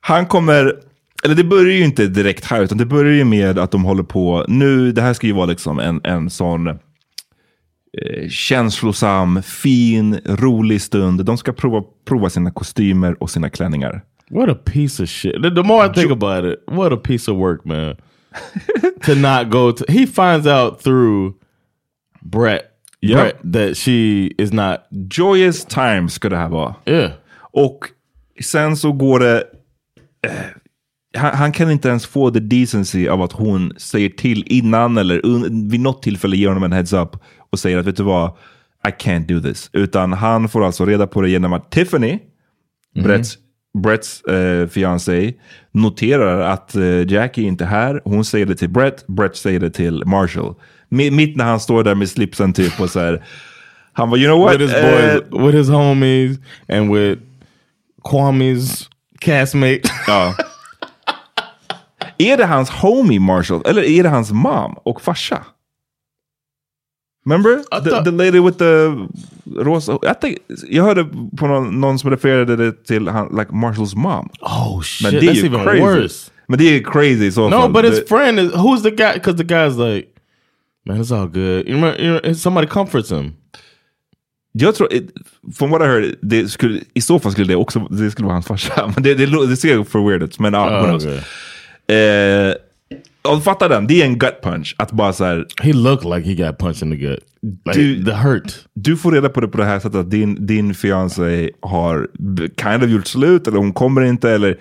Han 0.00 0.26
kommer, 0.26 0.74
eller 1.24 1.34
det 1.34 1.44
börjar 1.44 1.74
ju 1.74 1.84
inte 1.84 2.06
direkt 2.06 2.44
här, 2.44 2.62
utan 2.62 2.78
det 2.78 2.86
börjar 2.86 3.12
ju 3.12 3.24
med 3.24 3.58
att 3.58 3.70
de 3.70 3.84
håller 3.84 4.02
på, 4.02 4.44
nu, 4.48 4.92
det 4.92 5.02
här 5.02 5.14
ska 5.14 5.26
ju 5.26 5.32
vara 5.32 5.46
liksom 5.46 5.78
en, 5.78 6.00
en 6.04 6.30
sån 6.30 6.66
eh, 6.68 8.28
känslosam, 8.30 9.42
fin, 9.42 10.20
rolig 10.24 10.82
stund. 10.82 11.24
De 11.24 11.38
ska 11.38 11.52
prova, 11.52 11.82
prova 12.08 12.30
sina 12.30 12.50
kostymer 12.50 13.22
och 13.22 13.30
sina 13.30 13.50
klänningar. 13.50 14.02
What 14.30 14.48
a 14.50 14.54
piece 14.54 15.00
of 15.02 15.08
shit. 15.08 15.42
The, 15.42 15.50
the 15.50 15.62
more 15.62 15.84
I 15.86 15.92
think 15.92 16.10
about 16.10 16.44
it, 16.44 16.62
what 16.66 16.92
a 16.92 16.96
piece 16.96 17.28
of 17.30 17.36
work, 17.36 17.64
man. 17.66 17.96
to 19.06 19.14
not 19.14 19.50
go 19.50 19.72
to 19.72 19.84
he 19.88 20.06
finds 20.06 20.46
out 20.46 20.82
through 20.82 21.34
Brett, 22.22 22.62
Yep. 23.00 23.16
Brett 23.18 23.52
that 23.52 23.76
she 23.76 24.26
is 24.38 24.52
not 24.52 24.80
Joyous 25.10 25.64
times 25.64 26.12
ska 26.14 26.28
det 26.28 26.36
här 26.36 26.48
vara. 26.48 26.74
yeah. 26.86 27.10
Och 27.52 27.78
sen 28.42 28.76
så 28.76 28.92
går 28.92 29.20
det... 29.20 29.44
Eh, 30.26 30.32
han, 31.16 31.34
han 31.36 31.52
kan 31.52 31.70
inte 31.70 31.88
ens 31.88 32.06
få 32.06 32.30
the 32.30 32.40
decency 32.40 33.08
av 33.08 33.22
att 33.22 33.32
hon 33.32 33.72
säger 33.76 34.08
till 34.08 34.44
innan 34.46 34.98
eller 34.98 35.26
un, 35.26 35.68
vid 35.68 35.80
något 35.80 36.02
tillfälle 36.02 36.36
ger 36.36 36.48
honom 36.48 36.62
en 36.62 36.72
heads 36.72 36.92
up 36.92 37.16
och 37.50 37.58
säger 37.58 37.78
att 37.78 37.86
vet 37.86 37.96
du 37.96 38.02
vad, 38.02 38.30
I 38.88 38.90
can't 38.90 39.26
do 39.26 39.40
this. 39.40 39.70
Utan 39.72 40.12
han 40.12 40.48
får 40.48 40.64
alltså 40.64 40.84
reda 40.86 41.06
på 41.06 41.20
det 41.22 41.30
genom 41.30 41.52
att 41.52 41.70
Tiffany, 41.70 42.18
Bretts, 42.94 43.38
Bretts 43.78 44.22
eh, 44.22 44.68
fiancé, 44.68 45.32
noterar 45.72 46.40
att 46.40 46.74
eh, 46.76 47.12
Jackie 47.12 47.44
inte 47.48 47.64
är 47.64 47.68
här. 47.68 48.00
Hon 48.04 48.24
säger 48.24 48.46
det 48.46 48.54
till 48.54 48.68
Brett, 48.70 49.06
Brett 49.06 49.36
säger 49.36 49.60
det 49.60 49.70
till 49.70 50.02
Marshall. 50.06 50.54
Mi- 50.90 51.10
Mitt 51.10 51.36
när 51.36 51.44
han 51.44 51.60
står 51.60 51.84
där 51.84 51.94
med 51.94 52.08
slipsen 52.08 52.52
typ 52.52 52.80
och 52.80 52.90
så 52.90 53.00
här. 53.00 53.24
Han 53.92 54.10
var 54.10 54.16
you 54.18 54.26
know 54.26 54.40
what? 54.44 54.54
With 54.60 54.62
his 54.74 54.82
boys, 54.82 55.42
with 55.46 55.56
his 55.58 55.68
homies, 55.68 56.38
and 56.68 56.94
with 56.94 57.20
Kwame's 58.04 58.88
castmate. 59.20 59.80
Ja. 60.06 60.34
är 62.18 62.36
det 62.36 62.44
hans 62.46 62.70
homie 62.70 63.18
Marshall? 63.20 63.62
Eller 63.66 63.82
är 63.82 64.02
det 64.02 64.08
hans 64.08 64.30
mom 64.32 64.74
och 64.82 65.00
farsa? 65.02 65.44
Remember? 67.30 67.62
The, 67.84 68.02
the 68.04 68.10
lady 68.10 68.38
with 68.40 68.58
the 68.58 69.06
rosa... 69.56 69.92
I 70.02 70.14
think, 70.20 70.38
jag 70.68 70.84
hörde 70.84 71.04
på 71.36 71.46
någon, 71.46 71.80
någon 71.80 71.98
som 71.98 72.10
refererade 72.10 72.56
det 72.56 72.84
till 72.84 73.08
han, 73.08 73.36
like 73.38 73.52
Marshalls 73.54 73.94
mom. 73.94 74.28
oh 74.40 74.80
shit, 74.82 75.12
Men 75.12 75.20
that's 75.22 75.44
even 75.46 75.64
crazy. 75.64 75.80
worse. 75.80 76.30
Men 76.46 76.58
det 76.58 76.64
är 76.64 76.82
crazy 76.82 77.30
så 77.30 77.48
No, 77.48 77.68
but 77.68 77.84
his 77.84 77.98
Det- 78.00 78.08
friend 78.08 78.40
is 78.40 78.52
who's 78.52 78.82
the 78.82 78.90
guy? 78.90 79.12
Because 79.14 79.36
the 79.44 79.44
guy's 79.54 79.94
like, 79.94 80.08
man, 80.86 81.00
it's 81.02 81.12
all 81.20 81.26
good. 81.28 81.66
You 81.68 81.74
remember, 81.74 82.00
you 82.00 82.20
know, 82.20 82.34
somebody 82.34 82.66
comforts 82.66 83.10
him. 83.10 83.32
Jag 84.52 84.74
tror, 84.74 84.88
from 85.58 85.70
what 85.70 85.82
I 85.82 85.84
heard, 85.84 86.14
det 86.22 86.48
skulle, 86.48 86.80
i 86.94 87.00
så 87.00 87.18
fall 87.18 87.32
skulle 87.32 87.46
det 87.48 87.56
också 87.56 87.78
det 87.90 88.10
skulle 88.10 88.26
vara 88.26 88.34
hans 88.34 88.46
farsa. 88.46 88.86
Men 88.94 89.02
det, 89.02 89.14
det, 89.14 89.46
det 89.48 89.56
ser 89.56 89.84
för 89.84 90.08
weird 90.08 90.22
ut. 90.22 90.38
Men 90.38 90.52
ja, 90.54 90.80
who 90.80 90.86
Oh, 90.86 90.94
okay. 90.96 91.18
Eh, 91.96 92.54
och 93.22 93.44
fatta 93.44 93.68
den, 93.68 93.86
det 93.86 94.02
är 94.02 94.06
en 94.06 94.18
gut 94.18 94.42
punch. 94.42 94.74
Att 94.78 94.92
bara 94.92 95.12
så 95.12 95.24
här, 95.24 95.46
He 95.62 95.72
looked 95.72 96.16
like 96.16 96.28
he 96.28 96.46
got 96.46 96.58
punched 96.58 96.82
in 96.82 96.90
the 96.90 96.96
gut. 96.96 97.20
Like 97.66 97.80
Dude. 97.80 98.04
the 98.10 98.16
hurt. 98.16 98.52
du 98.74 98.96
får 98.96 99.12
reda 99.12 99.28
på 99.28 99.40
det 99.40 99.48
på 99.48 99.58
det 99.58 99.64
här 99.64 99.78
sättet 99.78 99.94
att 100.00 100.10
din, 100.10 100.46
din 100.46 100.74
fiancé 100.74 101.50
har 101.62 102.08
kind 102.62 102.84
of 102.84 102.90
gjort 102.90 103.06
slut 103.06 103.46
eller 103.48 103.58
hon 103.58 103.72
kommer 103.72 104.02
inte 104.02 104.30
eller 104.30 104.56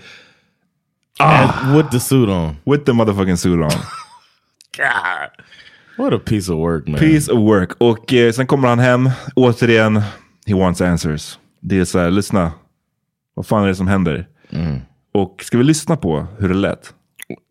And 1.19 1.75
with 1.77 1.89
the 1.89 1.99
suit 1.99 2.29
on. 2.29 2.55
with 2.65 2.83
the 2.83 2.93
motherfucking 2.93 3.37
suit 3.37 3.59
on. 3.59 3.69
What 5.97 6.13
a 6.13 6.19
piece 6.25 6.51
of 6.53 6.57
work, 6.59 6.87
man. 6.87 6.99
Piece 6.99 7.31
of 7.31 7.39
work. 7.39 7.71
Och 7.77 8.13
eh, 8.13 8.31
sen 8.31 8.47
kommer 8.47 8.67
han 8.67 8.79
hem, 8.79 9.09
återigen, 9.35 10.01
he 10.45 10.53
wants 10.53 10.81
answers. 10.81 11.39
Det 11.61 11.79
är 11.79 11.85
så 11.85 11.99
här, 11.99 12.11
lyssna, 12.11 12.51
vad 13.33 13.45
fan 13.45 13.63
är 13.63 13.67
det 13.67 13.75
som 13.75 13.87
händer? 13.87 14.27
Och 15.13 15.43
ska 15.43 15.57
vi 15.57 15.63
lyssna 15.63 15.95
på 15.97 16.27
hur 16.39 16.49
det 16.49 16.55
lät? 16.55 16.93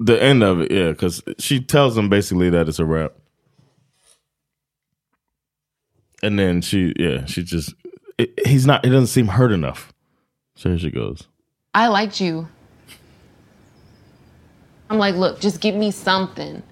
The 0.00 0.22
end 0.22 0.42
of 0.42 0.62
it, 0.62 0.70
yeah, 0.70 0.90
because 0.90 1.22
she 1.38 1.60
tells 1.60 1.96
him 1.98 2.08
basically 2.08 2.50
that 2.50 2.68
it's 2.68 2.78
a 2.78 2.84
wrap. 2.84 3.12
And 6.22 6.38
then 6.38 6.62
she, 6.62 6.94
yeah, 6.98 7.26
she 7.26 7.42
just, 7.42 7.74
it, 8.16 8.32
he's 8.46 8.66
not, 8.66 8.84
it 8.86 8.88
doesn't 8.88 9.08
seem 9.08 9.28
hurt 9.28 9.52
enough. 9.52 9.92
So 10.54 10.70
here 10.70 10.78
she 10.78 10.90
goes. 10.90 11.28
I 11.74 11.88
liked 11.88 12.20
you. 12.20 12.48
I'm 14.88 14.98
like, 14.98 15.14
look, 15.14 15.40
just 15.40 15.60
give 15.60 15.74
me 15.74 15.90
something. 15.90 16.62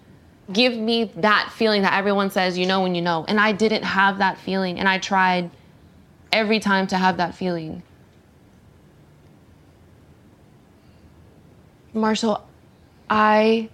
Give 0.53 0.77
me 0.77 1.13
that 1.17 1.51
feeling 1.53 1.83
that 1.83 1.95
everyone 1.95 2.31
says 2.31 2.57
you 2.57 2.67
know 2.67 2.83
when 2.83 2.95
you 2.95 3.03
know. 3.03 3.25
And 3.29 3.39
I 3.39 3.53
didn't 3.53 3.83
have 3.83 4.19
that 4.19 4.39
feeling. 4.39 4.79
And 4.79 4.89
I 4.89 4.99
tried 4.99 5.51
every 6.33 6.61
time 6.61 6.87
to 6.89 6.97
have 6.97 7.19
that 7.19 7.35
feeling. 7.35 7.83
Marshall, 11.93 12.47
I 13.17 13.69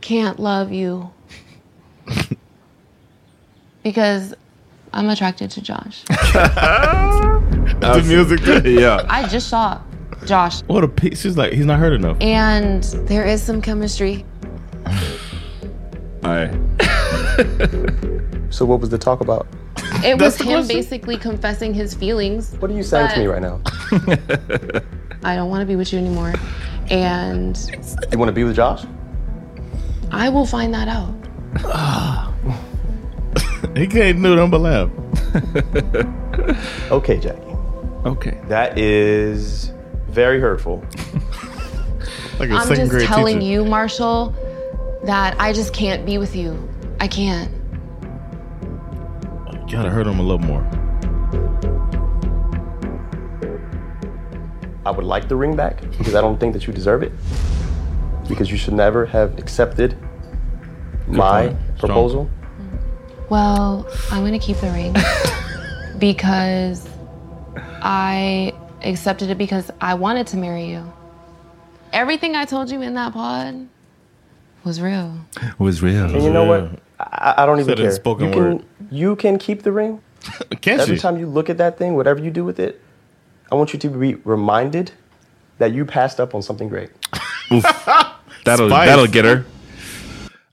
can't 0.00 0.38
love 0.38 0.70
you 0.70 1.10
because 3.82 4.32
I'm 4.92 5.08
attracted 5.08 5.50
to 5.50 5.60
Josh. 5.60 6.04
the 6.06 8.04
music. 8.06 8.40
yeah. 8.64 9.04
I 9.08 9.26
just 9.26 9.48
saw 9.48 9.82
Josh, 10.24 10.60
What 10.68 10.84
a 10.84 10.88
piece. 10.88 11.22
She's 11.22 11.36
like, 11.36 11.52
he's 11.52 11.66
not 11.66 11.80
hurt 11.80 11.94
enough. 11.94 12.16
and 12.20 12.84
there 13.08 13.26
is 13.26 13.42
some 13.42 13.60
chemistry. 13.60 14.24
Nej. 16.22 16.52
So 18.50 18.64
what 18.64 18.78
was 18.78 18.90
the 18.90 18.98
talk 18.98 19.20
about? 19.20 19.48
It 20.04 20.20
was 20.20 20.40
him 20.40 20.46
question? 20.46 20.68
basically 20.68 21.16
confessing 21.16 21.74
his 21.74 21.92
feelings. 21.92 22.54
What 22.60 22.70
are 22.70 22.74
you 22.74 22.84
saying 22.84 23.10
to 23.14 23.18
me 23.18 23.26
right 23.26 23.42
now? 23.42 23.60
I 25.24 25.34
don't 25.34 25.50
want 25.50 25.62
to 25.62 25.66
be 25.66 25.74
with 25.74 25.92
you 25.92 25.98
anymore. 25.98 26.34
And 26.92 27.58
You 28.12 28.18
want 28.18 28.28
to 28.28 28.32
be 28.32 28.44
with 28.44 28.54
Josh? 28.54 28.84
I 30.10 30.28
will 30.28 30.46
find 30.46 30.72
that 30.74 30.88
out. 30.88 32.28
He 33.74 33.86
can't 33.86 34.22
do 34.22 34.36
nothing 34.36 34.50
but 34.50 34.60
laugh. 34.60 34.90
Okay, 36.90 37.18
Jackie. 37.18 37.40
Okay. 38.04 38.38
That 38.48 38.76
is 38.78 39.72
very 40.08 40.40
hurtful. 40.40 40.84
Like 42.38 42.50
a 42.50 42.54
I'm 42.54 42.66
second 42.66 42.76
just 42.86 42.90
grade 42.90 43.06
telling 43.06 43.38
teacher. 43.38 43.52
you, 43.52 43.64
Marshall, 43.64 44.34
that 45.04 45.36
I 45.38 45.52
just 45.52 45.72
can't 45.72 46.04
be 46.04 46.18
with 46.18 46.34
you. 46.34 46.68
I 46.98 47.06
can't. 47.06 47.52
You 49.52 49.58
Gotta 49.70 49.90
hurt 49.90 50.06
him 50.08 50.18
a 50.18 50.22
little 50.22 50.38
more. 50.44 50.62
I 54.84 54.90
would 54.90 55.04
like 55.04 55.28
the 55.28 55.36
ring 55.36 55.54
back 55.56 55.80
because 55.98 56.14
I 56.14 56.20
don't 56.20 56.38
think 56.38 56.52
that 56.54 56.66
you 56.66 56.72
deserve 56.72 57.02
it. 57.02 57.12
Because 58.28 58.50
you 58.50 58.56
should 58.56 58.74
never 58.74 59.06
have 59.06 59.38
accepted 59.38 59.96
my 61.06 61.48
point. 61.48 61.78
Proposal. 61.78 62.30
Well, 63.28 63.86
I'm 64.10 64.20
going 64.22 64.38
to 64.38 64.44
keep 64.44 64.56
the 64.58 64.70
ring 64.70 64.94
because 65.98 66.88
I 67.82 68.52
accepted 68.82 69.30
it 69.30 69.38
because 69.38 69.70
I 69.80 69.94
wanted 69.94 70.26
to 70.28 70.36
marry 70.36 70.66
you. 70.70 70.92
Everything 71.92 72.36
I 72.36 72.44
told 72.44 72.70
you 72.70 72.80
in 72.82 72.94
that 72.94 73.12
pod 73.12 73.68
was 74.64 74.80
real. 74.80 75.16
It 75.40 75.58
was 75.60 75.82
real. 75.82 76.04
And 76.04 76.22
you 76.22 76.30
know 76.30 76.44
what? 76.44 76.80
I, 76.98 77.34
I 77.38 77.46
don't 77.46 77.58
even 77.58 77.68
Said 77.70 77.80
it 77.80 77.82
care. 77.82 77.90
spoken 77.92 78.26
you 78.26 78.32
can 78.32 78.42
word. 78.56 78.64
you 78.90 79.16
can 79.16 79.38
keep 79.38 79.62
the 79.62 79.72
ring. 79.72 80.00
Can't 80.60 80.80
Every 80.80 80.96
she? 80.96 81.00
time 81.02 81.18
you 81.18 81.26
look 81.26 81.50
at 81.50 81.58
that 81.58 81.76
thing, 81.78 81.94
whatever 81.96 82.20
you 82.20 82.30
do 82.30 82.44
with 82.44 82.60
it, 82.60 82.80
I 83.52 83.54
want 83.54 83.74
you 83.74 83.80
to 83.80 83.98
be 83.98 84.16
reminded 84.24 84.90
that 85.58 85.70
you 85.72 85.84
passed 85.84 86.24
up 86.24 86.34
on 86.34 86.42
something 86.42 86.68
great. 86.68 86.90
That'll, 88.44 88.70
Spice. 88.70 88.88
that'll 88.88 89.06
get 89.06 89.24
her. 89.24 89.44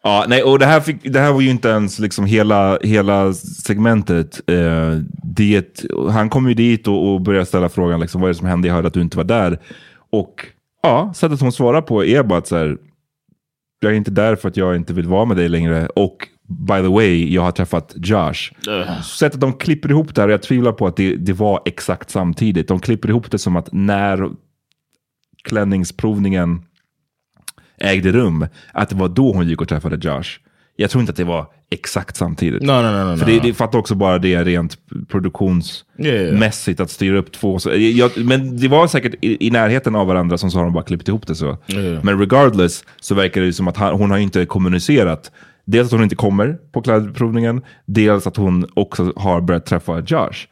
Ja, 0.04 0.26
nej, 0.28 0.44
och 0.44 0.60
det 0.60 0.66
här, 0.66 0.80
fick, 0.80 1.14
det 1.14 1.20
här 1.20 1.32
var 1.32 1.42
ju 1.42 1.50
inte 1.50 1.70
ens 1.70 2.00
liksom 2.00 2.26
hela, 2.26 2.80
hela 2.82 3.34
segmentet. 3.34 4.42
Eh, 4.50 4.98
det, 5.24 5.86
han 6.12 6.30
kom 6.30 6.48
ju 6.48 6.54
dit 6.54 6.88
och, 6.88 7.14
och 7.14 7.22
började 7.22 7.46
ställa 7.46 7.70
frågan, 7.70 8.00
liksom, 8.00 8.22
vad 8.22 8.30
är 8.30 8.34
det 8.34 8.38
som 8.38 8.48
hände? 8.48 8.68
Jag 8.68 8.76
hörde 8.76 8.88
att 8.88 8.94
du 8.94 9.02
inte 9.02 9.18
var 9.18 9.24
där. 9.24 9.60
Och 10.12 10.46
ja, 10.84 11.14
sättet 11.16 11.42
hon 11.42 11.52
svarar 11.52 11.82
på 11.82 12.06
är 12.06 12.24
bara 12.24 12.40
att 12.40 12.48
så 12.48 12.58
här, 12.58 12.78
jag 13.80 13.92
är 13.92 13.96
inte 13.96 14.12
där 14.12 14.36
för 14.36 14.50
att 14.50 14.58
jag 14.58 14.76
inte 14.76 14.94
vill 14.94 15.08
vara 15.08 15.26
med 15.26 15.38
dig 15.38 15.50
längre. 15.50 15.88
Och 15.88 16.28
by 16.50 16.82
the 16.82 16.88
way, 16.88 17.34
jag 17.34 17.42
har 17.42 17.52
träffat 17.52 17.94
Josh. 17.96 18.52
Sättet 19.04 19.42
de 19.42 19.54
klipper 19.54 19.92
ihop 19.92 20.16
det 20.16 20.22
här, 20.22 20.30
jag 20.30 20.42
tvivlar 20.42 20.72
på 20.72 20.88
att 20.88 20.96
det, 20.96 21.16
det 21.16 21.34
var 21.34 21.62
exakt 21.66 22.10
samtidigt. 22.10 22.68
De 22.68 22.80
klipper 22.80 23.10
ihop 23.10 23.32
det 23.32 23.38
som 23.38 23.56
att 23.56 23.70
när 23.72 24.30
klänningsprovningen 25.44 26.62
ägde 27.78 28.12
rum, 28.12 28.46
att 28.74 28.90
det 28.90 28.96
var 28.96 29.08
då 29.08 29.34
hon 29.34 29.48
gick 29.48 29.62
och 29.62 29.70
träffade 29.70 30.08
Josh. 30.08 30.40
Jag 30.76 30.90
tror 30.90 31.02
inte 31.02 31.12
att 31.12 31.18
det 31.18 31.24
var 31.24 31.48
exakt 31.72 32.16
samtidigt. 32.16 32.62
No, 32.62 32.72
no, 32.72 32.92
no, 32.92 33.12
no. 33.12 33.18
För 33.18 33.26
det, 33.26 33.40
det 33.40 33.54
fattar 33.54 33.80
också 33.80 33.96
bara 33.96 34.20
det 34.20 34.44
rent 34.44 34.78
produktionsmässigt 35.08 36.80
att 36.80 36.90
styra 36.90 37.18
upp 37.18 37.32
två. 37.32 37.60
Så, 37.60 37.72
jag, 37.76 38.12
men 38.18 38.58
det 38.58 38.68
var 38.68 38.88
säkert 38.88 39.16
i, 39.22 39.48
i 39.48 39.52
närheten 39.52 39.96
av 39.96 40.08
varandra 40.08 40.38
som 40.38 40.52
så 40.52 40.58
har 40.58 40.64
de 40.64 40.74
bara 40.74 40.84
klippt 40.84 41.08
ihop 41.08 41.28
det 41.28 41.36
så. 41.36 41.58
Ja. 41.66 41.78
Men 42.04 42.20
regardless 42.20 42.84
så 43.02 43.16
verkar 43.16 43.42
det 43.42 43.54
som 43.54 43.68
att 43.68 43.78
han, 43.78 43.94
hon 43.94 44.12
har 44.12 44.18
inte 44.18 44.46
kommunicerat. 44.46 45.32
Dels 45.72 45.86
att 45.88 45.92
hon 45.92 46.04
inte 46.04 46.16
kommer 46.16 46.54
på 46.72 46.82
klädprovningen, 46.82 47.62
dels 47.86 48.28
att 48.28 48.38
hon 48.38 48.66
också 48.74 49.14
har 49.16 49.42
börjat 49.42 49.66
träffa 49.66 50.00
Josh. 50.00 50.48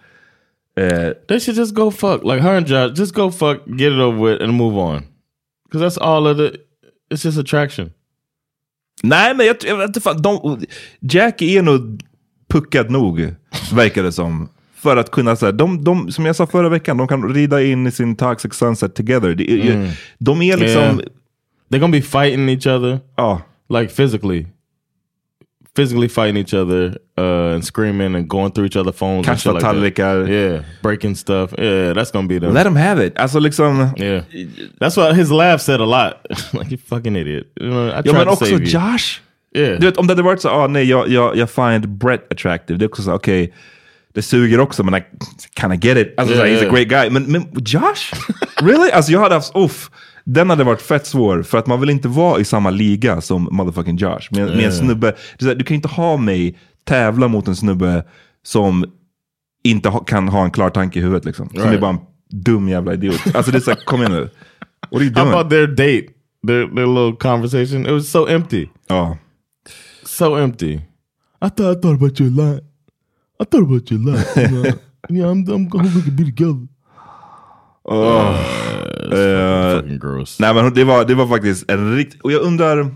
Eh, 0.80 1.10
They 1.28 1.40
should 1.40 1.58
just 1.58 1.76
go 1.76 1.92
fuck. 1.92 2.24
Like 2.24 2.40
her 2.40 2.58
and 2.58 2.68
Josh, 2.68 3.00
just 3.00 3.16
go 3.16 3.32
fuck, 3.32 3.58
get 3.68 3.94
it 3.94 4.00
over 4.00 4.32
with, 4.32 4.44
and 4.44 4.54
move 4.54 4.76
on. 4.78 5.02
Because 5.72 5.86
that's 5.86 6.04
all 6.04 6.28
of 6.28 6.38
the. 6.38 6.44
It's 7.14 7.26
just 7.26 7.38
attraction. 7.40 7.92
Nej, 9.04 9.36
men 9.36 9.46
jag, 9.46 9.56
jag 9.64 9.78
vet 9.78 9.88
inte 9.88 10.02
fan. 10.02 10.22
De, 10.22 10.60
Jackie 11.00 11.58
är 11.60 11.62
nog 11.64 12.04
puckad 12.50 12.92
nog, 12.92 13.34
verkar 13.74 14.04
det 14.04 14.12
som. 14.12 14.50
För 14.76 14.98
att 14.98 15.12
kunna, 15.12 15.36
så 15.36 15.46
här, 15.46 15.54
de, 15.54 15.84
de, 15.84 16.12
som 16.12 16.26
jag 16.26 16.36
sa 16.36 16.48
förra 16.48 16.70
veckan, 16.70 16.98
de 16.98 17.08
kan 17.08 17.34
rida 17.34 17.64
in 17.64 17.88
i 17.88 17.92
sin 17.92 18.16
Toxic 18.16 18.54
Sunset 18.54 18.96
together. 18.96 19.42
Är- 19.42 19.72
Mm. 19.76 19.90
De 20.18 20.42
är 20.42 20.58
liksom... 20.58 20.82
Yeah. 20.84 20.96
They're 21.70 21.80
gonna 21.80 21.92
be 21.92 22.02
fighting 22.02 22.50
each 22.50 22.68
other. 22.68 23.00
Ja. 23.16 23.42
Like 23.70 23.94
physically. 23.96 24.46
Physically 25.78 26.08
fighting 26.08 26.38
each 26.38 26.56
other 26.56 26.98
uh, 27.20 27.54
and 27.54 27.64
screaming 27.64 28.16
and 28.16 28.28
going 28.28 28.52
through 28.52 28.66
each 28.66 28.76
other's 28.76 28.96
phones. 28.96 29.28
like 29.28 29.96
that. 29.96 30.28
Yeah, 30.28 30.64
breaking 30.82 31.14
stuff. 31.14 31.54
Yeah, 31.56 31.94
that's 31.94 32.10
gonna 32.10 32.28
be 32.28 32.40
the. 32.40 32.50
Let 32.50 32.64
them 32.64 32.76
have 32.76 32.98
it. 32.98 33.16
Alltså 33.16 33.40
liksom... 33.40 33.94
Yeah, 33.96 34.24
that's 34.80 34.98
what 34.98 35.16
his 35.16 35.30
laugh 35.32 35.62
said 35.62 35.80
a 35.80 35.86
lot. 35.86 36.26
like 36.54 36.72
you 36.72 36.78
fucking 36.78 37.16
idiot. 37.16 37.46
You 37.62 37.70
know, 37.70 37.90
I 37.90 37.96
Ja 37.98 38.02
tried 38.02 38.14
men 38.14 38.26
to 38.26 38.32
också 38.32 38.46
save 38.46 38.64
you. 38.64 38.66
Josh. 38.66 39.22
Yeah. 39.56 39.80
Du 39.80 39.86
vet 39.86 39.98
om 39.98 40.08
det 40.08 40.12
hade 40.12 40.24
varit 40.24 40.42
så, 40.42 40.50
ah, 40.50 40.68
nej 40.68 40.84
jag, 40.84 41.10
jag, 41.10 41.38
jag 41.38 41.50
find 41.50 41.90
Brett 41.90 42.32
attractive. 42.32 42.80
Det 42.80 42.86
är 42.86 42.90
också 42.90 43.02
så, 43.02 43.14
okej, 43.14 43.54
det 44.14 44.22
suger 44.22 44.60
också 44.60 44.84
men 44.84 44.96
I 44.96 45.04
kind 45.60 45.74
of 45.74 45.84
get 45.84 45.98
it. 45.98 46.14
Alltså 46.18 46.36
så 46.36 46.42
här, 46.42 46.48
Yeah, 46.48 46.64
he's 46.64 46.68
a 46.68 46.72
great 46.72 46.88
guy. 46.88 47.10
Men, 47.10 47.24
men 47.32 47.48
Josh? 47.66 48.14
really? 48.62 48.92
Alltså 48.92 49.12
jag 49.12 49.20
hade 49.20 49.36
haft, 49.36 49.56
uff. 49.56 49.90
Den 50.30 50.50
hade 50.50 50.64
varit 50.64 50.82
fett 50.82 51.06
svår 51.08 51.44
för 51.44 51.58
att 51.58 51.68
man 51.68 51.80
vill 51.80 51.90
inte 51.90 52.08
vara 52.08 52.40
i 52.40 52.46
samma 52.46 52.70
liga 52.70 53.22
som 53.22 53.50
motherfucking 53.52 53.98
Josh. 53.98 54.28
Med, 54.32 54.42
med 54.42 54.50
en 54.52 54.60
Yeah. 54.60 54.72
snubbe, 54.74 55.14
här, 55.42 55.56
du 55.56 55.64
kan 55.64 55.76
inte 55.76 55.88
ha 55.88 56.18
mig 56.18 56.58
tävla 56.84 57.28
mot 57.28 57.48
en 57.48 57.56
snubbe 57.56 58.04
som 58.44 58.86
inte 59.64 59.90
ha, 59.90 60.00
kan 60.00 60.28
ha 60.28 60.44
en 60.44 60.52
klar 60.52 60.70
tanke 60.70 61.00
i 61.00 61.02
huvudet 61.02 61.26
liksom. 61.26 61.50
Som 61.50 61.62
är 61.62 61.78
bara 61.80 61.90
en 61.92 62.00
dum 62.30 62.70
jävla 62.70 62.94
idiot. 62.94 63.36
Alltså 63.36 63.52
det 63.52 63.58
är 63.58 63.62
såhär, 63.62 63.86
kom 63.86 64.00
igen 64.00 64.12
nu. 64.12 64.30
What 64.92 65.02
are 65.02 65.04
you 65.04 65.14
How 65.16 65.24
doing? 65.24 65.34
about 65.34 65.50
their 65.50 65.68
date? 65.68 66.08
Their 66.48 66.68
their 66.76 66.88
little 66.88 67.16
conversation. 67.20 67.86
It 67.86 67.92
was 67.92 68.10
so 68.12 68.28
empty. 68.28 68.68
Ja. 68.88 69.18
So 70.06 70.36
empty. 70.38 70.74
I 70.74 71.50
thought 71.50 71.78
I 71.78 71.82
thought 71.82 71.96
about 72.02 72.20
you 72.22 72.30
a 72.30 72.34
lot. 72.54 72.64
I 73.40 73.46
thought 73.46 73.64
about 73.64 73.92
you 73.92 73.98
a 74.00 74.16
lot. 74.16 74.38
You 74.38 74.48
know? 74.48 74.64
yeah, 75.10 75.32
I'm 75.32 75.48
I'm 75.50 75.70
hoping 75.72 75.92
we 76.06 76.12
be 76.12 76.24
together. 76.26 76.68
Oh. 77.88 78.36
Eh, 79.14 79.80
Fucking 79.80 80.00
gross. 80.00 80.40
Nej 80.40 80.54
men 80.54 80.74
det 80.74 80.84
var, 80.84 81.06
det 81.06 81.16
var 81.16 81.28
faktiskt 81.28 81.72
en 81.72 81.96
riktigt, 81.96 82.22
och 82.22 82.32
jag 82.32 82.42
undrar, 82.42 82.92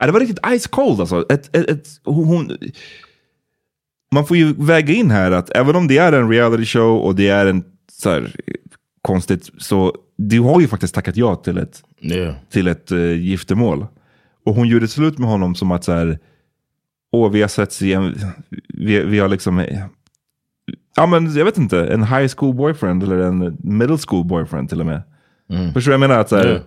ja, 0.00 0.06
det 0.06 0.12
var 0.12 0.20
riktigt 0.20 0.46
ice 0.58 0.66
cold 0.66 1.00
alltså. 1.00 1.26
Ett, 1.28 1.56
ett, 1.56 1.70
ett, 1.70 1.88
hon, 2.04 2.56
man 4.14 4.26
får 4.26 4.36
ju 4.36 4.54
väga 4.58 4.94
in 4.94 5.10
här 5.10 5.30
att 5.30 5.50
även 5.50 5.76
om 5.76 5.88
det 5.88 5.98
är 5.98 6.12
en 6.12 6.30
reality 6.30 6.64
show 6.64 6.98
och 6.98 7.14
det 7.14 7.28
är 7.28 7.46
en 7.46 7.64
så 7.92 8.10
här, 8.10 8.34
konstigt, 9.02 9.50
så 9.58 9.94
du 10.16 10.40
har 10.40 10.60
ju 10.60 10.68
faktiskt 10.68 10.94
tackat 10.94 11.16
ja 11.16 11.36
till 11.36 11.58
ett, 11.58 11.82
Yeah. 12.02 12.34
till 12.50 12.68
ett 12.68 12.92
uh, 12.92 13.12
giftermål. 13.12 13.86
Och 14.44 14.54
hon 14.54 14.68
gjorde 14.68 14.88
slut 14.88 15.18
med 15.18 15.28
honom 15.28 15.54
som 15.54 15.70
att 15.70 15.84
så 15.84 15.92
här, 15.92 16.18
åh 17.12 17.30
vi 17.30 17.40
har 17.40 17.48
setts 17.48 17.82
igen, 17.82 18.14
vi, 18.68 19.04
vi 19.04 19.18
har 19.18 19.28
liksom, 19.28 19.64
ja 20.96 21.06
men 21.06 21.34
jag 21.34 21.44
vet 21.44 21.58
inte, 21.58 21.86
en 21.86 22.04
high 22.04 22.28
school 22.36 22.54
boyfriend 22.54 23.02
eller 23.02 23.18
en 23.18 23.56
middle 23.62 23.98
school 24.08 24.24
boyfriend 24.24 24.68
till 24.68 24.80
och 24.80 24.86
med. 24.86 25.02
Förstår 25.74 25.90
du 25.92 25.98
vad 25.98 26.04
jag 26.04 26.08
menar? 26.10 26.20
Att, 26.20 26.28
så 26.28 26.36
här, 26.36 26.46
Yeah. 26.46 26.62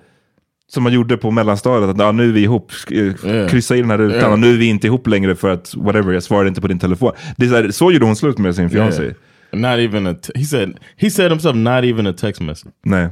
Som 0.67 0.83
man 0.83 0.93
gjorde 0.93 1.17
på 1.17 1.31
mellanstadiet, 1.31 1.89
att 1.89 1.97
ja, 1.97 2.11
nu 2.11 2.29
är 2.29 2.31
vi 2.31 2.41
ihop, 2.41 2.71
eh, 2.91 3.47
kryssa 3.47 3.75
i 3.75 3.81
den 3.81 3.89
här 3.89 3.97
rutan 3.97 4.17
Yeah. 4.17 4.31
och 4.33 4.39
nu 4.39 4.53
är 4.53 4.57
vi 4.57 4.65
inte 4.65 4.87
ihop 4.87 5.07
längre 5.07 5.35
för 5.35 5.49
att 5.49 5.75
whatever, 5.75 6.13
jag 6.13 6.23
svarade 6.23 6.49
inte 6.49 6.61
på 6.61 6.67
din 6.67 6.79
telefon. 6.79 7.11
Det 7.37 7.45
är 7.45 7.49
så, 7.49 7.55
här, 7.55 7.71
så 7.71 7.91
gjorde 7.91 8.05
hon 8.05 8.15
slut 8.15 8.37
med 8.37 8.55
sin 8.55 8.69
fiancé. 8.69 9.03
Yeah. 9.03 9.15
Not 9.51 9.79
even 9.79 10.07
a. 10.07 10.15
T- 10.21 10.31
he 10.35 10.45
said. 10.45 10.77
He 10.97 11.09
said 11.09 11.31
himself. 11.31 11.55
Not 11.55 11.83
even 11.83 12.07
a 12.07 12.13
text 12.17 12.41
message. 12.41 12.71
Nej. 12.85 13.09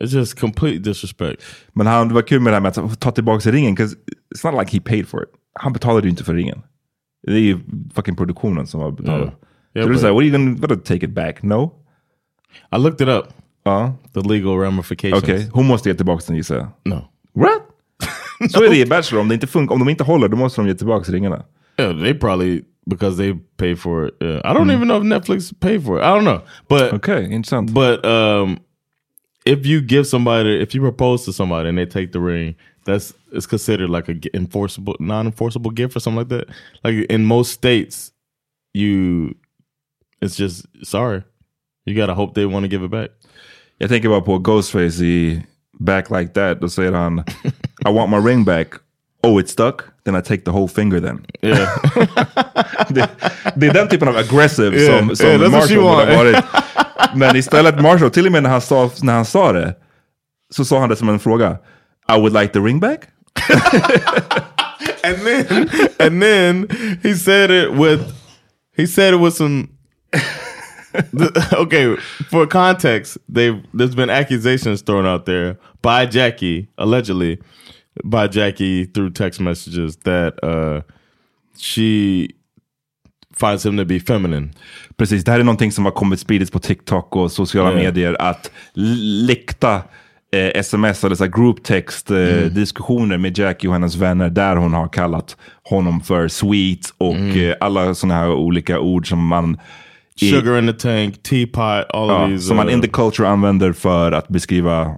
It's 0.00 0.14
just 0.14 0.40
complete 0.40 0.78
disrespect. 0.78 1.42
Men 1.72 1.86
han, 1.86 2.08
det 2.08 2.14
var 2.14 2.22
kul 2.22 2.40
med 2.40 2.52
det 2.52 2.56
här 2.56 2.60
med 2.60 2.78
att 2.78 3.00
ta 3.00 3.10
tillbaka 3.10 3.50
ringen, 3.50 3.76
it's 3.76 4.50
not 4.52 4.60
like 4.60 4.76
he 4.76 4.80
paid 4.80 5.08
for 5.08 5.22
it. 5.22 5.28
Han 5.60 5.72
betalade 5.72 6.06
ju 6.06 6.10
inte 6.10 6.24
för 6.24 6.34
ringen. 6.34 6.62
Det 7.26 7.32
är 7.32 7.38
ju 7.40 7.58
fucking 7.94 8.16
produktionen 8.16 8.66
som 8.66 8.80
har 8.80 8.90
betalat. 8.90 9.20
Yeah. 9.20 9.32
Yeah, 9.78 9.88
det 9.88 9.94
är 9.94 9.96
but- 9.96 10.00
så 10.00 10.06
här, 10.06 10.12
what 10.12 10.22
are 10.22 10.26
you 10.28 10.56
gonna, 10.58 10.76
take 10.84 11.06
it 11.06 11.10
back? 11.14 11.42
No? 11.42 11.72
I 12.72 12.78
looked 12.78 13.00
it 13.00 13.08
up. 13.08 13.24
Uh, 13.66 13.90
The 14.12 14.20
legal 14.20 14.58
ramifications. 14.58 15.22
Okay. 15.22 15.34
okej. 15.34 15.50
Hon 15.52 15.66
måste 15.66 15.88
ge 15.88 15.94
tillbaka 15.94 16.24
den 16.26 16.36
gissar 16.36 16.56
jag. 16.56 16.68
No. 16.84 17.04
What? 17.34 17.62
Så 18.50 18.64
är 18.64 18.70
det 18.70 18.76
i 18.76 18.86
Bachelor, 18.86 19.20
om 19.20 19.28
det 19.28 19.34
inte 19.34 19.46
funkar, 19.46 19.74
om 19.74 19.78
de 19.78 19.88
inte 19.88 20.04
håller, 20.04 20.28
då 20.28 20.36
måste 20.36 20.60
de 20.60 20.68
ge 20.68 20.74
tillbaka 20.74 21.12
ringarna. 21.12 21.44
Yeah, 21.80 22.00
they 22.02 22.14
probably 22.14 22.62
because 22.86 23.16
they 23.16 23.34
pay 23.56 23.76
for 23.76 24.06
it. 24.06 24.14
Uh, 24.22 24.28
I 24.44 24.54
don't 24.54 24.70
even 24.70 24.88
know 24.88 24.96
if 24.98 25.04
Netflix 25.04 25.52
pay 25.60 25.80
for 25.80 25.98
it. 25.98 26.02
I 26.04 26.08
don't 26.14 26.24
know, 26.24 26.40
but 26.68 26.92
Okej, 26.92 27.32
intressant. 27.32 27.70
but 27.74 28.04
um, 28.04 28.58
if 29.44 29.66
you 29.66 29.80
give 29.80 30.04
somebody, 30.04 30.62
if 30.62 30.74
you 30.74 30.80
propose 30.82 31.24
to 31.24 31.32
somebody 31.32 31.68
and 31.68 31.78
they 31.78 31.86
take 31.86 32.12
the 32.12 32.20
ring, 32.20 32.54
that's 32.84 33.12
it's 33.32 33.46
considered 33.46 33.90
like 33.90 34.08
a 34.08 34.16
enforceable, 34.36 34.96
non-enforceable 35.00 35.70
gift 35.72 35.96
or 35.96 36.00
something 36.00 36.18
like 36.18 36.28
that. 36.36 36.48
Like 36.84 37.06
in 37.14 37.24
most 37.26 37.52
states, 37.52 38.12
you, 38.74 39.34
it's 40.20 40.36
just 40.40 40.66
sorry. 40.86 41.22
You 41.86 41.96
gotta 42.00 42.14
hope 42.14 42.34
they 42.34 42.46
want 42.46 42.64
to 42.64 42.68
give 42.68 42.84
it 42.84 42.90
back. 42.90 43.10
Jag 43.78 43.90
tänker 43.90 44.08
bara 44.08 44.20
på 44.20 44.38
Ghostface 44.38 45.04
i 45.04 45.42
Back 45.78 46.10
Like 46.10 46.28
That. 46.28 46.60
Då 46.60 46.68
säger 46.68 46.92
han 46.92 47.18
I 47.88 47.92
want 47.92 48.10
my 48.10 48.30
ring 48.30 48.44
back. 48.44 48.68
Oh 49.22 49.40
it's 49.40 49.50
stuck? 49.52 49.82
Then 50.04 50.16
I 50.16 50.22
take 50.22 50.44
the 50.44 50.50
whole 50.50 50.68
finger 50.68 51.00
then. 51.00 51.26
Yeah. 51.42 51.68
det, 52.88 53.08
det 53.56 53.66
är 53.66 53.74
den 53.74 53.88
typen 53.88 54.08
av 54.08 54.16
aggressive 54.16 54.76
Yeah, 54.76 54.98
som, 54.98 55.16
som 55.16 55.26
yeah, 55.26 55.40
that's 55.40 55.42
what 55.42 55.52
Marshall 55.52 55.76
borde 55.76 55.88
ha 55.88 55.96
want. 55.96 56.18
varit. 56.18 56.44
Men 57.16 57.36
istället 57.36 57.80
Marshall, 57.80 58.10
till 58.10 58.26
och 58.26 58.32
med 58.32 58.42
när 58.42 58.50
han, 58.50 58.60
sa, 58.60 58.90
när 59.02 59.12
han 59.12 59.24
sa 59.24 59.52
det, 59.52 59.74
så 60.50 60.64
sa 60.64 60.80
han 60.80 60.88
det 60.88 60.96
som 60.96 61.08
en 61.08 61.18
fråga. 61.18 61.58
I 62.16 62.20
would 62.20 62.32
like 62.32 62.52
the 62.52 62.58
ring 62.60 62.80
back. 62.80 63.00
and 65.04 65.16
then 65.24 65.68
and 66.00 66.22
then 66.22 66.66
he 67.02 67.14
said 67.14 67.50
it 67.50 67.70
with 67.72 68.02
he 68.76 68.86
said 68.86 69.14
it 69.14 69.20
with 69.20 69.36
some 69.36 69.68
okay 71.62 71.96
for 72.30 72.46
context 72.46 73.18
they've 73.34 73.62
there's 73.74 73.94
been 73.94 74.10
accusations 74.10 74.82
thrown 74.82 75.06
out 75.06 75.26
there 75.26 75.56
by 75.82 76.06
jackie 76.10 76.66
allegedly 76.78 77.38
by 78.04 78.26
jackie 78.28 78.86
through 78.86 79.10
text 79.12 79.40
messages 79.40 79.96
that 80.04 80.34
uh 80.42 80.80
she 81.58 82.28
finds 83.34 83.66
him 83.66 83.76
to 83.76 83.84
be 83.84 84.00
feminine 84.00 84.50
Precis, 84.96 85.24
det 85.24 85.30
här 85.32 85.40
är 85.40 85.44
någonting 85.44 85.72
som 85.72 85.84
har 85.84 85.92
kommit 85.92 86.20
spridits 86.20 86.50
på 86.50 86.58
TikTok 86.58 87.16
och 87.16 87.32
sociala 87.32 87.70
Yeah. 87.70 87.82
medier. 87.84 88.16
Att 88.22 88.50
läckta 89.26 89.74
eh, 90.32 90.46
sms 90.54 91.04
eller 91.04 91.16
så 91.16 91.26
group 91.26 91.62
text 91.64 92.10
eh, 92.10 92.16
Mm. 92.18 92.54
diskussioner 92.54 93.18
med 93.18 93.38
Jackie 93.38 93.68
och 93.68 93.74
hennes 93.74 93.96
vänner 93.96 94.30
där 94.30 94.56
hon 94.56 94.72
har 94.72 94.88
kallat 94.88 95.36
honom 95.64 96.00
för 96.00 96.28
sweet 96.28 96.80
och 96.98 97.14
Mm. 97.14 97.50
eh, 97.50 97.54
alla 97.60 97.94
sådana 97.94 98.14
här 98.20 98.30
olika 98.32 98.80
ord 98.80 99.08
som 99.08 99.26
man 99.26 99.58
sugar 100.18 100.58
in 100.58 100.66
the 100.66 100.72
tank 100.72 101.22
teapot 101.22 101.86
all 101.94 102.08
ja, 102.08 102.24
of 102.24 102.30
these 102.30 102.46
som 102.48 102.56
man 102.56 102.66
uh, 102.68 102.72
in 102.72 102.80
the 102.82 102.88
culture 102.88 103.28
använder 103.28 103.72
för 103.72 104.12
att 104.12 104.28
beskriva 104.28 104.94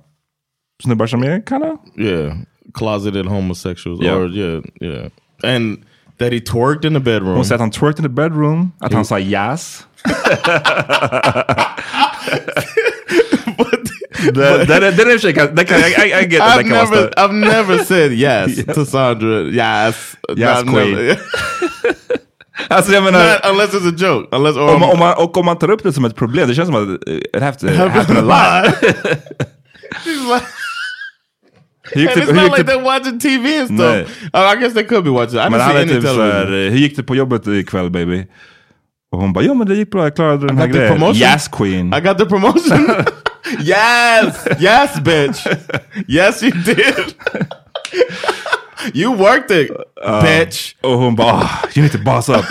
snubbar 0.83 1.07
som 1.07 1.23
är 1.23 1.43
kinda 1.49 1.77
Yeah, 1.99 2.37
closeted 2.75 3.27
homosexuals. 3.27 4.01
Yeah. 4.03 4.19
Or 4.19 4.29
yeah, 4.31 4.63
yeah, 4.81 5.11
and 5.57 5.79
that 6.19 6.33
he 6.33 6.41
twerked 6.41 6.85
in 6.85 6.95
the 6.95 7.01
bedroom. 7.01 7.35
Hon 7.37 7.45
säger 7.45 7.55
att 7.55 7.61
han 7.61 7.71
twerked 7.71 7.99
in 7.99 8.03
the 8.05 8.09
bedroom, 8.23 8.73
att 8.81 8.93
han 8.93 9.05
sa 9.05 9.19
yes. 9.19 9.87
Den 14.35 14.43
är 14.83 14.87
i 14.87 14.91
och 14.91 14.95
för 14.95 15.19
sig 15.19 15.35
kan- 15.35 15.55
den 15.55 15.67
kan- 15.67 15.79
I 15.79 15.83
get 16.29 16.41
that, 16.41 16.59
I've 16.59 16.63
kan 16.63 16.69
never, 16.69 16.87
större. 16.87 17.11
I've 17.17 17.33
never 17.33 17.79
said 17.85 18.13
yes, 18.13 18.65
to 18.75 18.85
Sandra. 18.85 19.41
Yes, 19.41 20.17
Yes, 20.37 20.63
queen. 20.63 21.17
Alltså 22.69 22.93
jag 22.93 23.03
menar, 23.03 23.33
Not 23.33 23.41
unless 23.51 23.75
it's 23.75 23.89
a 23.89 23.95
joke. 23.97 24.37
Unless 24.37 24.57
or 24.57 24.75
om, 24.75 24.83
om 24.83 24.99
man, 24.99 25.15
och 25.19 25.37
om 25.37 25.47
man 25.47 25.59
tar 25.59 25.71
upp 25.71 25.83
det 25.83 25.93
som 25.93 26.05
ett 26.05 26.17
problem, 26.17 26.49
det 26.49 26.55
känns 26.55 26.69
som 26.69 26.77
att 26.77 27.09
it 27.09 27.43
have 27.43 27.55
to 27.55 27.67
Happen 27.67 28.17
a 28.17 28.21
lot. 28.21 28.75
Hur 31.93 32.01
gick 32.01 32.11
and 32.11 32.21
det, 32.21 32.27
it's 32.27 32.35
not 32.35 32.59
like 32.59 32.67
they're 32.67 32.83
watching 32.83 33.19
TV 33.19 33.59
and 33.59 33.69
stuff. 33.69 34.35
Uh, 34.35 34.39
I 34.39 34.57
guess 34.57 34.75
they 34.75 34.85
could 34.85 35.05
be 35.05 35.11
watching. 35.11 35.39
I 35.39 35.51
men 35.51 35.61
han 35.61 35.77
är 35.77 35.87
typ 35.87 36.05
såhär, 36.05 36.47
hur 36.47 36.79
gick 36.79 36.97
det 36.97 37.03
på 37.03 37.17
jobbet 37.17 37.47
ikväll 37.47 37.91
baby? 37.91 38.27
Och 39.13 39.19
hon 39.21 39.33
bara, 39.33 39.45
jo 39.45 39.55
men 39.55 39.69
det 39.69 39.75
gick 39.75 39.91
bra, 39.91 40.05
jag 40.05 40.17
klarade 40.17 40.47
den 40.47 40.59
här 40.59 40.67
grejen. 40.67 40.93
promotion. 40.93 41.17
Yes 41.17 41.49
queen. 41.49 41.95
I 41.95 42.01
got 42.01 42.19
the 42.19 42.27
promotion. 42.27 42.81
yes, 43.61 44.47
yes, 44.61 45.01
bitch. 45.01 45.47
Yes, 46.09 46.43
you 46.43 46.53
did. 46.53 47.15
You 48.95 49.15
worked 49.17 49.51
it, 49.61 49.71
Uh, 50.07 50.23
bitch. 50.23 50.75
Och 50.83 50.91
hon 50.99 51.17
bara, 51.17 51.33
oh, 51.35 51.51
you 51.75 51.83
need 51.83 51.93
to 51.93 51.99
boss 51.99 52.29
up. 52.29 52.45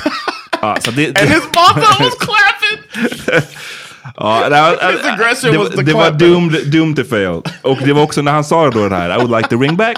Ja, 0.62 0.78
så 0.82 0.92
det, 0.92 1.20
And 1.20 1.30
his 1.30 1.44
mother 1.56 2.04
was 2.04 2.16
clapping. 2.20 3.44
Ja, 4.18 4.50
det, 4.50 4.62
var- 4.62 5.70
det, 5.70 5.76
the 5.78 5.84
det 5.84 5.94
var 5.94 6.12
doomed, 6.12 6.72
doomed 6.72 6.96
to 6.96 7.04
fail. 7.04 7.42
Och 7.62 7.78
det 7.86 7.94
var 7.94 8.02
också 8.04 8.22
när 8.22 8.32
han 8.32 8.44
sa 8.44 8.70
då 8.70 8.90
det 8.90 8.96
här, 8.96 9.10
I 9.10 9.18
would 9.18 9.32
like 9.38 9.50
the 9.50 9.56
ring 9.56 9.76
back. 9.76 9.98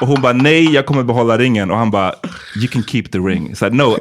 Och 0.00 0.06
hon 0.06 0.20
bara, 0.22 0.32
nej 0.32 0.72
jag 0.74 0.86
kommer 0.86 1.02
behålla 1.02 1.38
ringen. 1.38 1.70
Och 1.70 1.76
han 1.78 1.90
bara, 1.90 2.14
you 2.56 2.68
can 2.68 2.82
keep 2.82 3.02
the 3.12 3.18
ring. 3.18 3.56
Så 3.56 3.68
no, 3.70 3.96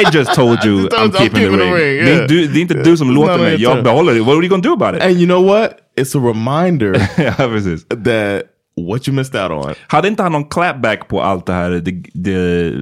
I 0.00 0.04
just 0.16 0.34
told 0.34 0.64
you 0.64 0.88
I'm 0.88 1.10
I'm 1.10 1.12
keeping 1.12 1.30
the 1.30 1.40
keeping 1.40 1.58
the 1.58 1.64
ring. 1.64 1.74
ring, 1.74 2.04
Det, 2.04 2.10
är 2.10 2.14
yeah. 2.14 2.22
inte 2.22 2.34
du, 2.34 2.46
det 2.46 2.58
är 2.58 2.62
inte 2.62 2.74
du 2.74 2.96
som 2.96 3.10
låter 3.10 3.36
no, 3.38 3.42
mig, 3.42 3.62
jag 3.62 3.84
behåller 3.84 4.14
det. 4.14 4.20
What 4.20 4.28
are 4.36 4.42
you 4.44 4.48
gonna 4.48 4.62
do 4.62 4.72
about 4.72 4.96
it? 4.96 5.02
And 5.02 5.12
you 5.16 5.26
know 5.26 5.44
what? 5.46 5.70
It's 6.00 6.14
a 6.18 6.20
reminder 6.28 7.08
ja, 7.16 7.32
precis. 7.48 7.84
that 7.88 8.42
what 8.80 9.08
you 9.08 9.14
missed 9.16 9.42
out 9.42 9.66
on. 9.66 9.74
Hade 9.88 10.08
inte 10.08 10.22
han 10.22 10.32
någon 10.32 10.44
clapback 10.48 11.08
på 11.08 11.22
allt 11.22 11.46
det 11.46 11.52
här, 11.52 11.80
the, 11.80 11.92
the 12.24 12.72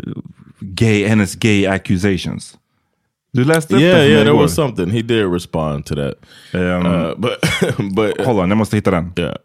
gay, 0.61 1.07
hennes 1.07 1.35
gay 1.35 1.67
accusations? 1.67 2.59
Du 3.33 3.45
läste 3.45 3.75
upp 3.75 3.81
Yeah, 3.81 3.95
för 3.97 4.03
mig 4.03 4.11
yeah, 4.13 4.25
there 4.25 4.37
was 4.37 4.55
something. 4.55 4.91
He 4.91 5.03
did 5.03 5.33
respond 5.33 5.87
to 5.87 5.95
that. 5.95 6.15
Um, 6.53 6.87
Uh, 6.87 7.15
but 7.17 7.33
but 7.97 8.27
Hold 8.27 8.41
on, 8.41 8.49
jag 8.49 8.57
måste 8.59 8.77
hitta 8.77 8.91
den. 8.91 9.13
yeah. 9.19 9.37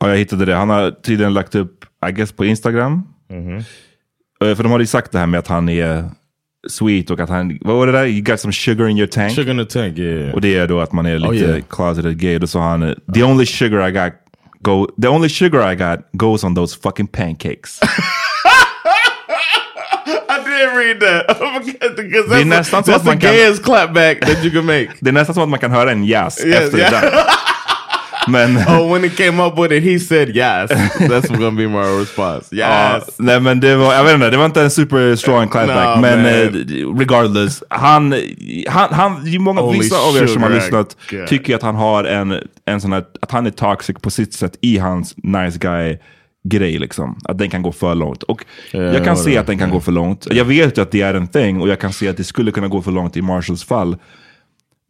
Ja, 0.00 0.08
jag 0.08 0.16
hittade 0.16 0.44
det. 0.44 0.54
Han 0.54 0.70
har 0.70 0.90
tydligen 0.90 1.34
lagt 1.34 1.54
upp, 1.54 1.84
I 2.08 2.12
guess 2.12 2.32
på 2.32 2.44
Instagram. 2.44 3.02
Eh, 4.44 4.54
För 4.56 4.62
de 4.62 4.72
hade 4.72 4.82
ju 4.82 4.86
sagt 4.88 5.12
det 5.12 5.18
här 5.18 5.26
med 5.26 5.38
att 5.38 5.48
han 5.48 5.68
är 5.68 6.04
sweet 6.68 7.10
och 7.10 7.20
att 7.20 7.28
han, 7.28 7.58
vad 7.60 7.76
var 7.76 7.86
det 7.86 7.92
där? 7.92 8.06
You 8.06 8.20
got 8.20 8.40
some 8.40 8.52
sugar 8.52 8.88
in 8.88 8.96
your 8.98 9.06
tank. 9.06 9.32
Sugar 9.32 9.50
in 9.50 9.58
the 9.66 9.80
tank, 9.80 9.98
yeah. 9.98 10.34
Och 10.34 10.40
det 10.40 10.54
är 10.56 10.68
då 10.68 10.80
att 10.80 10.92
man 10.92 11.06
är 11.06 11.18
lite 11.18 11.28
Oh, 11.30 11.36
yeah. 11.36 11.60
closeted 11.70 12.18
gay. 12.18 12.38
Då 12.38 12.46
sa 12.46 12.62
han, 12.62 12.94
the 13.14 13.22
only 13.22 13.46
sugar 13.46 13.88
I 13.88 13.90
got, 13.92 14.12
go, 14.62 14.86
the 14.98 15.08
only 15.08 15.28
sugar 15.28 15.60
I 15.72 15.74
got 15.74 15.98
goes 16.16 16.44
on 16.44 16.54
those 16.54 16.74
fucking 16.74 17.08
pancakes. 17.08 17.80
I 20.28 20.38
did 20.44 20.76
read 20.76 21.00
that. 21.00 21.26
because 21.96 22.28
Det 22.28 22.36
är 22.36 22.44
that's, 22.44 22.44
nästan 22.44 22.84
så 22.84 22.92
that's 22.92 23.04
the 23.04 23.16
gayest 23.16 23.62
clapback 23.62 24.20
that 24.20 24.44
you 24.44 24.50
can 24.50 24.64
make. 24.66 24.88
det 25.00 25.10
är 25.10 25.12
nästan 25.12 25.34
som 25.34 25.42
att 25.42 25.48
man 25.48 25.58
kan 25.58 25.70
höra 25.70 25.90
en 25.92 26.04
yes 26.04 26.44
Yes, 26.44 26.64
efter 26.64 26.78
yeah. 26.78 26.90
det 26.90 27.00
där. 27.00 27.24
Men, 28.28 28.56
oh, 28.68 28.92
when 28.92 29.02
he 29.02 29.10
came 29.10 29.42
up 29.42 29.58
with 29.58 29.72
it, 29.72 29.82
he 29.82 29.98
said 29.98 30.36
yes. 30.36 30.70
That's 31.08 31.28
gonna 31.28 31.56
be 31.56 31.68
my 31.68 32.00
response. 32.00 32.56
Yes. 32.56 33.18
nej 33.18 33.40
men 33.40 33.60
det 33.60 33.76
var, 33.76 33.94
jag 33.94 34.04
vet 34.04 34.14
inte, 34.14 34.30
det 34.30 34.36
var 34.36 34.44
inte 34.44 34.62
en 34.62 34.70
super 34.70 35.16
strong 35.16 35.48
clapback. 35.48 35.96
No, 35.96 36.00
men 36.00 36.26
eh, 36.26 36.52
regardless, 36.98 37.62
han, 37.68 38.14
han, 38.68 38.94
han, 38.94 39.42
många, 39.42 39.60
Only 39.60 39.78
vissa 39.78 39.96
av 39.96 40.16
er 40.16 40.26
som 40.26 40.42
har 40.42 40.50
lyssnat 40.50 40.96
got. 41.10 41.28
tycker 41.28 41.54
att 41.54 41.62
han 41.62 41.74
har 41.74 42.04
en, 42.04 42.38
en 42.64 42.80
sån 42.80 42.92
här, 42.92 43.04
att 43.22 43.30
han 43.30 43.46
är 43.46 43.50
toxic 43.50 43.96
på 44.00 44.10
sitt 44.10 44.34
sätt 44.34 44.58
i 44.60 44.78
hans 44.78 45.14
nice 45.16 45.58
guy 45.58 45.98
grej 46.44 46.78
liksom. 46.78 47.18
Att 47.24 47.38
den 47.38 47.50
kan 47.50 47.62
gå 47.62 47.72
för 47.72 47.94
långt. 47.94 48.22
Och 48.22 48.44
jag 48.70 49.04
kan 49.04 49.16
se 49.16 49.38
att 49.38 49.46
den 49.46 49.58
kan 49.58 49.70
gå 49.70 49.80
för 49.80 49.92
långt. 49.92 50.26
Jag 50.30 50.44
vet 50.44 50.78
ju 50.78 50.82
att 50.82 50.90
det 50.90 51.02
är 51.02 51.14
en 51.14 51.28
thing 51.28 51.60
och 51.60 51.68
jag 51.68 51.80
kan 51.80 51.92
se 51.92 52.08
att 52.08 52.16
det 52.16 52.24
skulle 52.24 52.50
kunna 52.50 52.68
gå 52.68 52.82
för 52.82 52.92
långt 52.92 53.16
i 53.16 53.22
Marshalls 53.22 53.64
fall. 53.64 53.96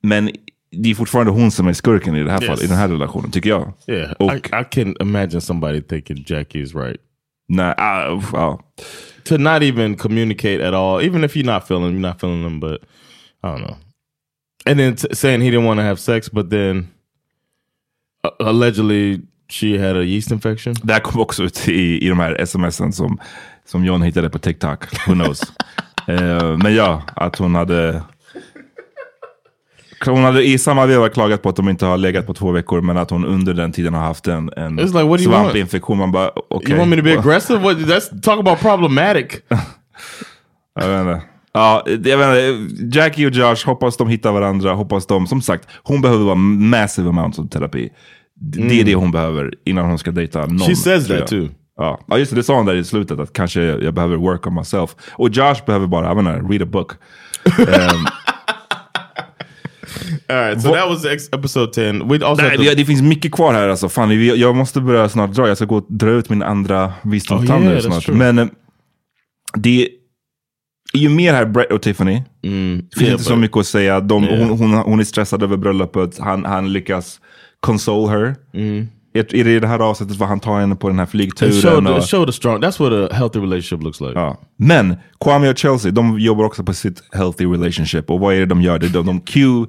Men 0.03 0.30
det 0.73 0.91
är 0.91 0.95
fortfarande 0.95 1.33
hon 1.33 1.51
som 1.51 1.66
är 1.66 1.73
skurken 1.73 2.16
i 2.16 2.23
det 2.25 2.31
här 2.31 2.41
Yes. 2.41 2.47
fallet, 2.47 2.64
i 2.64 2.66
den 2.66 2.77
här 2.77 2.89
relationen, 2.89 3.31
tycker 3.31 3.51
jag. 3.51 3.73
Yeah, 3.87 4.12
Och, 4.12 4.33
I, 4.33 4.37
I 4.37 4.64
can 4.70 4.97
imagine 5.01 5.41
somebody 5.41 5.83
thinking 5.83 6.25
Jackie 6.27 6.62
is 6.62 6.75
right. 6.75 6.97
nej, 7.49 7.75
ah, 7.77 8.09
uff, 8.16 8.31
ja. 8.33 8.61
To 9.25 9.37
not 9.39 9.62
even 9.62 9.97
communicate 9.97 10.68
at 10.68 10.75
all, 10.75 11.03
even 11.03 11.25
if 11.25 11.37
you're 11.37 11.53
not 11.55 11.68
feeling, 11.68 11.93
you're 11.93 12.09
not 12.09 12.20
feeling 12.20 12.43
them, 12.43 12.61
but 12.61 12.81
I 13.45 13.47
don't 13.47 13.59
know. 13.66 13.77
And 14.66 14.79
then 14.79 14.97
t- 14.97 15.14
saying 15.14 15.41
he 15.43 15.51
didn't 15.51 15.64
want 15.66 15.79
to 15.79 15.85
have 15.85 15.97
sex, 16.01 16.31
but 16.33 16.51
then 16.51 16.89
uh, 18.25 18.47
allegedly 18.49 19.20
she 19.49 19.79
had 19.79 19.97
a 19.97 20.03
yeast 20.05 20.31
infection. 20.33 20.75
Det 20.83 20.93
här 20.93 21.01
kom 21.01 21.20
också 21.20 21.43
ut 21.43 21.68
i, 21.68 22.07
i 22.07 22.09
de 22.09 22.18
här 22.18 22.45
smsen 22.45 22.93
som, 22.93 23.18
som 23.64 23.85
John 23.85 24.03
hittade 24.03 24.31
på 24.31 24.39
TikTok. 24.39 25.09
Who 25.09 25.14
knows? 25.14 25.41
Eh, 26.09 26.57
men 26.59 26.75
ja, 26.75 27.03
att 27.16 27.37
hon 27.39 27.55
hade... 27.55 28.03
Hon 30.07 30.24
hade 30.24 30.44
i 30.44 30.59
samma 30.59 30.86
veva 30.86 31.09
klagat 31.09 31.42
på 31.42 31.48
att 31.48 31.57
de 31.57 31.68
inte 31.68 31.86
har 31.86 31.96
legat 31.96 32.26
på 32.26 32.34
två 32.34 32.50
veckor, 32.50 32.80
men 32.80 32.96
att 32.96 33.11
hon 33.11 33.24
under 33.24 33.55
den 33.55 33.72
tiden 33.72 33.94
har 33.94 34.03
haft 34.03 34.26
en, 34.28 34.50
en 34.57 34.76
like, 34.76 35.18
svampinfektion. 35.18 35.98
Man 35.98 36.12
bara, 36.12 36.30
okej. 36.50 36.70
You 36.70 36.78
want 36.78 36.90
me 36.90 36.96
to 36.96 37.03
be 37.03 37.18
aggressive? 37.18 37.59
What? 37.59 37.76
That's 37.78 38.20
talk 38.20 38.38
about 38.40 38.61
problematic. 38.61 39.26
Jag 40.80 40.88
vet 40.88 41.00
inte. 41.00 41.22
Ja, 41.55 41.82
jag 41.86 42.18
vet 42.18 42.59
inte. 42.59 42.98
Jackie 42.98 43.26
och 43.26 43.32
Josh, 43.32 43.66
hoppas 43.66 43.96
de 43.96 44.09
hittar 44.09 44.32
varandra. 44.32 44.72
Hoppas 44.72 45.07
de, 45.07 45.26
som 45.26 45.42
sagt, 45.42 45.68
hon 45.82 46.00
behöver 46.03 46.24
vara 46.24 46.34
massive 46.34 47.09
amounts 47.09 47.38
of 47.38 47.48
terapi. 47.50 47.88
D- 48.40 48.64
Det 48.68 48.80
är 48.80 48.84
det 48.84 48.94
hon 48.94 49.11
behöver 49.12 49.55
innan 49.64 49.86
hon 49.86 49.98
ska 49.98 50.11
dejta 50.11 50.38
någon. 50.40 50.50
Mm. 50.50 50.61
She 50.68 50.76
says 50.76 51.09
that 51.09 51.26
too. 51.26 51.48
Ja, 51.76 52.00
ja 52.07 52.18
just 52.18 52.30
det, 52.32 52.36
det 52.36 52.42
sa 52.42 52.55
hon 52.57 52.66
där 52.66 52.74
i 52.74 52.84
slutet 52.84 53.18
att 53.18 53.32
kanske 53.32 53.61
jag 53.62 53.94
behöver 53.94 54.16
work 54.16 54.46
on 54.46 54.55
myself. 54.55 54.90
Och 55.12 55.28
Josh 55.28 55.64
behöver 55.66 55.86
bara, 55.86 56.07
jag 56.07 56.16
menar, 56.16 56.48
read 56.50 56.62
a 56.62 56.66
book. 56.66 56.92
Um, 57.59 57.66
All 60.28 60.36
right, 60.36 60.62
so 60.62 60.72
that 60.74 60.88
was 60.88 61.05
episode 61.32 61.72
10. 61.72 61.93
We 62.09 62.26
also 62.26 62.43
nej, 62.43 62.57
to- 62.57 62.74
det, 62.76 62.84
finns 62.84 63.03
mycket 63.03 63.32
kvar 63.32 63.55
här 63.55 63.68
alltså. 63.68 63.88
Fan, 63.88 64.24
jag 64.38 64.57
måste 64.57 64.80
börja 64.80 65.09
snart 65.09 65.30
dra. 65.32 65.49
Jag 65.49 65.57
ska 65.57 65.66
gå 65.66 65.76
och 65.76 65.86
dra 65.88 66.11
ut 66.11 66.28
min 66.30 66.43
andra 66.43 66.93
visdomstand 67.03 67.64
Oh, 67.64 67.70
yeah, 67.70 67.80
snart. 67.82 68.09
Men 68.09 68.38
eh, 68.38 68.47
det 69.57 69.88
är 70.95 70.99
ju 70.99 71.09
mer 71.09 71.34
här 71.34 71.47
Brett 71.47 71.72
och 71.72 71.82
Tiffany. 71.82 72.22
Mm, 72.43 72.76
Det 72.90 72.99
finns 72.99 73.03
yeah, 73.03 73.12
inte 73.12 73.24
så 73.24 73.32
but- 73.32 73.38
mycket 73.40 73.57
att 73.57 73.66
säga. 73.66 74.01
De, 74.01 74.24
Yeah. 74.24 74.38
hon, 74.49 74.59
hon, 74.59 74.74
hon 74.74 75.01
är 75.01 75.05
stressad 75.05 75.43
över 75.43 75.57
bröllopet. 75.57 76.18
Han, 76.18 76.45
han 76.45 76.72
lyckas 76.72 77.20
console 77.61 78.09
her. 78.18 78.34
I, 79.14 79.18
I 79.40 79.60
det 79.60 79.66
här 79.68 79.78
avsnittet 79.78 80.16
var 80.16 80.26
han 80.26 80.40
tar 80.40 80.60
henne 80.60 80.76
på 80.76 80.88
den 80.88 80.98
här 80.98 81.06
flygturen. 81.06 81.52
showed, 81.52 81.86
och- 81.86 81.98
it 81.98 82.10
showed 82.10 82.28
a 82.28 82.32
strong. 82.32 82.60
That's 82.60 82.80
what 82.80 83.10
a 83.12 83.14
healthy 83.14 83.40
relationship 83.40 83.82
looks 83.84 84.00
like. 84.00 84.12
Ja. 84.14 84.40
Men 84.56 84.96
Kwame 85.20 85.50
och 85.50 85.58
Chelsea, 85.58 85.90
de 85.92 86.18
jobbar 86.20 86.44
också 86.44 86.64
på 86.64 86.74
sitt 86.74 87.02
healthy 87.14 87.44
relationship. 87.46 88.10
Och 88.10 88.20
vad 88.20 88.34
är 88.34 88.40
det 88.40 88.46
de 88.46 88.62
gör? 88.62 88.78
Det 88.78 88.88
De, 88.88 89.06
de 89.06 89.20
cue 89.20 89.66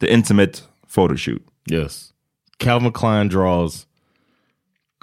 the 0.00 0.12
intimate 0.12 0.52
photoshoot. 0.94 1.42
Yes. 1.70 2.08
Calvin 2.58 2.92
Klein 2.92 3.28
draws 3.28 3.86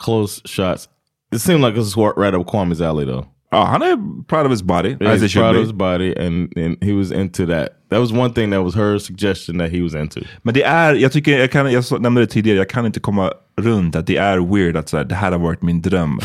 close 0.03 0.41
shots. 0.45 0.89
It 1.35 1.41
seemed 1.41 1.61
like 1.65 1.75
this 1.75 1.95
was 1.97 2.17
right 2.17 2.33
up 2.33 2.47
Kwame's 2.47 2.81
alley, 2.89 3.05
though. 3.05 3.25
Ja, 3.53 3.65
han 3.65 3.81
är 3.81 4.23
proud 4.27 4.45
of 4.45 4.51
his 4.51 4.63
body, 4.63 4.89
Yeah, 5.01 5.13
as 5.13 5.21
he 5.21 5.27
he's 5.27 5.33
proud 5.33 5.53
be. 5.53 5.59
of 5.59 5.65
his 5.65 5.73
body, 5.73 6.15
and, 6.27 6.57
and 6.57 6.77
he 6.83 6.93
was 6.93 7.11
into 7.11 7.45
that. 7.45 7.69
That 7.89 7.99
was 7.99 8.11
one 8.11 8.33
thing 8.33 8.51
that 8.51 8.63
was 8.63 8.75
her 8.75 8.99
suggestion 8.99 9.57
that 9.59 9.71
he 9.71 9.81
was 9.81 9.93
into. 9.93 10.19
Men 10.41 10.53
det 10.53 10.63
är, 10.63 10.93
jag 10.93 11.11
tycker, 11.11 11.39
jag, 11.39 11.51
kan, 11.51 11.71
jag 11.71 12.01
nämnde 12.01 12.21
det 12.21 12.27
tidigare, 12.27 12.57
jag 12.57 12.69
kan 12.69 12.85
inte 12.85 12.99
komma 12.99 13.31
runt 13.61 13.95
att 13.95 14.07
det 14.07 14.17
är 14.17 14.55
weird 14.55 14.77
att 14.77 14.89
så 14.89 14.97
här, 14.97 15.03
det 15.03 15.15
här 15.15 15.31
har 15.31 15.39
varit 15.39 15.61
min 15.61 15.81
dröm. 15.81 16.19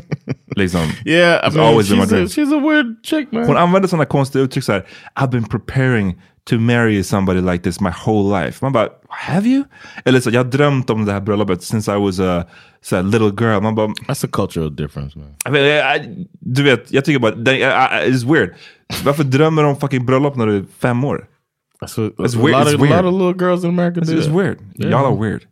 liksom. 0.56 0.80
Yeah, 1.04 1.48
I 1.48 1.56
mean, 1.56 1.68
always 1.68 1.88
been 1.88 1.98
my 1.98 2.04
she's, 2.04 2.24
a, 2.24 2.28
she's 2.28 2.52
a 2.56 2.60
weird 2.68 2.96
chick, 3.04 3.32
man. 3.32 3.44
Hon 3.46 3.56
använder 3.56 3.88
sådana 3.88 4.04
konstiga 4.04 4.44
uttryck 4.44 4.64
så 4.64 4.72
här, 4.72 4.86
I've 5.20 5.30
been 5.30 5.44
preparing 5.44 6.14
to 6.44 6.58
marry 6.58 7.02
somebody 7.04 7.40
like 7.40 7.62
this 7.62 7.80
my 7.80 7.90
whole 8.06 8.44
life. 8.44 8.58
Man 8.62 8.72
bara, 8.72 8.88
have 9.08 9.48
you? 9.48 9.64
Eller 10.04 10.20
så, 10.20 10.30
jag 10.30 10.44
har 10.44 10.50
drömt 10.50 10.90
om 10.90 11.04
det 11.04 11.12
här 11.12 11.20
bröllopet 11.20 11.62
since 11.62 11.92
I 11.92 11.98
was 11.98 12.20
a 12.20 12.44
så 12.82 13.02
little 13.02 13.30
girl. 13.40 13.60
Man 13.62 13.74
bara, 13.74 13.86
That's 13.86 14.24
a 14.24 14.28
cultural 14.32 14.76
difference, 14.76 15.18
man. 15.18 15.28
I 15.48 15.50
mean, 15.50 15.64
I, 15.66 15.98
I, 16.00 16.26
du 16.40 16.62
vet, 16.62 16.92
jag 16.92 17.04
tycker 17.04 17.18
bara, 17.18 17.34
det, 17.34 17.52
it's 18.08 18.32
weird. 18.32 18.54
Varför 19.04 19.24
drömmer 19.24 19.62
du 19.62 19.68
om 19.68 19.76
fucking 19.76 20.06
bröllop 20.06 20.36
när 20.36 20.46
du 20.46 20.56
är 20.56 20.64
fem 20.78 21.04
år? 21.04 21.26
That's 21.80 22.02
what, 22.02 22.12
It's 22.30 22.38
a, 22.38 22.42
weird. 22.44 22.58
lot 22.58 22.68
It's 22.68 22.74
of, 22.74 22.80
weird. 22.80 22.92
a 22.92 23.02
lot 23.02 23.14
of 23.14 23.20
little 23.20 23.46
girls 23.46 23.64
in 23.64 23.70
America 23.70 24.00
It's, 24.00 24.10
do. 24.12 24.18
it's 24.18 24.28
weird. 24.38 24.58
Yeah. 24.74 24.90
Y'all 24.90 25.06
are 25.12 25.28
weird. 25.28 25.42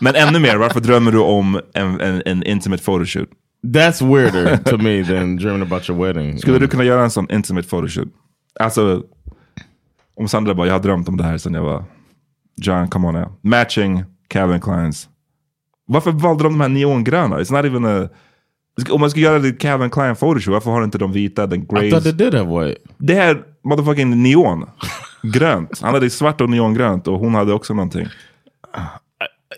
Men 0.00 0.14
ännu 0.14 0.38
mer, 0.38 0.56
varför 0.56 0.80
drömmer 0.80 1.12
du 1.12 1.18
om 1.18 1.60
en, 1.74 2.00
en, 2.00 2.22
en 2.26 2.42
intimate 2.42 2.82
photoshoot? 2.82 3.28
That's 3.66 4.02
weirder 4.14 4.56
to 4.56 4.78
me 4.78 5.04
than 5.04 5.36
dreaming 5.40 5.62
about 5.62 5.88
your 5.88 6.06
wedding. 6.06 6.38
Skulle 6.38 6.58
du 6.58 6.68
kunna 6.68 6.84
göra 6.84 7.02
en 7.04 7.10
sån 7.10 7.26
intimate 7.30 7.68
photoshoot? 7.68 8.08
Alltså, 8.60 9.02
om 10.16 10.28
Sandra 10.28 10.54
bara, 10.54 10.66
jag 10.66 10.74
har 10.74 10.80
drömt 10.80 11.08
om 11.08 11.16
det 11.16 11.24
här 11.24 11.38
sedan 11.38 11.54
jag 11.54 11.62
var 11.62 11.84
John, 12.56 12.88
come 12.88 13.08
on 13.08 13.14
now. 13.14 13.32
Matching 13.42 14.04
Calvin 14.28 14.60
Kleins. 14.60 15.08
Varför 15.86 16.12
valde 16.12 16.42
de 16.44 16.52
de 16.52 16.60
här 16.60 16.68
neongröna? 16.68 17.38
It's 17.38 17.52
not 17.52 17.64
even 17.64 17.84
a... 17.84 18.08
Om 18.90 19.00
man 19.00 19.10
ska 19.10 19.20
göra 19.20 19.38
det 19.38 19.52
Calvin 19.52 19.90
Klein 19.90 20.16
photoshoot, 20.16 20.52
varför 20.52 20.70
har 20.70 20.84
inte 20.84 20.98
de 20.98 21.12
vita, 21.12 21.46
den 21.46 21.62
I 21.62 21.66
thought 21.66 21.90
grays? 21.90 22.02
they 22.04 22.12
did 22.12 22.34
have 22.34 22.64
white. 22.66 22.80
Det 22.98 23.14
här 23.14 23.42
motherfucking 23.64 24.22
neon. 24.22 24.66
Grönt. 25.22 25.80
Han 25.82 25.94
hade 25.94 26.10
svart 26.10 26.40
och 26.40 26.50
neongrönt 26.50 27.08
och 27.08 27.18
hon 27.18 27.34
hade 27.34 27.52
också 27.52 27.74
någonting. 27.74 28.06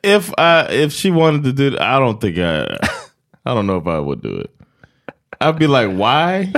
If 0.02 0.30
I 0.38 0.84
if 0.84 0.92
she 0.92 1.10
wanted 1.10 1.44
to 1.44 1.62
do, 1.62 1.68
it, 1.68 1.74
I 1.74 1.98
don't 1.98 2.20
think 2.20 2.36
I. 2.36 2.76
I 3.44 3.48
don't 3.48 3.62
know 3.62 3.78
if 3.78 3.86
I 3.86 4.00
would 4.04 4.22
do 4.22 4.40
it. 4.40 4.55
I'd 5.40 5.58
be 5.58 5.66
like, 5.66 5.90
why? 5.90 6.50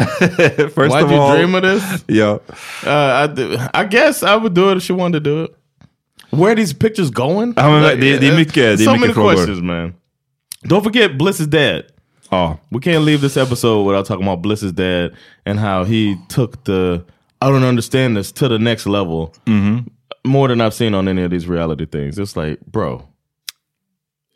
First 0.74 0.76
Why'd 0.76 1.04
of 1.04 1.10
you 1.10 1.16
all, 1.16 1.34
dream 1.36 1.54
of 1.54 1.62
this? 1.62 2.04
Ja. 2.08 2.38
Uh, 2.86 2.90
I, 2.90 3.26
do- 3.26 3.56
I 3.74 3.84
guess 3.84 4.22
I 4.22 4.36
would 4.36 4.54
do 4.54 4.70
it 4.70 4.76
if 4.76 4.82
she 4.82 4.92
wanted 4.92 5.24
to 5.24 5.30
do 5.30 5.42
it. 5.44 5.54
Where 6.30 6.52
are 6.52 6.54
these 6.54 6.72
pictures 6.74 7.10
going? 7.10 7.54
Ja, 7.56 7.68
men 7.70 7.82
det- 8.00 8.18
det 8.20 8.28
är 8.28 8.36
mycket- 8.36 8.54
det 8.78 8.84
är 8.84 8.84
so 8.84 8.92
mycket 8.92 9.00
many 9.00 9.12
frågor. 9.14 9.34
questions, 9.34 9.60
man. 9.62 9.94
Don't 10.64 10.82
forget, 10.82 11.16
Bliss 11.18 11.40
is 11.40 11.46
dead. 11.46 11.84
Oh. 12.30 12.56
We 12.70 12.80
can't 12.80 13.04
leave 13.04 13.20
this 13.20 13.36
episode 13.36 13.86
without 13.86 14.04
talking 14.06 14.26
about 14.26 14.42
Bliss's 14.42 14.72
dad 14.72 15.12
and 15.46 15.58
how 15.58 15.84
he 15.84 16.16
took 16.28 16.64
the 16.64 17.02
I 17.40 17.48
don't 17.50 17.64
understand 17.64 18.16
this 18.16 18.32
to 18.32 18.48
the 18.48 18.58
next 18.58 18.86
level. 18.86 19.32
More 20.26 20.48
than 20.48 20.60
I've 20.60 20.74
seen 20.74 20.94
on 20.94 21.08
any 21.08 21.22
of 21.22 21.30
these 21.30 21.46
reality 21.48 21.86
things. 21.86 22.18
It's 22.18 22.36
like, 22.36 22.58
bro, 22.66 23.02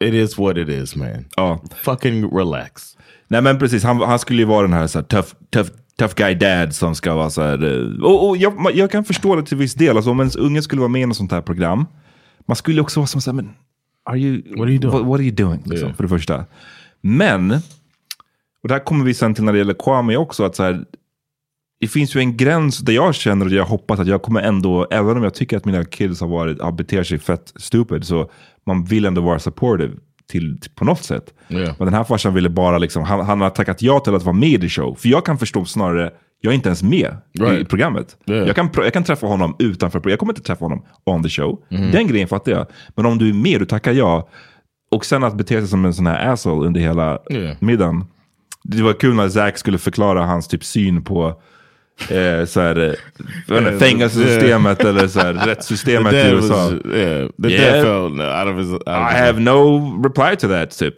it 0.03 0.15
is 0.15 0.39
what 0.39 0.57
it 0.57 0.69
is, 0.69 0.97
man. 0.97 1.25
Ja. 1.37 1.61
Fucking 1.83 2.37
relax. 2.37 2.97
Nej 3.29 3.43
men 3.43 3.59
precis, 3.59 3.85
han, 3.85 4.01
han 4.01 4.19
skulle 4.19 4.39
ju 4.43 4.45
vara 4.49 4.63
den 4.63 4.73
här, 4.73 4.87
så 4.87 4.99
här 4.99 5.05
tough, 5.07 5.29
tough, 5.51 5.71
tough 5.99 6.15
guy 6.15 6.35
dad 6.35 6.75
som 6.75 6.95
ska 6.95 7.15
vara 7.15 7.31
så 7.31 7.43
här. 7.43 7.65
eh, 7.65 8.05
Och, 8.05 8.29
och 8.29 8.37
jag, 8.37 8.71
jag 8.75 8.91
kan 8.91 9.05
förstå 9.05 9.37
det 9.37 9.43
till 9.43 9.57
viss 9.57 9.75
del. 9.75 9.97
Alltså, 9.97 10.11
om 10.11 10.21
ens 10.21 10.37
unge 10.37 10.63
skulle 10.63 10.81
vara 10.81 10.89
med 10.89 11.03
i 11.03 11.07
något 11.07 11.17
sånt 11.17 11.33
här 11.33 11.41
program. 11.43 11.87
Man 12.47 12.57
skulle 12.57 12.81
också 12.81 13.01
vara 13.01 13.07
som 13.07 13.21
så 13.21 13.31
här, 13.31 13.37
men 13.37 13.51
are 14.05 14.19
you, 14.19 14.43
What 14.57 14.61
are 14.61 14.71
you 14.71 14.79
doing? 14.79 14.93
What, 14.99 15.07
what 15.07 15.15
are 15.19 15.23
you 15.25 15.35
doing? 15.35 15.63
Liksom, 15.65 15.87
Yeah. 15.89 15.97
För 15.97 16.03
det 16.03 16.09
första. 16.09 16.45
Men, 17.01 17.51
och 18.63 18.69
det 18.69 18.75
här 18.75 18.85
kommer 18.85 19.05
vi 19.05 19.15
sen 19.15 19.35
till 19.35 19.45
när 19.45 19.53
det 19.53 19.59
gäller 19.59 19.75
Kwame 19.75 20.17
också. 20.17 20.45
att 20.45 20.57
så 20.57 20.63
här, 20.63 20.85
det 21.83 21.89
finns 21.89 22.17
ju 22.17 22.21
en 22.21 22.37
gräns 22.37 22.79
där 22.79 22.93
jag 22.93 23.15
känner 23.15 23.47
och 23.47 23.53
jag 23.53 23.65
hoppas 23.65 24.01
att 24.01 24.07
jag 24.07 24.23
kommer 24.23 24.41
ändå, 24.41 24.87
även 24.91 25.17
om 25.17 25.23
jag 25.23 25.35
tycker 25.35 25.57
att 25.57 25.65
mina 25.65 25.85
kids 25.85 26.21
har, 26.21 26.29
varit, 26.29 26.61
har 26.63 26.73
beter 26.73 27.03
sig 27.03 27.19
fett 27.19 27.53
stupid, 27.57 28.05
så 28.05 28.31
man 28.67 28.85
vill 28.85 29.05
ändå 29.05 29.21
vara 29.21 29.39
supportive 29.39 29.93
till, 30.31 30.61
till, 30.61 30.71
på 30.71 30.85
något 30.85 31.03
sätt. 31.05 31.35
Yeah. 31.49 31.75
Men 31.79 31.87
den 31.87 31.95
här 31.95 32.05
farsan 32.05 32.35
ville 32.35 32.49
bara 32.49 32.79
liksom, 32.79 33.03
han, 33.03 33.21
han 33.27 33.41
har 33.41 33.51
tackat 33.51 33.83
ja 33.83 34.01
till 34.01 34.15
att 34.15 34.23
vara 34.23 34.37
med 34.37 34.49
i 34.49 34.59
the 34.59 34.69
show. 34.69 34.95
För 34.95 35.09
jag 35.09 35.25
kan 35.27 35.39
förstå 35.39 35.65
snarare, 35.65 36.11
jag 36.41 36.51
är 36.51 36.55
inte 36.55 36.69
ens 36.69 36.83
med 36.83 37.17
i 37.33 37.39
Right. 37.41 37.69
programmet. 37.69 38.17
Yeah. 38.27 38.47
Jag, 38.47 38.57
kan, 38.57 38.69
jag 38.75 38.93
kan 38.93 39.05
träffa 39.05 39.27
honom 39.27 39.57
utanför, 39.59 40.01
pro- 40.01 40.11
jag 40.11 40.19
kommer 40.19 40.33
inte 40.33 40.43
träffa 40.43 40.65
honom 40.65 40.85
on 41.05 41.23
the 41.23 41.29
show. 41.29 41.63
Mm-hmm. 41.71 41.93
Den 41.93 42.07
grejen 42.07 42.29
fattar 42.29 42.53
jag. 42.53 42.67
Men 42.97 43.07
om 43.07 43.19
du 43.19 43.29
är 43.29 43.33
med, 43.35 43.61
du 43.61 43.67
tackar 43.67 43.93
ja. 43.93 44.29
Och 44.91 45.05
sen 45.07 45.25
att 45.25 45.35
bete 45.37 45.59
sig 45.61 45.69
som 45.69 45.85
en 45.85 45.95
sån 45.95 46.07
här 46.07 46.29
asshole 46.33 46.67
under 46.67 46.81
hela 46.81 47.19
Yeah. 47.31 47.57
middagen. 47.61 48.05
Det 48.65 48.83
var 48.83 48.93
kul 48.93 49.15
när 49.15 49.29
Zack 49.29 49.59
skulle 49.59 49.79
förklara 49.79 50.27
hans 50.27 50.49
typ 50.49 50.65
syn 50.65 51.05
på 51.05 51.43
eh, 52.11 52.45
så 52.47 52.61
här, 52.61 52.77
eh, 52.89 52.95
jag 53.47 53.59
inte, 53.59 53.79
fängelsesystemet 53.79 54.85
eller 54.85 55.09
så 55.09 55.21
här, 55.21 55.33
rättssystemet 55.47 56.13
i 56.15 56.17
USA. 56.17 56.55
was, 56.55 56.73
yeah, 56.73 57.29
the 57.43 57.49
Yeah. 57.49 57.83
felt 57.85 58.13
out 58.21 58.55
of 58.55 58.59
his. 58.59 58.73
Out 58.73 58.83
I 58.87 59.15
have 59.17 59.41
no 59.41 59.79
reply 60.05 60.37
to 60.37 60.49
that 60.49 60.79
typ. 60.79 60.95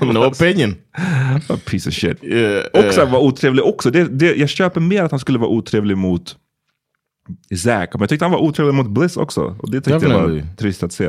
no 0.00 0.18
opinion. 0.26 0.74
A 1.48 1.56
piece 1.70 1.88
of 1.88 1.94
shit. 1.94 2.24
Yeah, 2.24 2.64
Och 2.72 2.94
så 2.94 3.00
yeah. 3.00 3.12
var 3.12 3.18
otrevlig 3.18 3.64
också. 3.64 3.90
Det, 3.90 4.04
det, 4.04 4.34
jag 4.36 4.48
köper 4.48 4.80
mer 4.80 5.02
att 5.02 5.10
han 5.10 5.20
skulle 5.20 5.38
vara 5.38 5.50
otrevlig 5.50 5.96
mot 5.96 6.36
Zack. 7.56 7.90
Men 7.94 8.00
jag 8.00 8.08
tyckte 8.08 8.24
han 8.24 8.32
var 8.32 8.42
otrevlig 8.42 8.74
mot 8.74 8.88
Bliss 8.88 9.16
också. 9.16 9.56
Och 9.58 9.70
det 9.70 9.76
tyckte 9.76 9.90
jag 9.90 10.00
Definitely. 10.02 10.40
var 10.40 10.56
trist 10.56 10.82
att 10.82 10.92
se. 10.92 11.06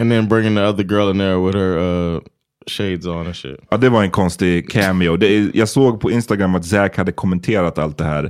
And 0.00 0.10
then 0.10 0.28
bringing 0.28 0.54
the 0.56 0.62
other 0.62 0.84
girl 0.84 1.10
in 1.10 1.18
there 1.18 1.36
with 1.46 1.58
her 1.58 1.78
uh, 1.78 2.20
shades 2.68 3.06
on 3.06 3.26
and 3.26 3.36
shit. 3.36 3.56
Ja, 3.70 3.76
det 3.76 3.88
var 3.88 4.02
en 4.02 4.10
konstig 4.10 4.70
cameo. 4.70 5.16
Det, 5.16 5.26
är- 5.36 5.50
jag 5.54 5.68
såg 5.68 6.00
på 6.00 6.10
Instagram 6.10 6.54
att 6.54 6.64
Zack 6.64 6.96
hade 6.96 7.12
kommenterat 7.12 7.78
allt 7.78 7.98
det 7.98 8.04
här. 8.04 8.24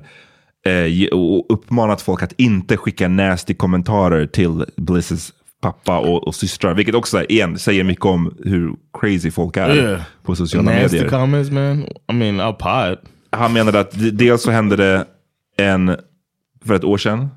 Eh, 0.66 1.06
och 1.18 1.46
uppmanat 1.52 2.02
folk 2.02 2.22
att 2.22 2.32
inte 2.36 2.76
skicka 2.76 3.08
nasty 3.08 3.54
kommentarer 3.54 4.26
till 4.26 4.64
Blisses 4.76 5.32
pappa 5.62 5.98
och, 5.98 6.26
och 6.26 6.34
systrar. 6.34 6.74
Vilket 6.74 6.94
också 6.94 7.24
igen 7.24 7.58
säger 7.58 7.84
mycket 7.84 8.04
om 8.04 8.34
hur 8.44 8.72
crazy 9.00 9.30
folk 9.30 9.56
är 9.56 9.74
Yeah. 9.76 10.00
på 10.22 10.36
sociala 10.36 10.70
Nasty 10.72 10.96
medier. 10.96 11.08
comments, 11.08 11.50
man. 11.50 11.80
I 11.82 12.14
mean, 12.14 12.40
I'll 12.40 12.52
pot. 12.52 12.98
han 13.30 13.52
menade 13.52 13.80
att 13.80 14.18
dels 14.18 14.42
så 14.42 14.50
hände 14.50 14.76
det 14.76 15.04
en, 15.56 15.96
för 16.64 16.74
ett 16.74 16.84
år 16.84 16.98
sedan. 16.98 17.28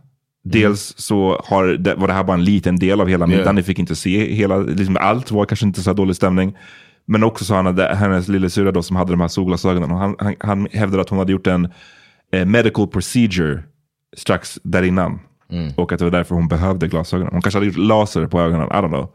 Dels 0.43 0.93
så 0.97 1.41
har 1.45 1.66
det, 1.68 1.95
var 1.95 2.08
det 2.08 2.14
här 2.14 2.24
bara 2.24 2.34
en 2.34 2.43
liten 2.43 2.76
del 2.80 3.02
av 3.02 3.08
hela 3.08 3.28
middagen. 3.28 3.45
Yeah. 3.45 3.56
Ni 3.56 3.64
fick 3.64 3.80
inte 3.80 3.95
se 3.95 4.34
hela, 4.34 4.58
liksom 4.58 4.97
allt 4.97 5.32
var 5.32 5.45
kanske 5.45 5.66
inte 5.66 5.82
så 5.82 5.89
här 5.89 5.95
dålig 5.97 6.16
stämning. 6.16 6.58
Men 7.08 7.24
också 7.24 7.45
så 7.45 7.56
hade, 7.56 7.95
hennes 7.95 8.28
lillasyrra 8.28 8.72
då 8.72 8.84
som 8.84 8.95
hade 8.95 9.12
de 9.12 9.22
här 9.22 9.28
solglasögonen. 9.28 9.91
Och 9.91 9.97
han, 9.97 10.16
han, 10.20 10.36
han 10.39 10.68
hävdade 10.72 11.02
att 11.02 11.10
hon 11.10 11.20
hade 11.20 11.32
gjort 11.32 11.47
en 11.47 11.70
eh, 12.34 12.45
medical 12.45 12.88
procedure 12.88 13.64
strax 14.18 14.60
där 14.64 14.84
innan. 14.84 15.20
Och 15.76 15.91
att 15.91 15.99
det 15.99 16.06
var 16.06 16.12
därför 16.12 16.36
hon 16.36 16.47
behövde 16.47 16.88
glasögonen. 16.88 17.30
Hon 17.34 17.41
kanske 17.41 17.58
hade 17.58 17.66
gjort 17.68 17.78
laser 17.78 18.28
på 18.28 18.41
ögonen, 18.41 18.68
I 18.68 18.72
don't 18.72 18.88
know. 18.88 19.10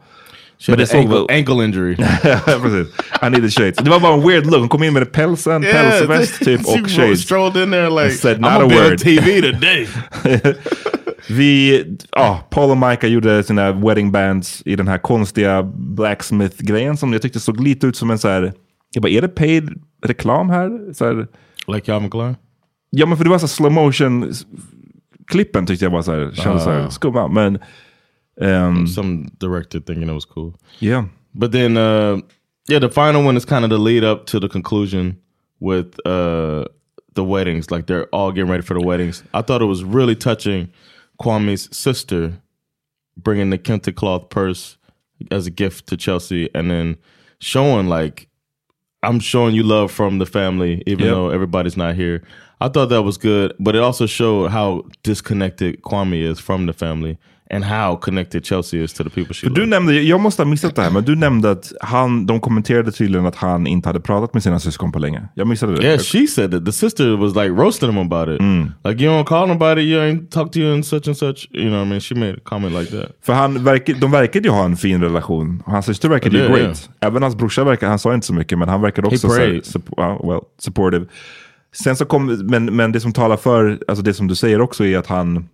She 0.59 0.71
Men 0.71 0.79
det 0.79 0.87
såg 0.87 0.99
ankle, 0.99 1.15
väl... 1.15 1.37
ankle 1.37 1.65
injury. 1.65 1.95
Precis. 2.45 2.87
I 3.21 3.29
needed 3.29 3.53
shades. 3.53 3.77
Det 3.77 3.89
var 3.89 3.99
bara 3.99 4.13
en 4.13 4.27
weird 4.27 4.45
look. 4.45 4.59
Hon 4.59 4.69
kom 4.69 4.83
in 4.83 4.93
med 4.93 5.11
pälsen, 5.11 5.61
pälsväst 5.61 6.39
typ 6.45 6.61
she 6.65 6.81
och 6.81 6.89
shades. 6.89 7.21
strolled 7.21 7.63
in 7.63 7.71
there 7.71 7.89
like, 7.89 8.15
said 8.15 8.37
I'm 8.37 8.41
not 8.41 8.51
gonna 8.51 8.65
a 8.65 8.69
be 8.69 8.75
on 8.75 8.89
word." 8.89 8.99
TV 8.99 9.41
today. 9.41 9.87
Vi, 11.29 11.83
ja, 12.11 12.47
Paul 12.49 12.71
och 12.71 12.77
Micah 12.77 13.09
gjorde 13.09 13.43
sina 13.43 13.71
wedding 13.71 14.11
bands 14.11 14.61
i 14.65 14.75
den 14.75 14.87
här 14.87 14.97
konstiga 14.97 15.63
blacksmith-grejen 15.73 16.97
som 16.97 17.13
jag 17.13 17.21
tyckte 17.21 17.39
såg 17.39 17.61
lite 17.63 17.87
ut 17.87 17.95
som 17.95 18.11
en 18.11 18.19
så 18.19 18.27
här, 18.27 18.53
jag 18.93 19.01
bara, 19.03 19.09
är 19.09 19.21
det 19.21 19.27
paid 19.27 19.81
reklam 20.05 20.49
här? 20.49 20.93
Så 20.93 21.05
här 21.05 21.27
like 21.67 21.85
Calvin 21.85 22.09
Klein? 22.09 22.35
ja 22.89 23.05
men 23.05 23.17
för 23.17 23.23
det 23.23 23.29
var 23.29 23.39
så 23.39 23.47
slow 23.47 23.71
motion 23.71 24.33
klippen 25.27 25.65
tyckte 25.65 25.85
jag 25.85 25.91
var 25.91 26.01
så 26.01 26.11
här, 26.11 26.31
kändes 26.33 26.63
så 26.63 26.69
här 26.69 26.89
skumma. 26.89 27.27
Men, 27.27 27.59
um, 28.41 28.87
Some 28.87 29.29
director 29.39 29.79
thinking 29.79 30.03
it 30.09 30.13
was 30.13 30.25
cool. 30.25 30.53
yeah. 30.79 31.05
But 31.31 31.51
then, 31.51 31.77
uh, 31.77 32.19
yeah, 32.69 32.81
the 32.81 32.89
final 32.89 33.25
one 33.25 33.37
is 33.37 33.45
kind 33.45 33.63
of 33.65 33.69
the 33.69 33.77
lead 33.77 34.03
up 34.03 34.25
to 34.25 34.39
the 34.39 34.49
conclusion 34.49 35.15
with 35.59 35.99
uh, 36.05 36.65
the 37.15 37.23
weddings. 37.23 37.71
Like 37.71 37.85
they're 37.87 38.07
all 38.11 38.31
getting 38.31 38.49
ready 38.51 38.63
for 38.63 38.79
the 38.79 38.85
weddings. 38.87 39.23
I 39.33 39.41
thought 39.41 39.61
it 39.61 39.67
was 39.67 39.83
really 39.83 40.15
touching 40.15 40.69
Kwame's 41.21 41.75
sister 41.75 42.41
bringing 43.17 43.49
the 43.49 43.57
kente 43.57 43.93
cloth 43.95 44.29
purse 44.29 44.77
as 45.31 45.47
a 45.47 45.51
gift 45.51 45.87
to 45.87 45.97
Chelsea 45.97 46.49
and 46.53 46.69
then 46.69 46.97
showing 47.39 47.87
like, 47.87 48.29
I'm 49.03 49.19
showing 49.19 49.55
you 49.55 49.63
love 49.63 49.91
from 49.91 50.17
the 50.19 50.25
family, 50.25 50.83
even 50.85 51.05
Yep. 51.05 51.13
though 51.13 51.29
everybody's 51.29 51.77
not 51.77 51.95
here. 51.95 52.23
I 52.59 52.67
thought 52.69 52.87
that 52.89 53.03
was 53.03 53.17
good, 53.17 53.53
but 53.59 53.75
it 53.75 53.81
also 53.81 54.05
showed 54.07 54.49
how 54.51 54.83
disconnected 55.03 55.81
Kwame 55.83 56.21
is 56.21 56.39
from 56.39 56.65
the 56.65 56.73
family 56.73 57.17
and 57.49 57.63
how 57.63 57.95
connected 57.95 58.45
Chelsea 58.45 58.83
is 58.83 58.93
to 58.93 59.03
the 59.03 59.09
people 59.09 59.33
she 59.33 59.49
du 59.49 59.65
nämnde, 59.65 59.93
jag 59.93 60.19
måste 60.19 60.41
ha 60.41 60.49
missat 60.49 60.75
det 60.75 60.81
här, 60.81 60.91
men 60.91 61.03
du 61.03 61.15
nämnde 61.15 61.51
att 61.51 61.71
han, 61.81 62.25
de 62.25 62.39
kommenterade 62.39 62.91
tydligen 62.91 63.25
att 63.25 63.35
han 63.35 63.67
inte 63.67 63.89
hade 63.89 63.99
pratat 63.99 64.33
med 64.33 64.43
sina 64.43 64.59
syskon 64.59 64.91
på 64.91 64.99
länge. 64.99 65.27
Jag 65.33 65.47
missade 65.47 65.75
det. 65.75 65.83
Yeah, 65.83 65.99
she 65.99 66.27
said 66.27 66.51
that 66.51 66.65
the 66.65 66.71
sister 66.71 67.17
was 67.17 67.35
like 67.35 67.49
roasting 67.49 67.89
him 67.89 67.97
about 67.97 68.29
it. 68.35 68.41
Like 68.83 69.03
you 69.03 69.13
don't 69.13 69.25
call 69.25 69.47
nobody, 69.47 69.81
you 69.81 70.01
ain't 70.01 70.29
talk 70.29 70.51
to 70.51 70.59
you 70.59 70.73
and 70.73 70.85
such 70.85 71.07
and 71.07 71.17
such. 71.17 71.47
You 71.51 71.69
know 71.69 71.79
what 71.79 71.87
I 71.87 71.89
mean? 71.89 72.01
She 72.01 72.15
made 72.15 72.33
a 72.33 72.41
comment 72.43 72.79
like 72.79 72.91
that. 72.91 73.09
För 73.25 73.33
han 73.33 73.63
verkar, 73.63 73.93
de 73.93 74.11
verkade 74.11 74.47
ju 74.47 74.53
ha 74.53 74.65
en 74.65 74.77
fin 74.77 75.01
relation. 75.01 75.63
Hans 75.65 75.85
syster 75.85 76.09
verkade 76.09 76.37
ju 76.37 76.43
ja. 76.43 76.55
great. 76.55 76.89
Även 76.99 77.23
hans 77.23 77.35
brorsa 77.35 77.63
verkar, 77.63 77.87
han 77.87 77.99
sa 77.99 78.13
inte 78.13 78.27
så 78.27 78.33
mycket, 78.33 78.57
men 78.57 78.69
han 78.69 78.81
verkade 78.81 79.07
också 79.07 79.29
så 79.29 79.35
well, 79.37 80.41
supportive. 80.59 81.05
Sen 81.71 81.95
så 81.95 82.05
kom, 82.05 82.25
men, 82.25 82.65
men 82.65 82.91
det 82.91 82.99
som 82.99 83.13
talar 83.13 83.37
för, 83.37 83.79
alltså 83.87 84.03
det 84.03 84.13
som 84.13 84.27
du 84.27 84.35
säger 84.35 84.61
också 84.61 84.85
är 84.85 84.97
att 84.97 85.07
han, 85.07 85.49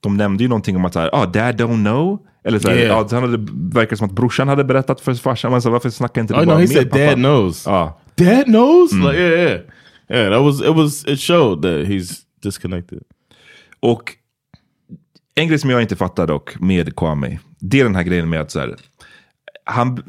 de 0.00 0.16
nämnde 0.16 0.42
ju 0.44 0.48
någonting 0.48 0.76
om 0.76 0.84
att 0.84 0.92
så 0.92 1.00
här, 1.00 1.10
ah, 1.12 1.26
dad 1.26 1.60
don't 1.60 1.84
know. 1.84 2.18
Eller 2.44 2.58
så 2.58 2.68
här, 2.68 2.76
Yeah. 2.76 2.88
ja, 2.88 3.08
han 3.10 3.22
hade, 3.30 3.38
verkar 3.80 3.96
som 3.96 4.06
att 4.06 4.12
brorsan 4.14 4.48
hade 4.48 4.64
berättat 4.64 5.00
för 5.00 5.14
farsan, 5.14 5.52
men 5.52 5.62
så 5.62 5.70
varför 5.70 5.90
snackar 5.90 6.20
inte 6.20 6.34
du 6.34 6.40
Oh 6.40 6.46
bara 6.46 6.54
no, 6.54 6.60
he 6.60 6.66
med 6.66 6.70
said 6.70 6.90
pappa? 6.90 7.04
dad 7.04 7.14
knows. 7.14 7.66
Ja. 7.66 8.00
Dad 8.14 8.44
knows? 8.44 8.92
Like 8.92 9.18
yeah, 9.18 9.40
yeah. 9.40 9.60
Yeah, 10.10 10.30
that 10.32 10.42
was 10.42 10.60
it 10.60 10.76
was 10.76 11.04
it 11.06 11.20
showed 11.20 11.62
that 11.62 11.86
he's 11.88 12.12
disconnected. 12.42 13.02
Och 13.80 14.12
en 15.34 15.48
grej 15.48 15.58
som 15.58 15.70
jag 15.70 15.82
inte 15.82 15.96
fattar 15.96 16.26
dock 16.26 16.60
med 16.60 16.96
Kwame, 16.96 17.38
det 17.60 17.80
är 17.80 17.84
den 17.84 17.94
här 17.94 18.02
grejen 18.02 18.28
med 18.30 18.40
att 18.40 18.50
så 18.50 18.60
här, 18.60 18.76
han, 19.64 20.02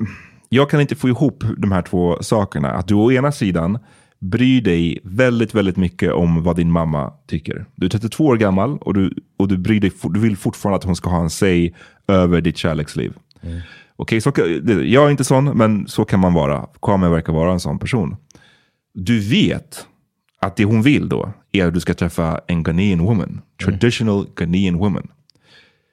jag 0.50 0.70
kan 0.70 0.82
inte 0.82 0.96
få 0.96 1.10
ihop 1.10 1.44
de 1.58 1.72
här 1.72 1.82
två 1.82 2.18
sakerna. 2.22 2.72
Att 2.72 2.88
du 2.88 2.94
å 2.96 3.12
ena 3.12 3.32
sidan 3.32 3.80
bryr 4.22 4.62
dig 4.62 5.00
väldigt, 5.04 5.56
väldigt 5.56 5.78
mycket 5.78 6.12
om 6.14 6.44
vad 6.44 6.56
din 6.56 6.72
mamma 6.72 7.14
tycker. 7.28 7.66
Du 7.76 7.86
är 7.86 7.90
32 7.90 8.26
år 8.26 8.38
gammal 8.38 8.78
och 8.78 8.94
du, 8.94 9.14
och 9.38 9.48
du, 9.48 9.58
bryr 9.58 9.80
dig, 9.80 9.92
du 10.04 10.20
vill 10.20 10.38
fortfarande 10.38 10.78
att 10.78 10.84
hon 10.84 10.96
ska 10.96 11.10
ha 11.10 11.22
en 11.22 11.30
say 11.30 11.72
över 12.08 12.42
ditt 12.42 12.58
kärleksliv. 12.58 13.14
Okej, 13.96 14.22
så 14.22 14.32
kan- 14.32 14.66
det- 14.66 14.84
jag 14.88 15.06
är 15.06 15.12
inte 15.12 15.24
sån, 15.24 15.46
men 15.46 15.88
så 15.88 16.06
kan 16.06 16.20
man 16.20 16.34
vara. 16.34 16.68
Kwame 16.82 17.10
verkar 17.10 17.34
vara 17.34 17.52
en 17.52 17.60
sån 17.60 17.80
person. 17.80 18.16
Du 18.94 19.20
vet 19.20 19.86
att 20.42 20.56
det 20.56 20.64
hon 20.64 20.82
vill 20.82 21.10
då 21.10 21.34
är 21.52 21.66
att 21.68 21.74
du 21.74 21.80
ska 21.80 21.94
träffa 21.94 22.42
en 22.48 22.64
Ghanaian 22.64 23.00
woman. 23.00 23.42
Traditional 23.64 24.26
Ghanaian 24.36 24.78
woman. 24.78 25.08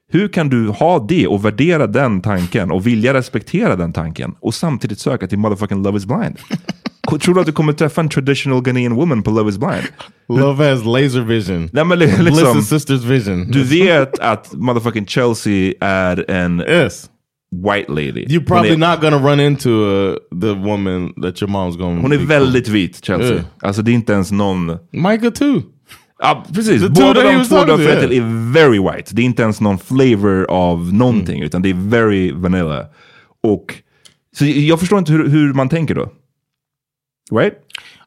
Hur 0.09 0.29
kan 0.29 0.49
du 0.49 0.69
ha 0.69 1.07
det 1.09 1.27
och 1.27 1.45
värdera 1.45 1.87
den 1.87 2.21
tanken 2.21 2.71
och 2.71 2.87
vilja 2.87 3.15
respektera 3.15 3.77
den 3.77 3.93
tanken 3.93 4.35
och 4.41 4.55
samtidigt 4.55 4.99
söka 4.99 5.27
till 5.27 5.39
motherfucking 5.39 5.83
Love 5.83 5.99
is 5.99 6.07
blind? 6.07 6.37
Tror 7.07 7.35
du 7.35 7.41
att 7.41 7.47
du 7.47 7.53
kommer 7.53 7.73
träffa 7.73 8.01
en 8.01 8.09
traditional 8.09 8.63
Ghanaian 8.63 8.95
woman 8.95 9.23
på 9.23 9.31
Love 9.31 9.51
is 9.51 9.59
blind? 9.59 9.87
Love 10.29 10.71
has 10.71 10.85
laser 10.85 11.21
vision. 11.21 11.71
Nej, 11.73 11.85
men 11.85 11.99
li- 11.99 12.07
Bliss 12.07 12.37
liksom, 12.37 12.63
sisters 12.63 13.05
vision. 13.05 13.51
du 13.51 13.63
vet 13.63 14.19
att 14.19 14.53
motherfucking 14.53 15.07
Chelsea 15.07 15.75
är 15.81 16.31
en 16.31 16.61
yes. 16.61 17.11
white 17.53 17.93
lady. 17.93 18.27
You're 18.27 18.45
probably 18.47 18.73
är, 18.73 18.77
not 18.77 19.01
gonna 19.01 19.31
run 19.31 19.41
into 19.41 19.71
uh, 19.71 20.17
the 20.41 20.53
woman 20.53 21.13
that 21.23 21.43
your 21.43 21.51
mom's 21.53 21.77
gonna 21.79 22.01
hon 22.01 22.13
är 22.13 22.17
väldigt 22.19 22.69
vit, 22.69 23.05
Chelsea. 23.05 23.33
Yeah. 23.33 23.45
Alltså 23.63 23.83
det 23.83 23.91
är 23.91 23.95
inte 23.95 24.13
ens 24.13 24.33
någon... 24.33 24.79
Michael 24.93 25.33
too. 25.33 25.63
Ja, 26.19 26.45
precis. 26.55 26.83
The 26.83 26.89
Båda 26.89 27.23
de 27.23 27.45
två 27.45 27.65
du 27.65 27.73
har 27.73 27.81
är 27.81 28.53
very 28.53 28.79
white. 28.79 29.15
Det 29.15 29.23
är 29.23 29.27
inte 29.27 29.43
ens 29.43 29.61
någon 29.61 29.79
flavor 29.79 30.47
av 30.51 30.95
någonting, 30.95 31.43
utan 31.43 31.63
det 31.63 31.71
är 31.71 31.89
very 31.91 32.33
vanilla. 32.33 32.85
Och 33.43 33.75
så 34.39 34.45
jag 34.45 34.81
förstår 34.81 34.99
inte 34.99 35.13
hur, 35.13 35.29
hur 35.29 35.53
man 35.53 35.69
tänker 35.69 35.95
då. 35.95 36.13
Right? 37.31 37.53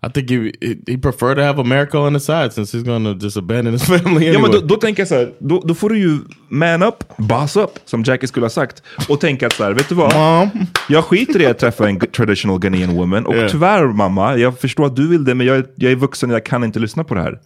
I 0.07 0.09
think 0.13 0.29
he, 0.29 0.51
he 0.87 0.97
prefer 0.97 1.35
to 1.35 1.41
have 1.41 1.61
America 1.61 1.97
on 1.97 2.13
the 2.13 2.19
side 2.19 2.53
since 2.53 2.77
he's 2.77 2.83
gonna 2.85 3.13
just 3.21 3.37
abandon 3.37 3.73
his 3.73 3.83
family 3.87 4.25
Ja, 4.25 4.31
men 4.33 4.43
anyway. 4.45 4.61
då, 4.61 4.67
då 4.67 4.75
tänker 4.75 5.01
jag 5.01 5.07
så 5.07 5.15
här, 5.15 5.31
då, 5.39 5.63
då 5.65 5.73
får 5.75 5.89
du 5.89 5.97
ju 5.99 6.17
man 6.49 6.83
up, 6.83 6.95
boss 7.17 7.55
up, 7.57 7.69
som 7.85 8.03
Jackie 8.03 8.27
skulle 8.27 8.45
ha 8.45 8.49
sagt. 8.49 8.83
Och 9.09 9.19
tänka 9.19 9.47
att 9.47 9.53
så 9.53 9.63
här, 9.63 9.73
vet 9.73 9.89
du 9.89 9.95
vad? 9.95 10.13
Mom. 10.15 10.49
Jag 10.89 11.03
skiter 11.05 11.41
i 11.41 11.45
att 11.45 11.59
träffa 11.59 11.89
en 11.89 11.99
traditional 11.99 12.59
Ghanaian 12.59 12.95
woman. 12.95 13.25
Och 13.25 13.35
Yeah. 13.35 13.51
tyvärr 13.51 13.87
mamma, 13.87 14.37
jag 14.37 14.59
förstår 14.59 14.85
att 14.85 14.95
du 14.95 15.07
vill 15.07 15.23
det, 15.23 15.35
men 15.35 15.47
jag, 15.47 15.63
jag 15.75 15.91
är 15.91 15.95
vuxen, 15.95 16.29
jag 16.29 16.45
kan 16.45 16.63
inte 16.63 16.79
lyssna 16.79 17.03
på 17.03 17.15
det 17.15 17.21
här. 17.21 17.39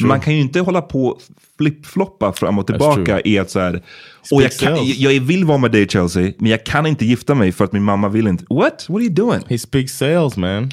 Man 0.00 0.20
kan 0.20 0.34
ju 0.34 0.40
inte 0.40 0.60
hålla 0.60 0.82
på 0.82 1.06
och 1.06 1.20
flip-floppa 1.58 2.32
fram 2.32 2.58
och 2.58 2.66
tillbaka 2.66 3.20
i 3.24 3.38
att 3.38 3.50
så 3.50 3.60
här, 3.60 3.82
och 4.30 4.42
jag, 4.42 4.52
kan, 4.52 4.76
jag, 4.76 5.12
jag 5.12 5.20
vill 5.20 5.44
vara 5.44 5.58
med 5.58 5.72
dig 5.72 5.88
Chelsea, 5.88 6.32
men 6.38 6.50
jag 6.50 6.64
kan 6.64 6.86
inte 6.86 7.06
gifta 7.06 7.34
mig 7.34 7.52
för 7.52 7.64
att 7.64 7.72
min 7.72 7.82
mamma 7.82 8.08
vill 8.08 8.26
inte. 8.26 8.44
What? 8.50 8.86
What 8.88 8.96
are 8.96 9.02
you 9.04 9.12
doing? 9.14 9.40
He 9.48 9.58
speaks 9.58 9.92
sales, 9.98 10.36
man. 10.36 10.70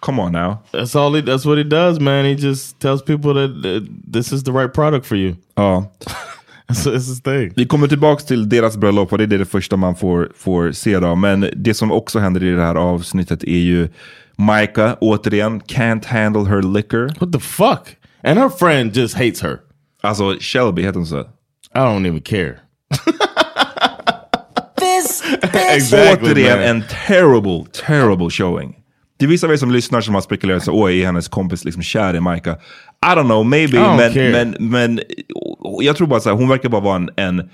Come 0.00 0.20
on 0.22 0.32
now. 0.32 0.58
That's 0.72 0.94
all 0.96 1.14
he. 1.14 1.22
That's 1.22 1.44
what 1.46 1.58
he 1.58 1.64
does, 1.64 2.00
man. 2.00 2.24
He 2.24 2.34
just 2.34 2.78
tells 2.80 3.02
people 3.02 3.34
that, 3.34 3.62
that 3.62 4.12
this 4.12 4.32
is 4.32 4.42
the 4.44 4.52
right 4.52 4.72
product 4.72 5.06
for 5.06 5.16
you. 5.16 5.36
Ja. 5.56 5.84
That's, 6.68 6.84
that's 6.84 7.08
his 7.08 7.20
thing. 7.22 7.52
Vi 7.56 7.66
kommer 7.66 7.88
tillbaka 7.88 8.22
till 8.24 8.48
deras 8.48 8.76
bröllop 8.76 9.12
och 9.12 9.18
det 9.18 9.24
är 9.24 9.38
det 9.38 9.44
första 9.44 9.76
man 9.76 9.96
får, 9.96 10.32
får 10.36 10.72
se 10.72 10.98
då. 11.00 11.14
Men 11.14 11.50
det 11.56 11.74
som 11.74 11.92
också 11.92 12.18
händer 12.18 12.42
i 12.44 12.50
det 12.50 12.62
här 12.62 12.74
avsnittet 12.74 13.44
är 13.44 13.58
ju 13.58 13.88
Micah, 14.36 14.96
återigen, 15.00 15.60
can't 15.60 16.06
handle 16.06 16.44
her 16.44 16.62
liquor. 16.62 17.10
What 17.20 17.32
the 17.32 17.40
fuck? 17.40 17.96
And 18.24 18.38
her 18.38 18.48
friend 18.48 18.96
just 18.96 19.14
hates 19.14 19.42
her. 19.42 19.58
Alltså 20.02 20.36
Shelby 20.40 20.82
heter 20.82 20.98
hon 20.98 21.06
så. 21.06 21.20
I 21.20 21.78
don't 21.78 22.06
even 22.06 22.20
care. 22.20 22.58
This 24.76 25.22
bitch. 25.42 25.54
Exactly, 25.54 26.30
Återigen 26.32 26.58
man. 26.58 26.68
en 26.68 26.82
terrible, 27.06 27.64
terrible 27.86 28.30
showing. 28.30 28.74
Det 29.18 29.24
är 29.24 29.28
vissa 29.28 29.46
av 29.46 29.52
er 29.52 29.56
som 29.56 29.70
lyssnar 29.70 30.00
som 30.00 30.14
har 30.14 30.20
spekulerat 30.20 30.64
så, 30.64 30.88
är 30.88 31.06
hennes 31.06 31.28
kompis 31.28 31.64
liksom 31.64 31.82
kär 31.82 32.16
i 32.16 32.20
Micah? 32.20 32.56
I 33.06 33.14
don't 33.16 33.24
know, 33.24 33.46
maybe, 33.46 33.78
don't 33.78 33.96
men, 33.96 34.32
men, 34.32 34.70
men 34.70 35.00
jag 35.80 35.96
tror 35.96 36.06
bara 36.06 36.20
så 36.20 36.28
här, 36.28 36.36
hon 36.36 36.48
verkar 36.48 36.68
bara 36.68 36.80
vara 36.80 36.96
en, 36.96 37.10
en 37.16 37.50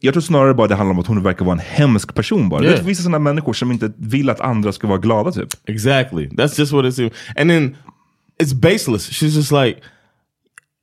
jag 0.00 0.14
tror 0.14 0.20
snarare 0.20 0.54
bara 0.54 0.68
det 0.68 0.74
handlar 0.74 0.94
om 0.94 0.98
att 0.98 1.06
hon 1.06 1.22
verkar 1.22 1.44
vara 1.44 1.52
en 1.52 1.64
hemsk 1.66 2.14
person 2.14 2.48
bara. 2.48 2.64
Yeah. 2.64 2.78
Det 2.78 2.84
finns 2.84 3.02
sådana 3.02 3.18
människor 3.18 3.52
som 3.52 3.72
inte 3.72 3.92
vill 3.96 4.30
att 4.30 4.40
andra 4.40 4.72
ska 4.72 4.86
vara 4.86 4.98
glada 4.98 5.32
typ. 5.32 5.48
Exactly. 5.66 6.28
That's 6.28 6.58
just 6.58 6.72
what 6.72 6.84
it's. 6.84 7.12
And 7.36 7.50
then 7.50 7.76
it's 8.42 8.54
baseless. 8.54 9.10
She's 9.10 9.36
just 9.36 9.52
like, 9.52 9.80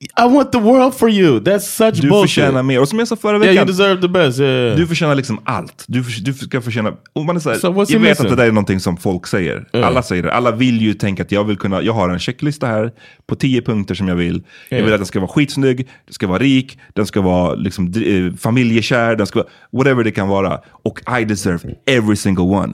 I 0.01 0.27
want 0.27 0.51
the 0.51 0.59
world 0.59 0.93
for 0.93 1.09
you. 1.09 1.39
That's 1.39 1.59
such 1.59 2.01
Du 2.01 2.09
bullshit. 2.09 2.29
förtjänar 2.29 2.63
mer. 2.63 2.81
Och 2.81 2.87
som 2.87 2.99
jag 2.99 3.07
sa 3.07 3.15
förra 3.15 3.31
Yeah, 3.31 3.45
you 3.45 3.53
veckan, 3.53 3.67
deserve 3.67 4.01
the 4.01 4.07
best. 4.07 4.39
Yeah, 4.39 4.51
yeah. 4.51 4.77
du 4.77 4.87
förtjänar 4.87 5.15
liksom 5.15 5.39
allt. 5.43 5.85
Du, 5.87 6.03
för, 6.03 6.21
du 6.21 6.33
ska 6.33 6.61
förtjäna... 6.61 6.93
Och 7.13 7.25
man 7.25 7.35
är 7.35 7.39
så 7.39 7.49
här, 7.49 7.57
So 7.57 7.85
jag 7.93 7.99
vet 7.99 8.19
att 8.19 8.29
det 8.29 8.35
där 8.35 8.47
är 8.47 8.51
någonting 8.51 8.79
som 8.79 8.97
folk 8.97 9.27
säger. 9.27 9.65
Alla 9.73 10.03
säger 10.03 10.23
det. 10.23 10.33
Alla 10.33 10.51
vill 10.51 10.81
ju 10.81 10.93
tänka 10.93 11.23
att 11.23 11.31
jag 11.31 11.43
vill 11.43 11.57
kunna... 11.57 11.81
Jag 11.81 11.93
har 11.93 12.09
en 12.09 12.19
checklista 12.19 12.67
här 12.67 12.91
på 13.27 13.35
tio 13.35 13.61
punkter 13.61 13.95
som 13.95 14.07
jag 14.07 14.15
vill. 14.15 14.43
Jag 14.69 14.83
vill 14.83 14.93
att 14.93 14.99
den 14.99 15.05
ska 15.05 15.19
vara 15.19 15.31
skitsnygg, 15.31 15.77
den 15.77 16.13
ska 16.13 16.27
vara 16.27 16.39
rik, 16.39 16.79
den 16.93 17.05
ska 17.05 17.21
vara 17.21 17.55
liksom, 17.55 17.87
eh, 17.87 18.37
familjekär, 18.37 19.15
den 19.15 19.27
ska 19.27 19.39
vara... 19.39 19.49
Whatever 19.71 20.03
det 20.03 20.11
kan 20.11 20.27
vara. 20.27 20.59
Och 20.83 21.19
I 21.21 21.25
deserve 21.25 21.75
every 21.85 22.15
single 22.15 22.43
one. 22.43 22.73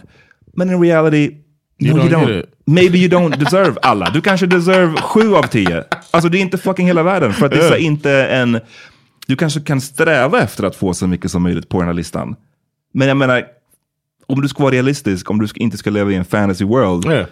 Men 0.55 0.69
in 0.69 0.81
reality, 0.81 1.31
You 1.79 1.97
no, 1.97 2.03
don't 2.03 2.11
you 2.11 2.27
don't. 2.27 2.45
Maybe 2.65 2.97
you 2.97 3.09
don't 3.09 3.37
deserve 3.37 3.77
alla. 3.81 4.09
Du 4.09 4.21
kanske 4.21 4.45
deserve 4.45 4.97
sju 4.97 5.35
av 5.35 5.43
tio. 5.43 5.83
Alltså 6.11 6.29
det 6.29 6.37
är 6.37 6.41
inte 6.41 6.57
fucking 6.57 6.87
hela 6.87 7.03
världen. 7.03 7.33
För 7.33 7.45
att 7.45 7.51
det 7.51 7.67
är 7.67 7.77
inte 7.77 8.11
en... 8.11 8.59
Du 9.27 9.35
kanske 9.35 9.59
kan 9.59 9.81
sträva 9.81 10.41
efter 10.41 10.63
att 10.63 10.75
få 10.75 10.93
så 10.93 11.07
mycket 11.07 11.31
som 11.31 11.43
möjligt 11.43 11.69
på 11.69 11.77
den 11.77 11.87
här 11.87 11.93
listan. 11.93 12.35
Men 12.93 13.07
jag 13.07 13.17
menar, 13.17 13.45
om 14.27 14.41
du 14.41 14.47
ska 14.47 14.63
vara 14.63 14.73
realistisk, 14.73 15.29
om 15.29 15.39
du 15.39 15.47
inte 15.55 15.77
ska 15.77 15.89
leva 15.89 16.11
i 16.11 16.15
en 16.15 16.25
fantasy 16.25 16.65
world. 16.65 17.05
Yeah. 17.05 17.25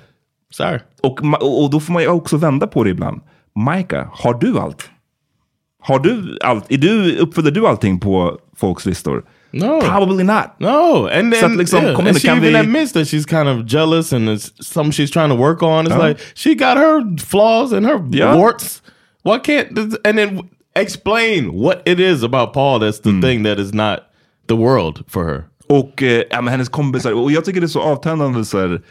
Sorry. 0.52 0.80
Och, 1.02 1.24
och 1.64 1.70
då 1.70 1.80
får 1.80 1.94
man 1.94 2.02
ju 2.02 2.08
också 2.08 2.38
vända 2.38 2.68
på 2.68 2.84
det 2.84 2.90
ibland. 2.90 3.22
Micah, 3.56 4.08
har 4.12 4.34
du 4.34 4.60
allt? 4.60 4.90
Har 5.82 6.00
du 6.00 6.38
allt? 6.42 6.72
Är 6.72 6.78
du, 6.78 7.18
uppfyller 7.18 7.52
du 7.52 7.68
allting 7.68 8.00
på 8.00 8.40
folks 8.58 8.86
listor? 8.86 9.26
No. 9.56 9.82
Probably 9.82 10.24
not. 10.24 10.56
No, 10.60 11.08
and 11.08 11.34
then 11.34 11.52
att 11.52 11.58
liksom, 11.58 11.84
yeah, 11.84 12.00
and 12.08 12.18
she 12.22 12.28
even 12.28 12.42
vi- 12.42 12.56
admits 12.60 12.92
that 12.94 13.08
she's 13.08 13.26
kind 13.26 13.48
of 13.50 13.66
jealous 13.66 14.14
and 14.14 14.30
it's 14.30 14.52
something 14.64 14.92
she's 14.92 15.12
trying 15.12 15.30
to 15.30 15.36
work 15.36 15.64
on. 15.64 15.86
It's 15.88 15.96
Yeah. 15.96 16.08
like 16.10 16.22
she 16.36 16.54
got 16.56 16.78
her 16.78 17.18
flaws 17.26 17.74
and 17.74 17.86
her 17.86 18.00
Yeah. 18.12 18.38
warts. 18.38 18.82
Why 19.24 19.38
can't 19.40 19.76
this- 19.76 19.98
and 20.04 20.18
then 20.18 20.40
explain 20.80 21.50
what 21.54 21.82
it 21.88 22.00
is 22.00 22.24
about 22.24 22.54
Paul 22.54 22.80
that's 22.80 23.02
Mm. 23.06 23.22
the 23.22 23.28
thing 23.28 23.44
that 23.44 23.60
is 23.60 23.74
not 23.74 24.00
the 24.48 24.56
world 24.56 25.04
for 25.08 25.24
her? 25.26 25.44
Och 25.70 26.04
eh, 26.04 26.24
ja, 26.30 26.42
men 26.42 26.52
hennes 26.52 26.70
kompisar, 26.70 27.12
och 27.12 27.32
jag 27.32 27.46
tycker 27.46 27.62
det 27.62 27.66
är 27.66 27.68
så 27.68 27.82
avtändande 27.82 28.46
så 28.46 28.60
här, 28.60 28.82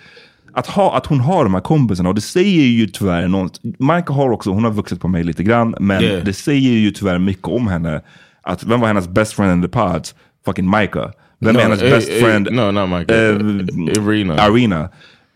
att, 0.53 0.67
ha, 0.67 0.97
att 0.97 1.07
hon 1.07 1.21
har 1.21 1.45
de 1.45 1.55
här 1.55 1.61
kompisarna. 1.61 2.09
Och 2.09 2.15
det 2.15 2.21
säger 2.21 2.65
ju 2.65 2.87
tyvärr 2.87 3.29
något. 3.29 3.61
Micah 3.63 4.17
har 4.17 4.31
också, 4.31 4.51
hon 4.51 4.65
har 4.65 4.71
vuxit 4.71 5.01
på 5.01 5.09
mig 5.09 5.25
lite 5.25 5.43
grann. 5.43 5.75
Men 5.81 6.03
Yeah. 6.03 6.25
det 6.25 6.33
säger 6.33 6.71
ju 6.71 6.91
tyvärr 6.91 7.19
mycket 7.19 7.49
om 7.49 7.67
henne. 7.69 8.01
Att, 8.43 8.65
vem 8.65 8.81
var 8.81 8.89
hennes 8.89 9.09
best 9.09 9.33
friend 9.33 9.53
in 9.53 9.63
the 9.63 9.69
pods? 9.79 10.15
Fucking 10.45 10.71
Micah. 10.71 11.11
Vem 11.39 11.55
No, 11.55 11.59
är 11.59 11.63
hennes 11.63 11.83
eh, 11.83 11.91
best 11.91 12.11
eh, 12.11 12.21
friend? 12.21 12.49
no, 12.53 12.71
not 12.71 12.89
Micah. 12.89 13.17
Eh, 13.17 14.05
Irina. 14.05 14.35
Arena. 14.35 14.89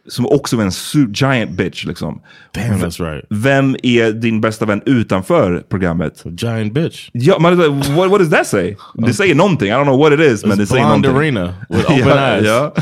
Som 0.09 0.27
också 0.27 0.57
är 0.57 0.63
en 0.63 1.13
giant 1.13 1.51
bitch 1.51 1.85
liksom. 1.85 2.21
Damn, 2.55 2.81
that's 2.81 3.13
right. 3.13 3.25
Vem 3.31 3.77
är 3.83 4.13
din 4.13 4.41
bästa 4.41 4.67
vän 4.67 4.83
utanför 4.87 5.63
programmet? 5.69 6.25
Giant 6.25 6.73
bitch. 6.73 7.09
Ja, 7.13 7.39
man, 7.39 7.57
what, 7.57 8.11
what 8.11 8.19
does 8.21 8.31
that 8.31 8.47
say? 8.47 8.77
Det 8.95 9.13
säger 9.15 9.35
någonting, 9.35 9.69
I 9.69 9.73
don't 9.73 9.85
know 9.85 9.99
what 9.99 10.13
it 10.13 10.21
is, 10.21 10.45
men 10.45 10.59
det 10.59 10.65
It's 10.65 10.67
säger 10.67 10.87
blonde 10.87 11.09
någonting. 11.09 11.37
Arena 11.37 11.55
with 11.69 11.91
open 11.91 12.09
ja, 12.09 12.35
eyes. 12.35 12.47
Ja. 12.47 12.73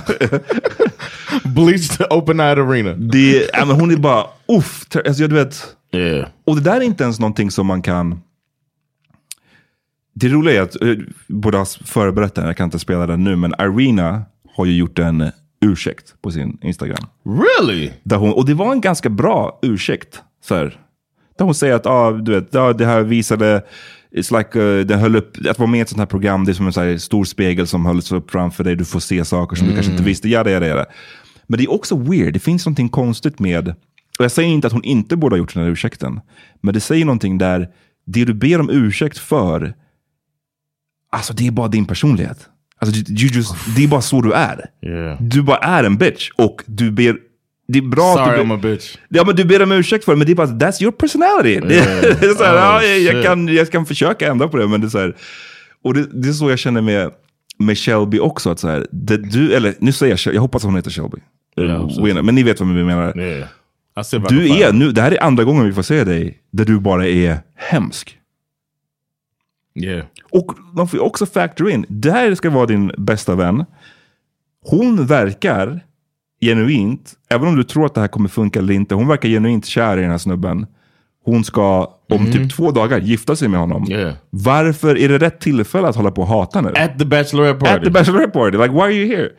Bleached 1.45 2.07
open 2.11 2.41
eyed 2.41 2.59
Arena. 2.59 2.93
Det, 2.93 3.51
men 3.59 3.71
hon 3.71 3.91
är 3.91 3.97
bara, 3.97 4.27
uff, 4.49 4.87
alltså, 5.07 5.27
du 5.27 5.35
vet, 5.35 5.77
Yeah. 5.93 6.29
Och 6.45 6.55
det 6.57 6.63
där 6.63 6.77
är 6.77 6.81
inte 6.81 7.05
ens 7.05 7.21
någonting 7.21 7.51
som 7.51 7.67
man 7.67 7.83
kan... 7.83 8.21
Det 10.19 10.29
roliga 10.29 10.61
är 10.61 10.63
att, 10.63 10.83
eh, 10.83 10.97
borde 11.27 11.59
ha 11.59 11.65
förberett 11.85 12.35
den, 12.35 12.47
jag 12.47 12.57
kan 12.57 12.65
inte 12.65 12.79
spela 12.79 13.07
den 13.07 13.25
nu, 13.25 13.37
men 13.37 13.55
Irina 13.61 14.23
har 14.57 14.67
ju 14.67 14.77
gjort 14.77 14.99
en 14.99 15.31
ursäkt 15.65 16.15
på 16.23 16.31
sin 16.31 16.59
Instagram. 16.63 17.07
Really? 17.25 17.91
Där 18.03 18.17
hon, 18.17 18.33
och 18.33 18.47
det 18.47 18.55
var 18.55 18.73
en 18.73 18.81
ganska 18.81 19.09
bra 19.09 19.59
ursäkt. 19.63 20.23
Så 20.45 20.55
här, 20.55 20.81
där 21.39 21.45
hon 21.45 21.55
säger 21.55 21.75
att 21.75 21.87
ah, 21.87 22.11
du 22.11 22.33
vet, 22.33 22.55
ah, 22.55 22.73
det 22.73 22.87
här 22.87 23.03
visade, 23.03 23.63
it's 24.17 24.39
like, 24.39 24.61
uh, 24.61 24.87
den 24.87 24.99
höll 24.99 25.17
upp, 25.17 25.37
att 25.51 25.59
vara 25.59 25.71
med 25.71 25.79
i 25.79 25.81
ett 25.81 25.89
sånt 25.89 25.99
här 25.99 26.07
program, 26.07 26.45
det 26.45 26.53
är 26.53 26.55
som 26.55 26.67
en 26.67 26.73
så 26.73 26.81
här, 26.81 26.99
stor 26.99 27.25
spegel 27.25 27.67
som 27.67 27.87
hölls 27.87 28.13
upp 28.13 28.31
framför 28.31 28.65
dig, 28.65 28.77
du 28.77 28.85
får 28.85 29.01
se 29.01 29.25
saker 29.25 29.57
som 29.57 29.69
du 29.69 29.75
kanske 29.75 29.93
inte 29.93 30.05
visste. 30.05 30.29
Ja, 30.29 30.45
det 30.45 30.53
är 30.53 30.61
det. 30.61 30.87
Men 31.47 31.59
det 31.59 31.65
är 31.65 31.73
också 31.73 31.97
weird, 31.97 32.33
det 32.33 32.39
finns 32.39 32.67
någonting 32.67 32.89
konstigt 32.89 33.39
med, 33.39 33.69
och 34.19 34.25
jag 34.25 34.33
säger 34.33 34.49
inte 34.49 34.67
att 34.67 34.73
hon 34.73 34.85
inte 34.85 35.17
borde 35.17 35.35
ha 35.35 35.39
gjort 35.39 35.55
den 35.55 35.63
här 35.63 35.71
ursäkten, 35.71 36.21
men 36.61 36.75
det 36.75 36.81
säger 36.81 37.05
någonting 37.05 37.39
där, 37.39 37.69
det 38.07 38.25
du 38.25 38.35
ber 38.35 38.61
om 38.61 38.71
ursäkt 38.71 39.19
för, 39.19 39.75
alltså 41.11 41.33
det 41.33 41.47
är 41.47 41.51
bara 41.51 41.69
din 41.69 41.87
personlighet. 41.87 42.39
Alltså, 42.79 43.13
you 43.13 43.31
just, 43.33 43.55
det 43.77 43.85
är 43.85 43.89
bara 43.89 44.01
så 44.01 44.21
du 44.21 44.33
är. 44.33 44.65
Yeah. 44.83 45.23
Du 45.23 45.43
bara 45.43 45.59
är 45.59 45.85
en 45.85 45.97
bitch 45.97 46.31
och 46.37 46.63
du 46.67 46.91
ber 46.91 47.17
det 47.69 47.79
är 47.79 47.83
bra 47.83 48.15
Sorry, 48.15 48.29
att 48.29 48.37
du, 48.37 48.43
I'm 48.43 48.55
a 48.55 48.61
bitch. 48.63 48.97
Ja, 49.09 49.25
men 49.25 49.37
du 49.37 49.45
ber 49.45 49.63
om 49.63 49.73
ursäkt 49.73 50.05
för 50.05 50.13
det, 50.13 50.19
men 50.19 50.27
det 50.27 50.33
är 50.33 50.35
bara 50.35 50.47
that's 50.47 50.83
your 50.83 50.93
personality. 50.93 51.61
Det, 51.61 51.69
det 52.21 52.27
är 52.27 52.35
så 52.35 52.45
här, 52.45 52.79
Oh, 52.79 52.85
ja, 52.85 53.13
jag, 53.13 53.25
kan, 53.25 53.49
jag 53.49 53.71
kan 53.71 53.87
försöka 53.87 54.31
ändra 54.31 54.49
på 54.49 54.57
det, 54.57 54.69
men 54.69 54.81
det 54.81 54.87
är 54.87 54.89
så 54.89 54.99
här. 54.99 55.17
Och 55.85 55.95
det, 55.95 56.23
det 56.23 56.29
är 56.29 56.33
så 56.33 56.51
jag 56.51 56.59
känner 56.59 56.81
med, 56.81 57.11
med 57.59 57.79
Shelby 57.79 58.19
också. 58.19 58.51
Att 58.51 58.59
så 58.59 58.69
här, 58.69 58.87
det, 58.93 59.17
du, 59.17 59.55
eller 59.55 59.75
nu 59.79 59.93
säger 59.93 60.21
jag, 60.27 60.35
jag 60.35 60.41
hoppas 60.41 60.65
hon 60.65 60.77
heter 60.77 60.91
Shelby. 60.91 61.19
Winner, 62.03 62.23
men 62.23 62.35
ni 62.35 62.43
vet 62.43 62.61
vad 62.61 62.75
vi 62.75 62.85
menar. 62.85 63.19
Yeah. 63.19 63.49
Du 64.29 64.49
är, 64.49 64.73
nu, 64.73 64.93
det 64.93 65.03
här 65.03 65.13
är 65.13 65.23
andra 65.23 65.45
gången 65.45 65.67
vi 65.67 65.73
får 65.73 65.83
se 65.83 66.05
dig 66.05 66.39
där 66.53 66.65
du 66.65 66.81
bara 66.81 67.07
är 67.07 67.39
hemsk. 67.55 68.16
Yeah. 69.77 70.07
Och 70.31 70.53
man 70.73 70.89
får 70.89 70.99
ju 70.99 71.05
också 71.05 71.27
factor 71.27 71.71
in, 71.71 71.87
det 71.89 72.11
här 72.11 72.35
ska 72.35 72.51
vara 72.51 72.67
din 72.67 72.93
bästa 72.99 73.35
vän. 73.35 73.65
Hon 74.65 75.07
verkar 75.07 75.81
genuint, 76.41 77.15
även 77.31 77.49
om 77.49 77.57
du 77.57 77.65
tror 77.65 77.87
att 77.87 77.95
det 77.95 78.01
här 78.01 78.09
kommer 78.09 78.29
funka 78.29 78.59
eller 78.59 78.75
inte, 78.75 78.95
hon 78.95 79.09
verkar 79.09 79.29
genuint 79.29 79.67
kär 79.67 79.99
i 79.99 80.01
den 80.01 80.11
här 80.11 80.19
snubben. 80.19 80.67
Hon 81.25 81.45
ska 81.45 81.93
om 82.09 82.33
typ 82.33 82.53
två 82.57 82.71
dagar 82.71 82.99
gifta 82.99 83.37
sig 83.37 83.49
med 83.49 83.61
honom. 83.61 83.91
Yeah. 83.91 84.15
Varför 84.31 84.99
är 84.99 85.09
det 85.09 85.19
rätt 85.19 85.41
tillfälle 85.41 85.89
att 85.89 85.97
hålla 85.97 86.11
på 86.11 86.23
och 86.23 86.29
hata 86.29 86.61
nu? 86.61 86.69
At 86.69 86.99
the 86.99 87.05
bachelorette 87.05 87.59
party. 87.61 87.75
At 87.75 87.85
the 87.85 87.91
bachelorette 87.91 88.33
party, 88.33 88.59
like 88.59 88.73
why 88.75 88.81
are 88.81 88.93
you 88.93 89.17
here? 89.17 89.31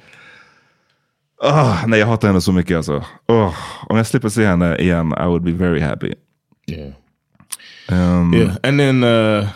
Ah, 1.44 1.86
nej, 1.88 2.00
jag 2.00 2.08
hatar 2.08 2.28
henne 2.28 2.42
så 2.42 2.52
mycket 2.52 2.78
alltså. 2.78 3.04
Oh, 3.28 3.56
om 3.88 3.98
jag 3.98 4.08
slipper 4.08 4.30
se 4.30 4.46
henne 4.46 4.78
igen, 4.78 5.14
I 5.18 5.26
would 5.26 5.44
be 5.44 5.52
very 5.52 5.80
happy. 5.80 6.14
Yeah. 6.68 6.94
Um, 7.92 8.34
Yeah. 8.34 8.56
And 8.64 8.80
then 8.80 9.04
uh 9.04 9.48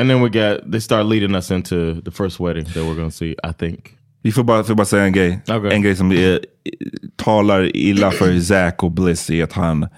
and 0.00 0.10
then 0.10 0.22
we 0.22 0.28
got 0.28 0.72
they 0.72 0.80
start 0.80 1.06
leading 1.06 1.34
us 1.34 1.50
into 1.50 2.00
the 2.00 2.10
first 2.10 2.40
wedding 2.40 2.64
that 2.64 2.76
we're 2.76 2.94
gonna 2.94 3.10
see, 3.10 3.34
I 3.44 3.52
think. 3.58 3.98
Vi 4.22 4.32
får 4.32 4.42
bara, 4.44 4.64
får 4.64 4.74
bara 4.74 4.84
säga 4.84 5.04
en 5.04 5.12
grej. 5.12 5.40
Okej. 5.48 5.74
En 5.74 5.82
grej 5.82 5.96
som 5.96 6.12
är, 6.12 6.40
talar 7.16 7.76
illa 7.76 8.10
för 8.10 8.40
Zack 8.40 8.82
och 8.82 8.90
Bliss 8.90 9.30
är 9.30 9.44
att 9.44 9.52
han, 9.52 9.88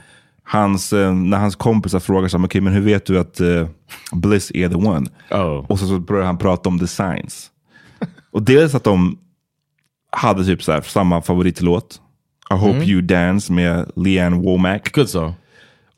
hans, 0.43 0.93
eh, 0.93 1.15
när 1.15 1.39
hans 1.39 1.57
kompisar 1.57 2.01
frågar 2.01 2.29
sig, 2.29 2.41
okay, 2.41 2.61
men 2.61 2.73
hur 2.73 2.81
vet 2.81 3.07
du 3.07 3.19
att 3.19 3.41
eh, 3.41 3.69
Bliss 4.13 4.51
är 4.55 4.69
the 4.69 4.75
one? 4.75 5.07
Oh. 5.31 5.67
Och 5.71 5.79
så, 5.79 5.87
så 5.87 5.99
börjar 5.99 6.27
han 6.27 6.39
prata 6.39 6.69
om 6.69 6.79
designs. 6.79 7.51
och 8.31 8.43
dels 8.43 8.75
att 8.75 8.85
de 8.85 9.19
hade 10.13 10.45
typ 10.45 10.63
så 10.63 10.73
här, 10.73 10.81
samma 10.81 11.23
favoritlåt. 11.23 12.01
I 12.51 12.55
hope 12.55 12.85
you 12.85 13.03
dance 13.03 13.53
med 13.53 13.91
Leanne 13.97 14.37
Womack. 14.37 14.93
Good 14.93 15.09
song. 15.09 15.35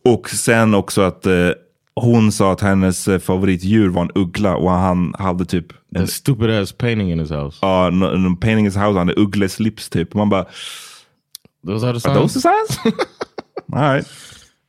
Och 0.05 0.31
sen 0.31 0.75
också 0.75 1.03
att 1.03 1.27
eh, 1.27 1.49
hon 1.95 2.33
sa 2.33 2.53
att 2.53 2.61
hennes 2.61 3.09
eh, 3.09 3.19
favoritdjur 3.19 3.89
var 3.89 4.03
en 4.03 4.11
uggla 4.15 4.57
och 4.57 4.71
han 4.71 5.15
hade 5.19 5.45
typ 5.45 5.73
en, 5.95 6.07
stupid 6.09 6.51
ass 6.51 6.73
painting 6.73 7.13
in 7.13 7.19
his 7.19 7.31
house. 7.31 7.59
ja, 7.63 7.87
en, 7.87 8.03
en 8.03 8.37
painting 8.37 8.65
his 8.67 8.77
house, 8.77 8.99
han 8.99 9.09
hade 9.09 9.21
uggleslips 9.21 9.89
typ. 9.89 10.15
Man 10.15 10.29
bara, 10.29 10.47
Those 11.67 11.87
are 11.87 11.93
the 12.01 12.09
are 12.09 12.15
songs. 12.15 12.35
those 12.35 12.35
the 12.35 12.41
signs? 12.41 12.97
All 13.73 13.95
right. 13.95 14.07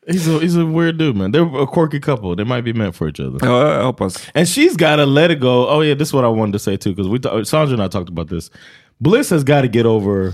He's 0.08 0.28
a 0.28 0.40
he's 0.40 0.56
a 0.58 0.66
weird 0.66 0.98
dude, 0.98 1.16
man. 1.16 1.32
They're 1.32 1.62
a 1.62 1.66
quirky 1.68 2.00
couple. 2.00 2.36
They 2.36 2.44
might 2.44 2.64
be 2.66 2.74
meant 2.74 2.96
for 2.96 3.08
each 3.08 3.20
other. 3.20 3.40
Ja, 3.42 3.74
jag 3.74 3.84
hoppas. 3.84 4.30
And 4.36 4.48
she's 4.48 4.76
got 4.76 4.98
to 4.98 5.06
let 5.06 5.32
it 5.32 5.40
go. 5.40 5.68
Oh 5.70 5.82
yeah, 5.82 5.96
this 5.98 6.10
is 6.10 6.14
what 6.14 6.26
I 6.26 6.28
wanted 6.28 6.54
to 6.54 6.60
say 6.60 6.78
too, 6.78 6.94
because 6.94 7.08
we 7.08 7.20
Sandra 7.46 7.74
and 7.74 7.82
I 7.82 7.88
talked 7.88 8.10
about 8.10 8.28
this. 8.28 8.52
Bliss 9.00 9.30
has 9.30 9.44
got 9.44 9.62
to 9.62 9.68
get 9.70 9.86
over. 9.86 10.34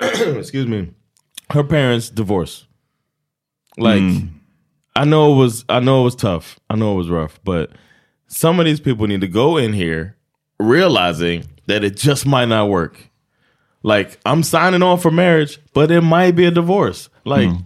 excuse 0.00 0.66
me, 0.66 0.88
her 1.50 1.64
parents' 1.64 2.08
divorce. 2.10 2.66
Like, 3.78 4.02
I 4.96 5.04
know 5.04 5.34
it 5.34 5.36
was, 5.36 5.64
I 5.68 5.80
know 5.80 6.00
it 6.02 6.04
was 6.04 6.16
tough. 6.16 6.58
I 6.70 6.76
know 6.76 6.94
it 6.94 6.96
was 6.96 7.10
rough, 7.10 7.38
but 7.44 7.70
some 8.28 8.58
of 8.58 8.66
these 8.66 8.80
people 8.80 9.06
need 9.06 9.20
to 9.20 9.28
go 9.28 9.56
in 9.56 9.72
here 9.72 10.16
realizing 10.58 11.44
that 11.66 11.84
it 11.84 11.96
just 11.96 12.26
might 12.26 12.46
not 12.46 12.68
work. 12.68 13.10
Like, 13.82 14.18
I'm 14.24 14.42
signing 14.42 14.82
on 14.82 14.98
for 14.98 15.10
marriage, 15.10 15.60
but 15.72 15.90
it 15.90 16.00
might 16.00 16.32
be 16.32 16.46
a 16.46 16.50
divorce. 16.50 17.08
Like, 17.24 17.48
hmm. 17.48 17.62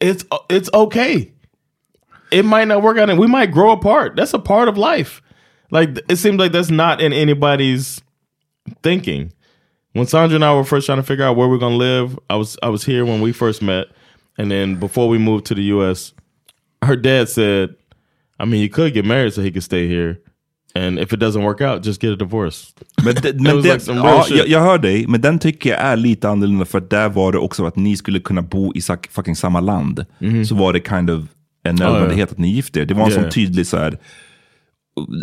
it's 0.00 0.24
it's 0.48 0.70
okay. 0.72 1.32
It 2.30 2.44
might 2.44 2.68
not 2.68 2.82
work 2.82 2.96
out. 2.96 3.10
And 3.10 3.18
we 3.18 3.26
might 3.26 3.50
grow 3.50 3.72
apart. 3.72 4.16
That's 4.16 4.32
a 4.32 4.38
part 4.38 4.68
of 4.68 4.78
life. 4.78 5.20
Like 5.70 5.98
it 6.08 6.16
seems 6.16 6.38
like 6.38 6.52
that's 6.52 6.70
not 6.70 7.00
in 7.00 7.12
anybody's 7.12 8.00
thinking. 8.82 9.32
When 9.92 10.06
sandra 10.06 10.36
and 10.36 10.44
i 10.44 10.54
were 10.54 10.62
first 10.62 10.86
trying 10.86 10.98
to 10.98 11.02
figure 11.02 11.24
out 11.24 11.34
where 11.34 11.48
we're 11.48 11.58
going 11.58 11.72
to 11.72 11.76
live 11.76 12.16
i 12.30 12.36
was 12.36 12.56
i 12.62 12.68
was 12.68 12.84
here 12.84 13.04
when 13.04 13.20
we 13.20 13.32
first 13.32 13.60
met 13.60 13.88
and 14.38 14.50
then 14.50 14.76
before 14.80 15.08
we 15.12 15.18
moved 15.18 15.44
to 15.46 15.54
the 15.54 15.62
us 15.90 16.14
her 16.86 16.96
dad 16.96 17.28
said 17.28 17.68
i 18.38 18.44
mean 18.46 18.60
you 18.60 18.68
could 18.68 18.94
get 18.94 19.04
married 19.04 19.34
so 19.34 19.42
he 19.42 19.50
could 19.50 19.64
stay 19.64 19.86
here 19.88 20.16
and 20.74 20.98
if 20.98 21.12
it 21.12 21.20
doesn't 21.20 21.42
work 21.42 21.60
out 21.60 21.84
just 21.86 22.00
get 22.02 22.12
a 22.12 22.16
divorce 22.16 22.66
Men, 23.04 23.14
det, 23.14 23.34
men 23.40 23.62
det, 23.62 23.74
like 23.74 23.92
ja, 23.92 24.26
jag, 24.30 24.48
jag 24.48 24.60
hör 24.60 24.78
dig, 24.78 25.06
men 25.06 25.20
den 25.20 25.38
tycker 25.38 25.70
jag 25.70 25.78
är 25.80 25.96
lite 25.96 26.28
annorlunda 26.28 26.64
för 26.64 26.80
där 26.80 27.08
var 27.08 27.32
det 27.32 27.38
också 27.38 27.64
att 27.66 27.76
ni 27.76 27.96
skulle 27.96 28.20
kunna 28.20 28.42
bo 28.42 28.72
i 28.74 28.80
sak- 28.80 29.08
fucking 29.10 29.36
samma 29.36 29.60
land. 29.60 30.04
Så 30.48 30.54
var 30.54 30.72
det 30.72 30.80
kind 30.88 31.10
of 31.10 31.22
en 31.62 31.74
nödvändighet 31.74 32.32
att 32.32 32.38
ni 32.38 32.48
gifte 32.50 32.80
er. 32.80 32.84
Det 32.84 32.94
var 32.94 33.04
en 33.04 33.10
Yeah. 33.10 33.22
sån 33.22 33.30
tydlig 33.30 33.66
så 33.66 33.76
här, 33.76 33.98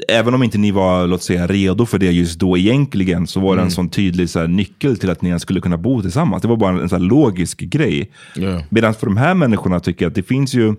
även 0.08 0.34
om 0.34 0.44
inte 0.44 0.58
ni 0.58 0.72
var 0.72 1.08
låt 1.08 1.24
säga, 1.24 1.48
redo 1.48 1.86
för 1.86 2.00
det 2.00 2.12
just 2.12 2.40
då 2.40 2.58
egentligen, 2.58 3.28
så 3.28 3.40
var 3.40 3.56
det 3.56 3.62
en 3.62 3.72
sån 3.72 3.90
tydlig 3.90 4.30
så 4.30 4.40
här, 4.40 4.48
nyckel 4.48 4.98
till 4.98 5.10
att 5.10 5.22
ni 5.22 5.30
ens 5.30 5.42
skulle 5.42 5.62
kunna 5.62 5.78
bo 5.78 6.02
tillsammans. 6.02 6.42
Det 6.42 6.48
var 6.48 6.56
bara 6.58 6.70
en, 6.70 6.80
en 6.80 6.90
så 6.90 6.96
här, 6.96 7.04
logisk 7.04 7.60
grej. 7.60 8.12
Yeah. 8.36 8.64
Medan 8.70 8.94
för 8.94 9.06
de 9.06 9.18
här 9.18 9.34
människorna 9.34 9.80
tycker 9.80 10.06
jag 10.06 10.10
att 10.10 10.16
det 10.16 10.24
finns 10.24 10.54
ju, 10.54 10.76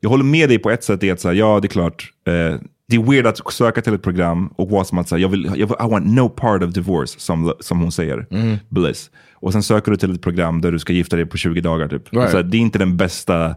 jag 0.00 0.10
håller 0.10 0.24
med 0.24 0.48
dig 0.48 0.58
på 0.58 0.70
ett 0.70 0.84
sätt 0.84 1.02
i 1.02 1.10
att 1.10 1.20
säga, 1.20 1.34
ja 1.34 1.60
det 1.60 1.66
är 1.66 1.68
klart, 1.68 2.12
eh, 2.26 2.60
det 2.88 2.96
är 2.96 3.10
weird 3.10 3.26
att 3.26 3.52
söka 3.52 3.82
till 3.82 3.94
ett 3.94 4.02
program 4.02 4.48
och 4.56 4.70
vara 4.70 4.84
som 4.84 4.98
att 4.98 5.08
säga, 5.08 5.18
jag 5.18 5.28
vill, 5.28 5.44
jag 5.44 5.66
vill, 5.66 5.76
I 5.80 5.90
want 5.90 6.06
no 6.06 6.28
part 6.28 6.62
of 6.62 6.72
divorce, 6.72 7.20
som, 7.20 7.52
som 7.60 7.80
hon 7.80 7.92
säger, 7.92 8.26
Bliss. 8.68 9.10
Och 9.34 9.52
sen 9.52 9.62
söker 9.62 9.90
du 9.90 9.96
till 9.96 10.14
ett 10.14 10.22
program 10.22 10.60
där 10.60 10.72
du 10.72 10.78
ska 10.78 10.92
gifta 10.92 11.16
dig 11.16 11.26
på 11.26 11.36
20 11.36 11.60
dagar 11.60 11.88
typ. 11.88 12.12
Right. 12.12 12.30
Så 12.30 12.36
här, 12.36 12.44
det 12.44 12.56
är 12.56 12.60
inte 12.60 12.78
den 12.78 12.96
bästa 12.96 13.54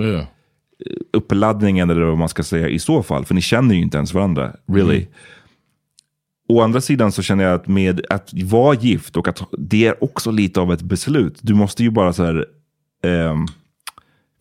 yeah 0.00 0.26
uppladdningen 1.12 1.90
eller 1.90 2.02
vad 2.02 2.18
man 2.18 2.28
ska 2.28 2.42
säga 2.42 2.68
i 2.68 2.78
så 2.78 3.02
fall, 3.02 3.24
för 3.24 3.34
ni 3.34 3.40
känner 3.40 3.74
ju 3.74 3.82
inte 3.82 3.96
ens 3.96 4.14
varandra, 4.14 4.52
really. 4.66 5.06
Å 6.48 6.60
andra 6.60 6.80
sidan 6.80 7.12
så 7.12 7.22
känner 7.22 7.44
jag 7.44 7.54
att 7.54 7.68
med 7.68 8.06
att 8.10 8.30
vara 8.44 8.74
gift 8.74 9.16
och 9.16 9.28
att 9.28 9.42
det 9.58 9.86
är 9.86 10.04
också 10.04 10.30
lite 10.30 10.60
av 10.60 10.72
ett 10.72 10.82
beslut. 10.82 11.38
Du 11.40 11.54
måste 11.54 11.82
ju 11.82 11.90
bara 11.90 12.12
så 12.12 12.24
här, 12.24 12.46
ehm, 13.04 13.46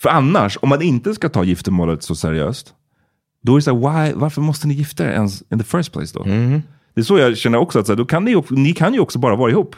för 0.01 0.09
annars, 0.09 0.57
om 0.61 0.69
man 0.69 0.81
inte 0.81 1.13
ska 1.13 1.29
ta 1.29 1.43
giftermålet 1.43 2.03
så 2.03 2.15
seriöst, 2.15 2.73
då 3.41 3.53
är 3.53 3.55
det 3.55 3.61
så 3.61 3.79
här, 3.79 4.05
why, 4.07 4.13
varför 4.15 4.41
måste 4.41 4.67
ni 4.67 4.73
gifta 4.73 5.05
er 5.05 5.09
ens 5.09 5.43
in 5.51 5.59
the 5.59 5.65
first 5.65 5.93
place 5.93 6.13
då? 6.19 6.23
Det 6.93 7.01
är 7.01 7.05
så 7.05 7.17
jag 7.17 7.37
känner 7.37 7.57
också, 7.57 7.79
att 7.79 7.85
så 7.85 7.91
här, 7.91 7.97
då 7.97 8.05
kan 8.05 8.25
ni, 8.25 8.43
ni 8.49 8.73
kan 8.73 8.93
ju 8.93 8.99
också 8.99 9.19
bara 9.19 9.35
vara 9.35 9.51
ihop. 9.51 9.75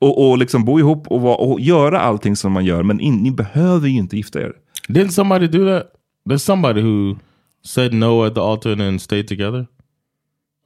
Och, 0.00 0.30
och 0.30 0.38
liksom 0.38 0.64
bo 0.64 0.78
ihop 0.78 1.08
och, 1.08 1.20
vara, 1.20 1.36
och 1.36 1.60
göra 1.60 2.00
allting 2.00 2.36
som 2.36 2.52
man 2.52 2.64
gör, 2.64 2.82
men 2.82 3.00
in, 3.00 3.16
ni 3.16 3.30
behöver 3.30 3.88
ju 3.88 3.98
inte 3.98 4.16
gifta 4.16 4.40
er. 4.40 4.52
Didn't 4.88 5.12
somebody 5.12 5.48
do 5.48 5.64
that 5.64 5.86
there's 6.28 6.42
somebody 6.44 6.80
who 6.82 7.16
said 7.64 7.92
no 7.92 8.24
at 8.26 8.34
the 8.34 8.40
altar 8.40 8.72
and 8.72 8.80
then 8.80 8.98
stayed 8.98 9.28
together 9.28 9.66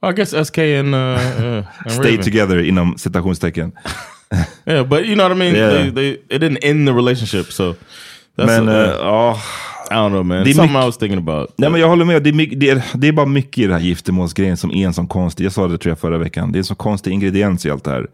i 0.01 0.11
guess 0.13 0.29
sk 0.47 0.57
and, 0.57 0.95
uh, 0.95 0.97
uh, 1.39 1.63
and 1.85 1.91
Stay 1.91 2.03
Raven. 2.11 2.23
together 2.23 2.59
inom 2.63 2.95
citationstecken. 2.97 3.71
Yeah, 4.65 4.83
but 4.83 5.05
you 5.05 5.15
know 5.15 5.23
what 5.23 5.31
I 5.31 5.39
mean. 5.39 5.55
Yeah. 5.55 5.69
They, 5.71 5.89
they 5.91 6.09
it 6.35 6.41
didn't 6.41 6.57
end 6.61 6.85
the 6.87 6.93
relationship, 6.93 7.45
so 7.45 7.75
Men 8.35 8.67
uh, 8.69 8.75
eh, 8.75 8.95
ja, 8.99 9.37
I 9.89 9.93
don't 9.93 10.09
know, 10.09 10.23
man. 10.23 10.43
Det 10.43 10.49
är 10.49 10.53
Something 10.53 10.73
mycket- 10.73 10.83
I 10.83 10.85
was 10.85 10.97
thinking 10.97 11.17
about. 11.19 11.53
nej, 11.57 11.69
men 11.69 11.81
jag 11.81 11.87
håller 11.89 12.05
med. 12.05 12.23
Det 12.23 12.29
är, 12.29 12.33
mycket, 12.33 12.59
det, 12.59 12.69
är, 12.69 12.83
det 12.93 13.07
är 13.07 13.11
bara 13.11 13.25
mycket 13.25 13.57
i 13.57 13.61
den 13.63 13.71
här 13.71 13.79
giftermålsgrejen 13.79 14.57
som 14.57 14.71
är 14.71 14.85
en 14.87 14.93
sån 14.93 15.07
konstig, 15.07 15.45
jag 15.45 15.51
sa 15.51 15.67
det 15.67 15.77
tror 15.77 15.91
jag 15.91 15.99
förra 15.99 16.17
veckan, 16.17 16.51
det 16.51 16.57
är 16.57 16.59
en 16.59 16.65
sån 16.65 16.75
konstig 16.77 17.11
ingrediens 17.11 17.65
i 17.65 17.69
allt 17.71 17.83
det 17.83 17.91
här. 17.91 18.07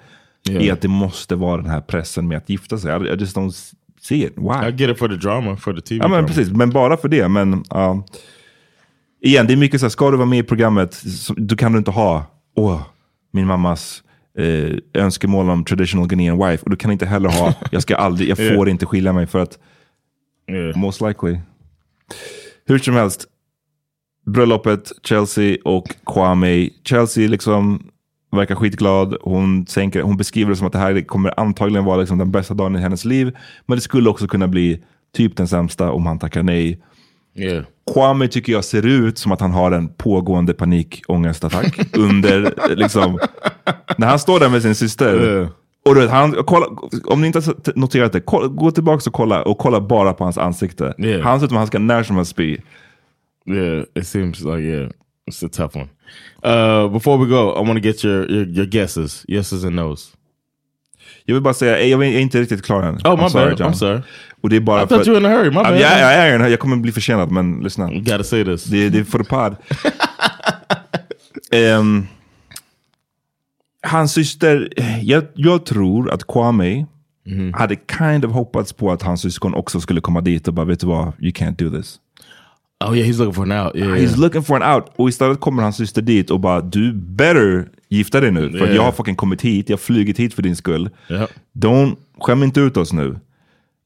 Yeah. 0.49 0.63
I 0.63 0.71
att 0.71 0.81
det 0.81 0.87
måste 0.87 1.35
vara 1.35 1.61
den 1.61 1.69
här 1.69 1.81
pressen 1.81 2.27
med 2.27 2.37
att 2.37 2.49
gifta 2.49 2.77
sig. 2.77 2.91
I 2.91 3.15
just 3.19 3.37
don't 3.37 3.73
see 4.03 4.23
it. 4.23 4.33
Why? 4.37 4.67
I 4.67 4.71
get 4.71 4.89
it 4.89 4.99
for 4.99 5.07
the 5.07 5.15
drama, 5.15 5.57
for 5.57 5.73
the 5.73 5.81
TV. 5.81 5.95
Ja 6.03 6.07
men 6.07 6.11
drama. 6.11 6.27
precis, 6.27 6.51
men 6.51 6.69
bara 6.69 6.97
för 6.97 7.07
det. 7.07 7.27
Men 7.27 7.63
ja. 7.69 8.03
Igen, 9.21 9.47
det 9.47 9.53
är 9.53 9.57
mycket 9.57 9.79
så 9.79 9.85
här, 9.85 9.89
ska 9.89 10.11
du 10.11 10.17
vara 10.17 10.27
med 10.27 10.39
i 10.39 10.43
programmet, 10.43 10.93
så, 10.93 11.33
då 11.37 11.55
kan 11.55 11.71
du 11.71 11.77
inte 11.77 11.91
ha, 11.91 12.25
åh, 12.55 12.81
min 13.31 13.47
mammas 13.47 14.03
eh, 14.37 15.01
önskemål 15.03 15.49
om 15.49 15.65
traditional 15.65 16.07
Ghanaian 16.07 16.37
wife. 16.37 16.63
Och 16.63 16.69
du 16.69 16.75
kan 16.75 16.91
inte 16.91 17.05
heller 17.05 17.29
ha, 17.29 17.53
jag 17.71 17.81
ska 17.81 17.95
aldrig, 17.95 18.29
jag 18.29 18.37
får 18.37 18.69
inte 18.69 18.85
skilja 18.85 19.13
mig 19.13 19.27
för 19.27 19.39
att 19.39 19.59
Yeah. 20.51 20.77
Most 20.77 21.01
likely. 21.01 21.39
Hur 22.65 22.77
som 22.77 22.93
helst. 22.93 23.25
Bröllopet, 24.25 24.91
Chelsea 25.03 25.57
och 25.65 25.95
Kwame. 26.05 26.69
Chelsea 26.83 27.27
liksom 27.27 27.89
verkar 28.37 28.55
skitglad. 28.55 29.17
Hon, 29.21 29.65
tänker, 29.65 30.01
hon 30.01 30.17
beskriver 30.17 30.49
det 30.49 30.55
som 30.55 30.67
att 30.67 30.73
det 30.73 30.79
här 30.79 31.01
kommer 31.01 31.39
antagligen 31.39 31.85
vara 31.85 31.97
liksom 31.97 32.17
den 32.17 32.31
bästa 32.31 32.53
dagen 32.53 32.75
i 32.75 32.79
hennes 32.79 33.05
liv. 33.05 33.37
Men 33.65 33.77
det 33.77 33.81
skulle 33.81 34.09
också 34.09 34.27
kunna 34.27 34.47
bli 34.47 34.83
typ 35.15 35.37
den 35.37 35.47
sämsta 35.47 35.91
om 35.91 36.05
han 36.05 36.19
tackar 36.19 36.43
nej. 36.43 36.81
Yeah. 37.35 37.65
Kwame 37.93 38.27
tycker 38.27 38.53
jag 38.53 38.63
ser 38.63 38.85
ut 38.85 39.17
som 39.17 39.31
att 39.31 39.41
han 39.41 39.51
har 39.51 39.71
en 39.71 39.87
pågående 39.87 40.53
panikångestattack 40.53 41.79
under, 41.97 42.53
liksom, 42.75 43.19
när 43.97 44.07
han 44.07 44.19
står 44.19 44.39
där 44.39 44.49
med 44.49 44.61
sin 44.61 44.75
syster. 44.75 45.23
Yeah. 45.23 45.47
Och 45.85 45.95
du 45.95 46.01
vet, 46.01 46.09
han, 46.09 46.35
kolla, 46.47 46.65
om 47.05 47.21
ni 47.21 47.27
inte 47.27 47.39
har 47.39 47.79
noterat 47.79 48.13
det, 48.13 48.21
kolla, 48.21 48.47
gå 48.47 48.71
tillbaka 48.71 49.09
och 49.09 49.13
kolla, 49.13 49.43
och 49.43 49.57
kolla 49.57 49.81
bara 49.81 50.13
på 50.13 50.23
hans 50.23 50.37
ansikte. 50.37 50.93
Yeah. 50.97 51.21
Han 51.21 51.39
ser 51.39 51.45
ut 51.45 51.49
som 51.49 51.57
att 51.57 51.61
han 51.61 51.67
ska 51.67 51.79
när 51.79 52.03
som 52.03 52.15
helst 52.15 52.31
spy. 52.31 52.57
Yeah, 53.45 53.83
it 53.95 54.07
seems 54.07 54.41
like 54.41 54.61
yeah, 54.61 54.89
it's 55.29 55.45
a 55.45 55.49
tough 55.49 55.75
one. 55.75 55.89
Uh, 56.43 56.87
before 56.93 57.17
we 57.17 57.29
go, 57.29 57.55
I 57.55 57.59
want 57.67 57.73
to 57.77 57.79
get 57.89 58.03
your, 58.03 58.31
your 58.31 58.47
your 58.47 58.65
guesses, 58.65 59.25
yeses 59.27 59.63
and 59.63 59.75
nos. 59.75 60.13
Jag 61.25 61.35
vill 61.35 61.43
bara 61.43 61.53
säga, 61.53 61.87
jag 61.87 62.03
är 62.05 62.19
inte 62.19 62.41
riktigt 62.41 62.63
klar 62.65 62.83
än. 62.83 62.95
Oh, 62.95 63.15
my 63.17 63.23
I'm 63.23 63.33
bad. 63.33 63.61
I'm 63.61 63.73
sorry. 63.73 64.01
Och 64.41 64.49
det 64.49 64.55
är 64.55 64.59
bara 64.59 64.83
I 64.83 64.87
thought 64.87 65.07
you 65.07 65.19
were 65.19 65.27
in 65.27 65.33
a 65.33 65.37
hurry. 65.37 65.49
My 65.49 65.55
Ja, 65.57 65.63
bad. 65.63 65.73
jag, 65.79 65.99
jag 66.01 66.13
är 66.29 66.47
jag 66.49 66.59
kommer 66.59 66.77
bli 66.77 66.91
försenad, 66.91 67.31
men 67.31 67.59
lyssna. 67.59 67.91
You 67.91 68.01
gotta 68.03 68.23
say 68.23 68.45
this. 68.45 68.63
Det, 68.63 68.89
det 68.89 68.99
är 68.99 69.03
för 69.03 69.23
pod. 69.23 69.55
Ehm, 71.51 72.07
hans 73.81 74.13
syster, 74.13 74.69
jag, 75.01 75.23
jag 75.33 75.65
tror 75.65 76.11
att 76.11 76.27
Kwame 76.27 76.85
Mhm. 77.25 77.53
hade 77.53 77.75
kind 77.97 78.25
of 78.25 78.31
hoppats 78.31 78.73
på 78.73 78.91
att 78.91 79.01
hans 79.01 79.21
syskon 79.21 79.53
också 79.53 79.79
skulle 79.81 80.01
komma 80.01 80.21
dit 80.21 80.47
och 80.47 80.53
bara, 80.53 80.65
vet 80.65 80.79
du 80.79 80.87
vad, 80.87 81.11
you 81.19 81.31
can't 81.31 81.55
do 81.55 81.77
this. 81.81 81.99
Oh 82.89 82.97
yeah, 82.97 83.07
he's 83.07 83.17
looking 83.19 83.33
for 83.33 83.51
an 83.51 83.65
out. 83.65 83.75
Yeah, 83.75 83.95
He's 83.95 84.17
looking 84.17 84.43
for 84.43 84.61
an 84.63 84.75
out. 84.75 84.85
Och 84.95 85.09
istället 85.09 85.39
kommer 85.39 85.63
hans 85.63 85.77
syster 85.77 86.01
dit 86.01 86.31
och 86.31 86.39
bara, 86.39 86.61
du 86.61 86.93
better 86.93 87.69
gifta 87.89 88.21
dig 88.21 88.31
nu. 88.31 88.49
För 88.51 88.57
Yeah. 88.57 88.75
jag 88.75 88.83
har 88.83 88.91
fucking 88.91 89.15
kommit 89.15 89.41
hit, 89.41 89.69
jag 89.69 89.77
har 89.77 89.79
flugit 89.79 90.19
hit 90.19 90.33
för 90.33 90.41
din 90.41 90.55
skull. 90.55 90.89
Yep. 91.09 91.29
Don't, 91.53 91.95
skäm 92.19 92.43
inte 92.43 92.59
ut 92.59 92.77
oss 92.77 92.93
nu. 92.93 93.19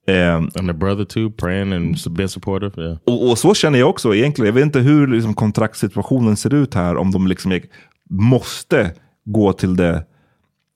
Ehm, 0.08 0.50
And 0.56 0.68
the 0.68 0.74
brother 0.74 1.06
too, 1.06 1.32
praying 1.32 1.74
and 1.74 1.98
being 2.10 2.30
supportive. 2.30 2.82
Yeah. 2.84 2.98
Och, 3.06 3.30
och 3.30 3.38
så 3.38 3.54
känner 3.54 3.80
jag 3.80 3.90
också 3.90 4.16
egentligen. 4.16 4.46
Jag 4.46 4.54
vet 4.54 4.64
inte 4.66 4.80
hur 4.80 5.08
liksom, 5.08 5.34
kontraktssituationen 5.34 6.38
ser 6.38 6.54
ut 6.54 6.74
här. 6.74 6.98
Om 6.98 7.12
de 7.12 7.28
liksom 7.28 7.60
måste 8.10 8.92
gå 9.26 9.54
till 9.54 9.76
det. 9.76 10.04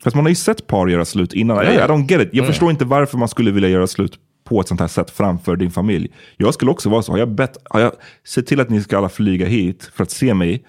Fast 0.03 0.15
man 0.15 0.25
har 0.25 0.29
ju 0.29 0.35
sett 0.35 0.67
par 0.67 0.87
göra 0.87 1.05
slut 1.05 1.33
innan. 1.33 1.57
I, 1.65 1.67
I 1.67 1.77
don't 1.77 2.11
get 2.11 2.21
it. 2.21 2.29
Jag 2.33 2.47
förstår 2.47 2.71
inte 2.71 2.85
varför 2.85 3.17
man 3.17 3.27
skulle 3.27 3.51
vilja 3.51 3.69
göra 3.69 3.87
slut 3.87 4.19
på 4.51 4.61
ett 4.61 4.67
sånt 4.67 4.79
här 4.79 4.87
sätt 4.87 5.11
framför 5.11 5.55
din 5.55 5.71
familj. 5.71 6.11
Jag 6.37 6.53
skulle 6.53 6.71
också 6.71 6.89
vara 6.89 7.01
så. 7.01 7.11
Har 7.11 7.19
jag, 7.19 7.29
bett, 7.29 7.57
har 7.69 7.79
jag 7.79 7.91
sett 8.27 8.47
till 8.47 8.59
att 8.59 8.69
ni 8.69 8.81
ska 8.81 8.97
alla 8.97 9.09
flyga 9.09 9.45
hit 9.45 9.89
för 9.95 10.03
att 10.03 10.11
se 10.11 10.33
mig. 10.33 10.63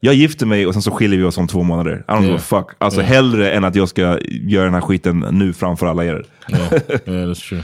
Jag 0.00 0.14
gifter 0.14 0.46
mig 0.46 0.66
och 0.66 0.72
sen 0.72 0.82
så 0.82 0.90
skiljer 0.90 1.18
vi 1.18 1.24
oss 1.24 1.38
om 1.38 1.46
två 1.46 1.62
månader. 1.62 2.04
I 2.08 2.10
don't 2.10 2.22
give 2.22 2.36
a 2.36 2.38
fuck. 2.38 2.66
Alltså 2.78 3.00
hellre 3.00 3.50
än 3.50 3.64
att 3.64 3.74
jag 3.74 3.88
ska 3.88 4.18
göra 4.24 4.64
den 4.64 4.74
här 4.74 4.80
skiten 4.80 5.26
nu 5.30 5.52
framför 5.52 5.86
alla 5.86 6.04
er. 6.04 6.26
Yeah, 6.48 6.72
yeah, 6.72 7.30
that's 7.30 7.48
true. 7.48 7.62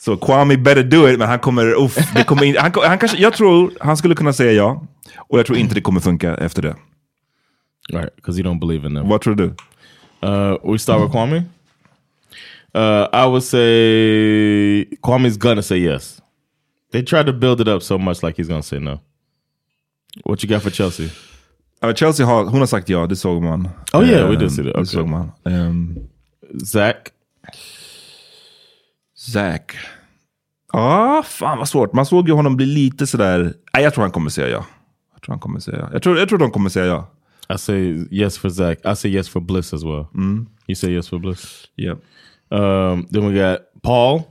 Så 0.00 0.16
Kwame 0.16 0.56
better 0.56 0.82
do 0.82 1.08
it, 1.08 1.18
men 1.18 1.28
han 1.28 1.38
kommer, 1.38 1.84
uff, 1.84 1.96
det 2.14 2.24
kommer 2.24 2.44
in, 2.44 2.56
han, 2.58 2.72
han 2.84 2.98
kanske, 2.98 3.18
jag 3.18 3.32
tror 3.32 3.72
han 3.80 3.96
skulle 3.96 4.14
kunna 4.14 4.32
säga 4.32 4.52
ja. 4.52 4.86
Och 5.18 5.38
jag 5.38 5.46
tror 5.46 5.58
inte 5.58 5.74
det 5.74 5.80
kommer 5.80 6.00
funka 6.00 6.36
efter 6.36 6.62
det. 6.62 6.76
Right, 7.92 8.16
because 8.16 8.40
you 8.40 8.50
don't 8.50 8.60
believe 8.60 8.88
in 8.88 8.94
them. 8.94 9.08
Vad 9.08 9.20
tror 9.20 9.34
du? 9.34 9.44
Uh, 10.24 10.72
we 10.72 10.78
start 10.78 11.02
with 11.02 11.12
Kwame. 11.12 11.42
Uh, 12.74 13.08
I 13.12 13.26
would 13.26 13.42
say 13.42 14.84
Kwame's 15.02 15.36
gonna 15.36 15.62
say 15.62 15.78
yes. 15.78 16.20
They 16.92 17.02
tried 17.02 17.26
to 17.26 17.32
build 17.32 17.60
it 17.60 17.68
up 17.68 17.82
so 17.82 17.98
much 17.98 18.22
like 18.22 18.36
he's 18.42 18.48
gonna 18.48 18.62
say 18.62 18.78
no. 18.78 19.00
What 20.24 20.42
you 20.42 20.48
got 20.48 20.62
for 20.62 20.70
Chelsea? 20.70 21.08
Ja, 21.80 21.94
Chelsea 21.94 22.26
har, 22.26 22.44
hon 22.44 22.58
har 22.60 22.66
sagt 22.66 22.88
ja, 22.88 23.06
det 23.06 23.16
såg 23.16 23.42
man. 23.42 23.68
Oh, 23.92 24.02
yeah, 24.04 24.28
we 24.28 24.34
Ehm, 24.34 24.38
did 24.40 24.50
see 24.52 24.62
that. 24.64 24.72
Det 24.74 24.80
Okay. 24.80 24.84
såg 24.86 25.08
man. 25.08 25.32
Um, 25.44 25.98
Zach? 26.64 26.96
Zack. 29.16 29.76
Ja, 30.72 31.22
fan 31.26 31.58
vad 31.58 31.68
svårt. 31.68 31.92
Man 31.92 32.06
såg 32.06 32.28
ju 32.28 32.34
honom 32.34 32.56
bli 32.56 32.66
lite 32.66 33.06
sådär, 33.06 33.54
nej 33.74 33.82
jag 33.82 33.94
tror 33.94 34.02
han 34.04 34.10
kommer 34.10 34.30
säga 34.30 34.48
ja. 34.48 34.66
Jag 35.12 35.22
tror 35.22 35.32
han 35.32 35.40
kommer 35.40 35.60
säga 35.60 35.78
ja. 35.78 35.88
Jag 35.92 36.02
tror, 36.02 36.18
jag 36.18 36.28
tror 36.28 36.38
de 36.38 36.50
kommer 36.50 36.70
säga 36.70 36.86
ja. 36.86 37.10
I 37.54 37.58
say 37.58 38.04
yes 38.10 38.38
for 38.38 38.48
Zach. 38.50 38.78
I 38.84 38.96
say 38.96 39.10
yes 39.10 39.28
for 39.28 39.40
Bliss 39.40 39.74
as 39.74 39.84
well. 39.84 40.06
You 40.66 40.74
say 40.76 40.90
yes 40.90 41.08
for 41.08 41.18
Bliss. 41.18 41.64
Yeah. 41.76 41.98
Um, 42.50 43.06
then 43.12 43.28
we 43.28 43.50
got 43.50 43.60
Paul. 43.82 44.22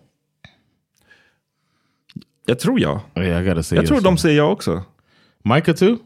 Jag 2.46 2.60
tror 2.60 2.80
ja. 2.80 3.02
Oh, 3.16 3.24
yeah, 3.24 3.42
I 3.44 3.46
gotta 3.48 3.64
say 3.64 3.76
Jag 3.78 3.88
tror 3.88 4.02
de 4.02 4.18
säger 4.18 4.38
ja 4.38 4.44
också. 4.44 4.84
Micah 5.44 5.76
too. 5.76 5.98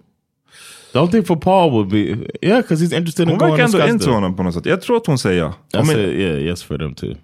The 0.91 0.99
only 0.99 1.11
thing 1.11 1.23
for 1.23 1.35
Paul 1.35 1.71
would 1.71 1.87
be 1.89 1.97
yeah, 2.41 2.61
because 2.61 2.83
he's 2.85 2.93
interested 2.97 3.23
in 3.23 3.29
Hon 3.29 3.37
going 3.37 3.51
verkar 3.57 3.67
to 3.71 3.77
ändå 3.77 3.93
into 3.93 4.11
honom 4.11 4.35
på 4.35 4.43
något 4.43 4.53
sätt. 4.53 4.65
Jag 4.65 4.81
tror 4.81 4.97
att 4.97 5.07
hon 5.07 5.17
säger 5.17 5.39
ja. 5.39 5.53
I 5.73 5.77
Om- 5.77 5.85
say 5.85 6.21
yeah, 6.21 6.41
yes 6.41 6.63
for 6.63 6.77
them 6.77 6.95
too. 6.95 7.15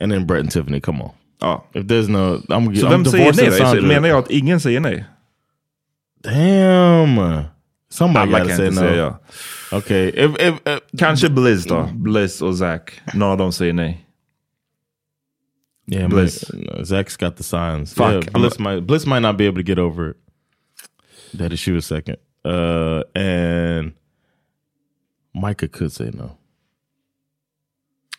And 0.00 0.12
then 0.12 0.26
Brett 0.26 0.40
and 0.40 0.50
Tiffany, 0.50 0.80
come 0.80 1.02
on. 1.02 1.10
ja. 1.40 1.64
If 1.74 1.86
there's 1.86 2.08
no, 2.10 2.36
I'm, 2.36 2.80
Så 2.80 2.86
I'm 2.86 2.90
vem 2.90 3.04
säger 3.04 3.74
nej. 3.74 3.82
Menar 3.82 4.08
jag 4.08 4.18
att 4.18 4.30
ingen 4.30 4.60
säger 4.60 4.80
nej? 4.80 5.04
Damn. 6.24 7.44
Somebody 7.92 8.30
gotta 8.32 8.56
say 8.56 8.70
no. 8.70 8.80
säga. 8.80 9.18
Okay. 9.72 10.08
If, 10.08 10.36
if, 10.40 10.54
if, 10.66 10.80
Kanske 10.98 11.28
Bliss 11.28 11.64
då. 11.64 11.88
Bliss 11.94 12.42
och 12.42 12.56
Zack. 12.56 13.00
Av 13.22 13.36
dem 13.38 13.52
säger 13.52 13.72
nej. 13.72 14.06
yeah, 15.86 16.08
Bliss. 16.08 16.44
Bliss. 16.50 16.66
No, 16.66 16.84
Zach's 16.84 17.16
got 17.16 17.36
the 17.36 17.42
signs. 17.42 17.94
Fuck, 17.94 18.24
Yeah, 18.24 18.30
Bliss 18.32 18.58
might 18.58 18.80
Bliss 18.86 19.06
might 19.06 19.22
not 19.22 19.36
be 19.36 19.44
able 19.46 19.56
to 19.56 19.62
get 19.62 19.78
over 19.78 20.10
it. 20.10 20.16
That 21.34 21.52
is 21.52 21.60
shoot 21.60 21.76
a 21.78 21.82
second. 21.82 22.16
Uh, 22.44 23.02
and 23.14 23.92
Micah 25.34 25.68
could 25.68 25.92
say 25.92 26.10
no. 26.14 26.36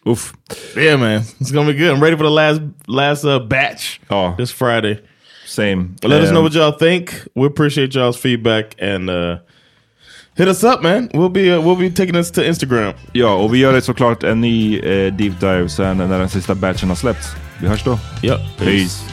Uff. 0.05 0.33
Yeah, 0.75 0.97
man, 0.97 1.21
it's 1.39 1.51
gonna 1.51 1.71
be 1.71 1.77
good. 1.77 1.93
I'm 1.95 2.03
ready 2.03 2.17
for 2.17 2.23
the 2.23 2.31
last 2.31 2.61
last 2.87 3.25
uh, 3.25 3.39
batch 3.39 4.01
oh. 4.09 4.35
this 4.37 4.51
Friday. 4.51 4.99
same. 5.45 5.95
Let 6.03 6.21
us 6.21 6.29
Um, 6.29 6.35
know 6.35 6.41
what 6.41 6.53
y'all 6.53 6.71
think. 6.77 7.27
We 7.35 7.47
appreciate 7.47 7.95
y'all's 7.95 8.17
feedback 8.17 8.75
and 8.79 9.09
uh, 9.09 9.39
hit 10.35 10.47
us 10.47 10.63
up, 10.63 10.83
man. 10.83 11.09
We'll 11.13 11.29
be 11.29 11.55
uh, 11.55 11.61
we'll 11.61 11.79
be 11.79 11.89
taking 11.89 12.13
this 12.13 12.31
to 12.31 12.41
Instagram. 12.43 12.93
Ja, 13.11 13.33
och 13.33 13.53
vi 13.53 13.57
gör 13.57 13.73
det 13.73 13.81
såklart 13.81 14.23
en 14.23 14.41
ny 14.41 14.79
eh, 14.79 15.13
deep 15.13 15.39
dive 15.39 15.69
sen 15.69 15.97
när 15.97 16.19
den 16.19 16.29
sista 16.29 16.55
batchen 16.55 16.89
har 16.89 16.95
släppts. 16.95 17.27
Vi 17.61 17.67
hörs 17.67 17.83
då. 17.83 17.99
Yep. 18.23 18.39
Peace. 18.57 19.12